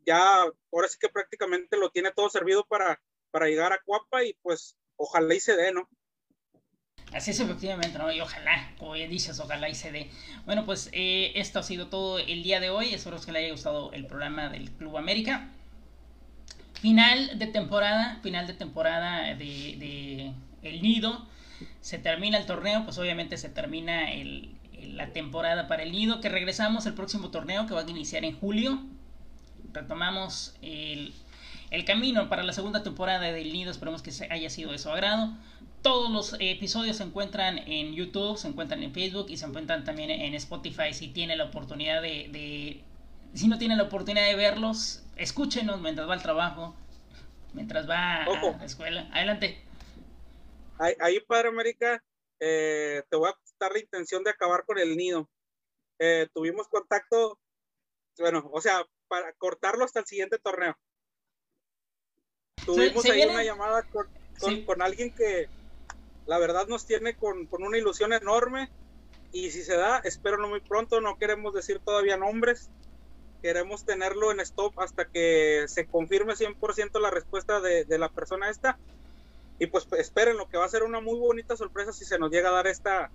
ya, 0.06 0.42
ahora 0.72 0.88
sí 0.88 0.98
que 1.00 1.10
prácticamente 1.10 1.78
lo 1.78 1.90
tiene 1.90 2.12
todo 2.12 2.30
servido 2.30 2.66
para, 2.66 3.02
para 3.32 3.48
llegar 3.48 3.74
a 3.74 3.82
Cuapa 3.84 4.24
y 4.24 4.34
pues 4.42 4.78
ojalá 4.96 5.34
y 5.34 5.40
se 5.40 5.56
dé, 5.56 5.72
¿no? 5.74 5.90
Así 7.14 7.32
es, 7.32 7.40
efectivamente, 7.42 7.98
¿no? 7.98 8.12
Y 8.12 8.22
ojalá, 8.22 8.74
como 8.78 8.94
bien 8.94 9.10
dices, 9.10 9.40
ojalá 9.40 9.68
y 9.68 9.76
se 9.76 9.92
dé. 9.92 10.10
Bueno, 10.46 10.66
pues 10.66 10.90
eh, 10.94 11.34
esto 11.36 11.60
ha 11.60 11.64
sido 11.64 11.88
todo 11.88 12.20
el 12.20 12.42
día 12.42 12.62
de 12.62 12.70
hoy. 12.70 12.94
Espero 12.94 13.20
que 13.20 13.32
le 13.34 13.40
haya 13.40 13.52
gustado 13.52 13.92
el 13.92 14.06
programa 14.08 14.48
del 14.50 14.72
Club 14.72 14.98
América. 14.98 15.50
Final 16.80 17.38
de 17.38 17.48
temporada, 17.48 18.20
final 18.24 18.48
de 18.48 18.54
temporada 18.54 19.36
de, 19.36 19.36
de 19.36 20.34
El 20.62 20.82
Nido. 20.82 21.28
Se 21.82 22.00
termina 22.00 22.38
el 22.38 22.46
torneo, 22.46 22.86
pues 22.86 22.98
obviamente 22.98 23.38
se 23.38 23.50
termina 23.50 24.14
el, 24.14 24.56
la 24.82 25.12
temporada 25.14 25.68
para 25.68 25.84
el 25.84 25.92
nido, 25.92 26.22
que 26.22 26.30
regresamos 26.30 26.86
el 26.86 26.94
próximo 26.94 27.30
torneo 27.30 27.68
que 27.68 27.74
va 27.74 27.82
a 27.82 27.90
iniciar 27.90 28.26
en 28.26 28.38
julio. 28.40 28.82
Retomamos 29.74 30.56
el, 30.62 31.14
camino 31.86 32.30
para 32.30 32.44
la 32.44 32.54
segunda 32.54 32.84
temporada 32.84 33.32
del 33.32 33.54
nido, 33.54 33.72
esperemos 33.72 34.02
que 34.02 34.12
haya 34.30 34.50
sido 34.50 34.72
de 34.72 34.78
su 34.78 34.90
agrado. 34.90 35.34
Todos 35.82 36.12
los 36.12 36.36
episodios 36.40 36.98
se 36.98 37.04
encuentran 37.04 37.58
en 37.58 37.94
YouTube, 37.94 38.38
se 38.38 38.48
encuentran 38.48 38.84
en 38.84 38.94
Facebook 38.94 39.28
y 39.30 39.38
se 39.38 39.46
encuentran 39.46 39.84
también 39.84 40.12
en 40.12 40.34
Spotify 40.36 40.94
si 40.94 41.08
tiene 41.08 41.36
la 41.36 41.46
oportunidad 41.46 42.02
de, 42.02 42.84
si 43.34 43.48
no 43.48 43.58
tiene 43.58 43.76
la 43.76 43.84
oportunidad 43.84 44.28
de 44.28 44.36
verlos, 44.36 45.04
escúchenos 45.16 45.82
mientras 45.82 46.08
va 46.08 46.14
al 46.14 46.22
trabajo, 46.22 46.76
mientras 47.54 47.90
va 47.90 48.24
a 48.24 48.58
la 48.60 48.66
escuela. 48.66 49.10
Adelante. 49.14 49.64
Ahí, 50.78 50.94
ahí 51.00 51.20
Padre 51.22 51.50
América, 51.50 52.04
eh, 52.40 53.04
te 53.10 53.18
voy 53.18 53.30
a 53.30 53.70
la 53.70 53.80
intención 53.80 54.24
de 54.24 54.32
acabar 54.32 54.66
con 54.66 54.80
el 54.80 54.98
nido. 54.98 55.30
Eh, 56.00 56.28
tuvimos 56.34 56.68
contacto, 56.68 57.40
bueno, 58.18 58.50
o 58.52 58.60
sea, 58.60 58.84
para 59.12 59.34
cortarlo 59.34 59.84
hasta 59.84 60.00
el 60.00 60.06
siguiente 60.06 60.40
torneo. 60.40 60.78
Tuvimos 62.66 63.04
ahí 63.04 63.24
una 63.24 63.44
llamada 63.44 63.84
con, 63.84 64.08
con, 64.64 64.82
alguien 64.82 65.14
que 65.14 65.50
la 66.28 66.38
verdad 66.38 66.66
nos 66.68 66.86
tiene 66.86 67.18
con, 67.18 67.46
con, 67.48 67.62
una 67.62 67.78
ilusión 67.78 68.14
enorme. 68.14 68.70
Y 69.34 69.52
si 69.52 69.64
se 69.64 69.76
da, 69.76 69.98
espero 70.06 70.38
no 70.38 70.48
muy 70.48 70.62
pronto, 70.62 71.02
no 71.02 71.18
queremos 71.18 71.54
decir 71.54 71.82
todavía 71.84 72.16
nombres, 72.16 72.70
queremos 73.42 73.84
tenerlo 73.84 74.32
en 74.32 74.40
stop 74.40 74.80
hasta 74.80 75.04
que 75.04 75.66
se 75.68 75.88
confirme 75.88 76.36
100% 76.36 76.98
la 77.02 77.10
respuesta 77.10 77.60
de, 77.60 77.84
de 77.84 77.98
la 77.98 78.08
persona 78.08 78.50
esta. 78.50 78.80
Y 79.60 79.68
pues 79.68 79.90
esperen 79.98 80.38
lo 80.38 80.48
que 80.48 80.58
va 80.58 80.64
a 80.64 80.70
ser 80.70 80.84
una 80.84 81.02
muy 81.02 81.20
bonita 81.20 81.58
sorpresa 81.58 81.92
si 81.92 82.06
se 82.06 82.18
nos 82.18 82.32
llega 82.32 82.48
a 82.48 82.54
dar 82.54 82.68
esta, 82.68 83.12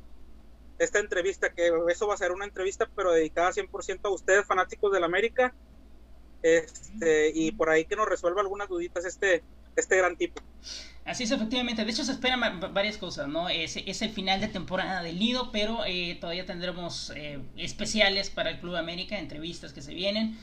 esta 0.79 0.99
entrevista, 0.99 1.55
que 1.55 1.73
eso 1.89 2.07
va 2.07 2.15
a 2.15 2.19
ser 2.19 2.33
una 2.33 2.45
entrevista, 2.45 2.87
pero 2.95 3.13
dedicada 3.13 3.51
100% 3.51 4.01
a 4.05 4.11
ustedes, 4.11 4.45
fanáticos 4.45 4.93
del 4.93 5.05
América. 5.05 5.55
Este, 6.55 7.33
y 7.35 7.53
por 7.53 7.71
ahí 7.71 7.85
que 7.85 7.97
nos 7.97 8.09
resuelva 8.09 8.41
algunas 8.41 8.69
duditas 8.69 9.05
este, 9.05 9.43
este 9.75 9.97
gran 9.97 10.17
tipo. 10.17 10.43
Así 11.05 11.23
es, 11.23 11.31
efectivamente. 11.31 11.85
De 11.85 11.91
hecho, 11.91 12.05
se 12.05 12.13
esperan 12.13 12.61
varias 12.75 12.99
cosas, 12.99 13.29
¿no? 13.29 13.49
Es, 13.49 13.77
es 13.77 14.03
el 14.03 14.11
final 14.11 14.41
de 14.41 14.49
temporada 14.49 15.03
del 15.03 15.19
Lido, 15.19 15.53
pero 15.53 15.85
eh, 15.87 16.19
todavía 16.21 16.47
tendremos 16.47 17.13
eh, 17.15 17.39
especiales 17.57 18.29
para 18.29 18.51
el 18.51 18.59
Club 18.59 18.75
América, 18.75 19.19
entrevistas 19.19 19.73
que 19.73 19.83
se 19.83 19.95
vienen. 19.95 20.37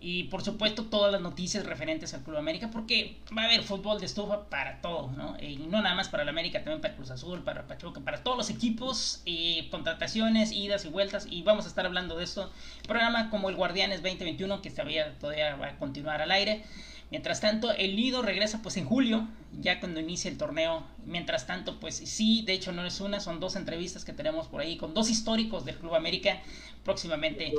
Y 0.00 0.24
por 0.24 0.42
supuesto 0.42 0.84
todas 0.84 1.10
las 1.10 1.20
noticias 1.20 1.64
referentes 1.64 2.12
al 2.14 2.22
Club 2.22 2.36
América, 2.36 2.70
porque 2.70 3.16
va 3.36 3.42
a 3.42 3.44
haber 3.46 3.62
fútbol 3.62 3.98
de 3.98 4.06
estufa 4.06 4.44
para 4.48 4.80
todo, 4.80 5.10
¿no? 5.12 5.36
Y 5.40 5.56
no 5.56 5.82
nada 5.82 5.94
más 5.94 6.08
para 6.08 6.22
el 6.22 6.28
América, 6.28 6.58
también 6.58 6.80
para 6.80 6.94
Cruz 6.94 7.10
Azul, 7.10 7.42
para 7.42 7.66
Pachuca, 7.66 8.00
para 8.00 8.22
todos 8.22 8.36
los 8.36 8.50
equipos, 8.50 9.22
contrataciones, 9.70 10.52
idas 10.52 10.84
y 10.84 10.88
vueltas. 10.88 11.26
Y 11.30 11.42
vamos 11.42 11.64
a 11.64 11.68
estar 11.68 11.86
hablando 11.86 12.16
de 12.16 12.24
esto. 12.24 12.52
Programa 12.86 13.30
como 13.30 13.48
el 13.48 13.56
Guardianes 13.56 14.02
2021, 14.02 14.62
que 14.62 14.70
todavía, 14.70 15.18
todavía 15.18 15.56
va 15.56 15.68
a 15.68 15.78
continuar 15.78 16.20
al 16.20 16.30
aire. 16.30 16.64
Mientras 17.10 17.40
tanto, 17.40 17.70
el 17.72 17.94
Lido 17.94 18.20
regresa 18.22 18.62
pues 18.62 18.76
en 18.76 18.84
julio, 18.84 19.28
ya 19.60 19.78
cuando 19.78 20.00
inicie 20.00 20.30
el 20.30 20.38
torneo. 20.38 20.84
Mientras 21.04 21.46
tanto, 21.46 21.78
pues 21.78 21.96
sí, 21.96 22.42
de 22.42 22.52
hecho 22.52 22.72
no 22.72 22.84
es 22.84 23.00
una, 23.00 23.20
son 23.20 23.38
dos 23.38 23.54
entrevistas 23.54 24.04
que 24.04 24.12
tenemos 24.12 24.48
por 24.48 24.60
ahí 24.60 24.76
con 24.76 24.92
dos 24.92 25.08
históricos 25.08 25.64
del 25.64 25.76
Club 25.76 25.94
América 25.94 26.42
próximamente. 26.84 27.52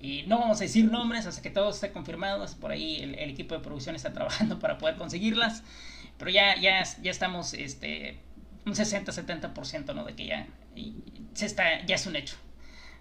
Y 0.00 0.24
no 0.26 0.38
vamos 0.38 0.58
a 0.60 0.64
decir 0.64 0.90
nombres 0.90 1.26
hasta 1.26 1.40
que 1.40 1.50
todo 1.50 1.70
esté 1.70 1.90
confirmado. 1.92 2.44
Por 2.60 2.72
ahí 2.72 2.96
el, 3.02 3.30
equipo 3.30 3.54
de 3.54 3.60
producción 3.60 3.96
está 3.96 4.12
trabajando 4.14 4.58
para 4.58 4.78
poder 4.78 4.96
conseguirlas. 4.96 5.62
Pero 6.18 6.30
ya, 6.30 6.60
ya, 6.60 6.82
ya 7.02 7.10
estamos 7.10 7.54
este, 7.54 8.18
un 8.66 8.74
60-70% 8.74 9.94
¿no? 9.94 10.04
de 10.04 10.14
que 10.14 10.26
ya, 10.26 10.46
se 11.34 11.46
está, 11.46 11.84
ya 11.86 11.94
es 11.94 12.06
un 12.06 12.16
hecho. 12.16 12.36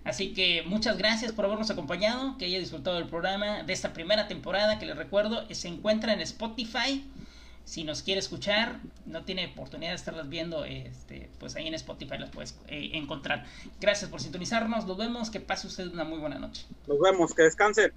Así 0.04 0.34
que 0.34 0.64
muchas 0.64 0.98
gracias 0.98 1.32
por 1.32 1.46
habernos 1.46 1.70
acompañado, 1.70 2.38
que 2.38 2.46
haya 2.46 2.60
disfrutado 2.60 2.98
del 2.98 3.08
programa 3.08 3.64
de 3.64 3.72
esta 3.72 3.94
primera 3.94 4.28
temporada, 4.28 4.78
que 4.78 4.86
les 4.86 4.98
recuerdo, 4.98 5.46
se 5.54 5.70
encuentra 5.70 6.14
en 6.14 6.20
Spotify. 6.22 7.06
Si 7.66 7.84
nos 7.84 8.04
quiere 8.04 8.20
escuchar, 8.20 8.80
no 9.06 9.24
tiene 9.24 9.48
oportunidad 9.48 9.92
de 9.92 9.96
estarlas 9.96 10.30
viendo, 10.30 10.66
este, 10.66 11.30
pues 11.40 11.56
ahí 11.56 11.68
en 11.68 11.74
Spotify 11.74 12.18
las 12.18 12.30
puedes 12.30 12.60
eh, 12.68 12.92
encontrar. 12.94 13.46
Gracias 13.80 14.10
por 14.10 14.22
sintonizarnos, 14.22 14.86
nos 14.86 14.98
vemos, 14.98 15.30
que 15.30 15.40
pase 15.40 15.68
usted 15.68 15.88
una 15.88 16.04
muy 16.04 16.20
buena 16.20 16.40
noche. 16.40 16.66
Nos 16.88 17.00
vemos, 17.00 17.34
que 17.34 17.44
descansen. 17.44 17.94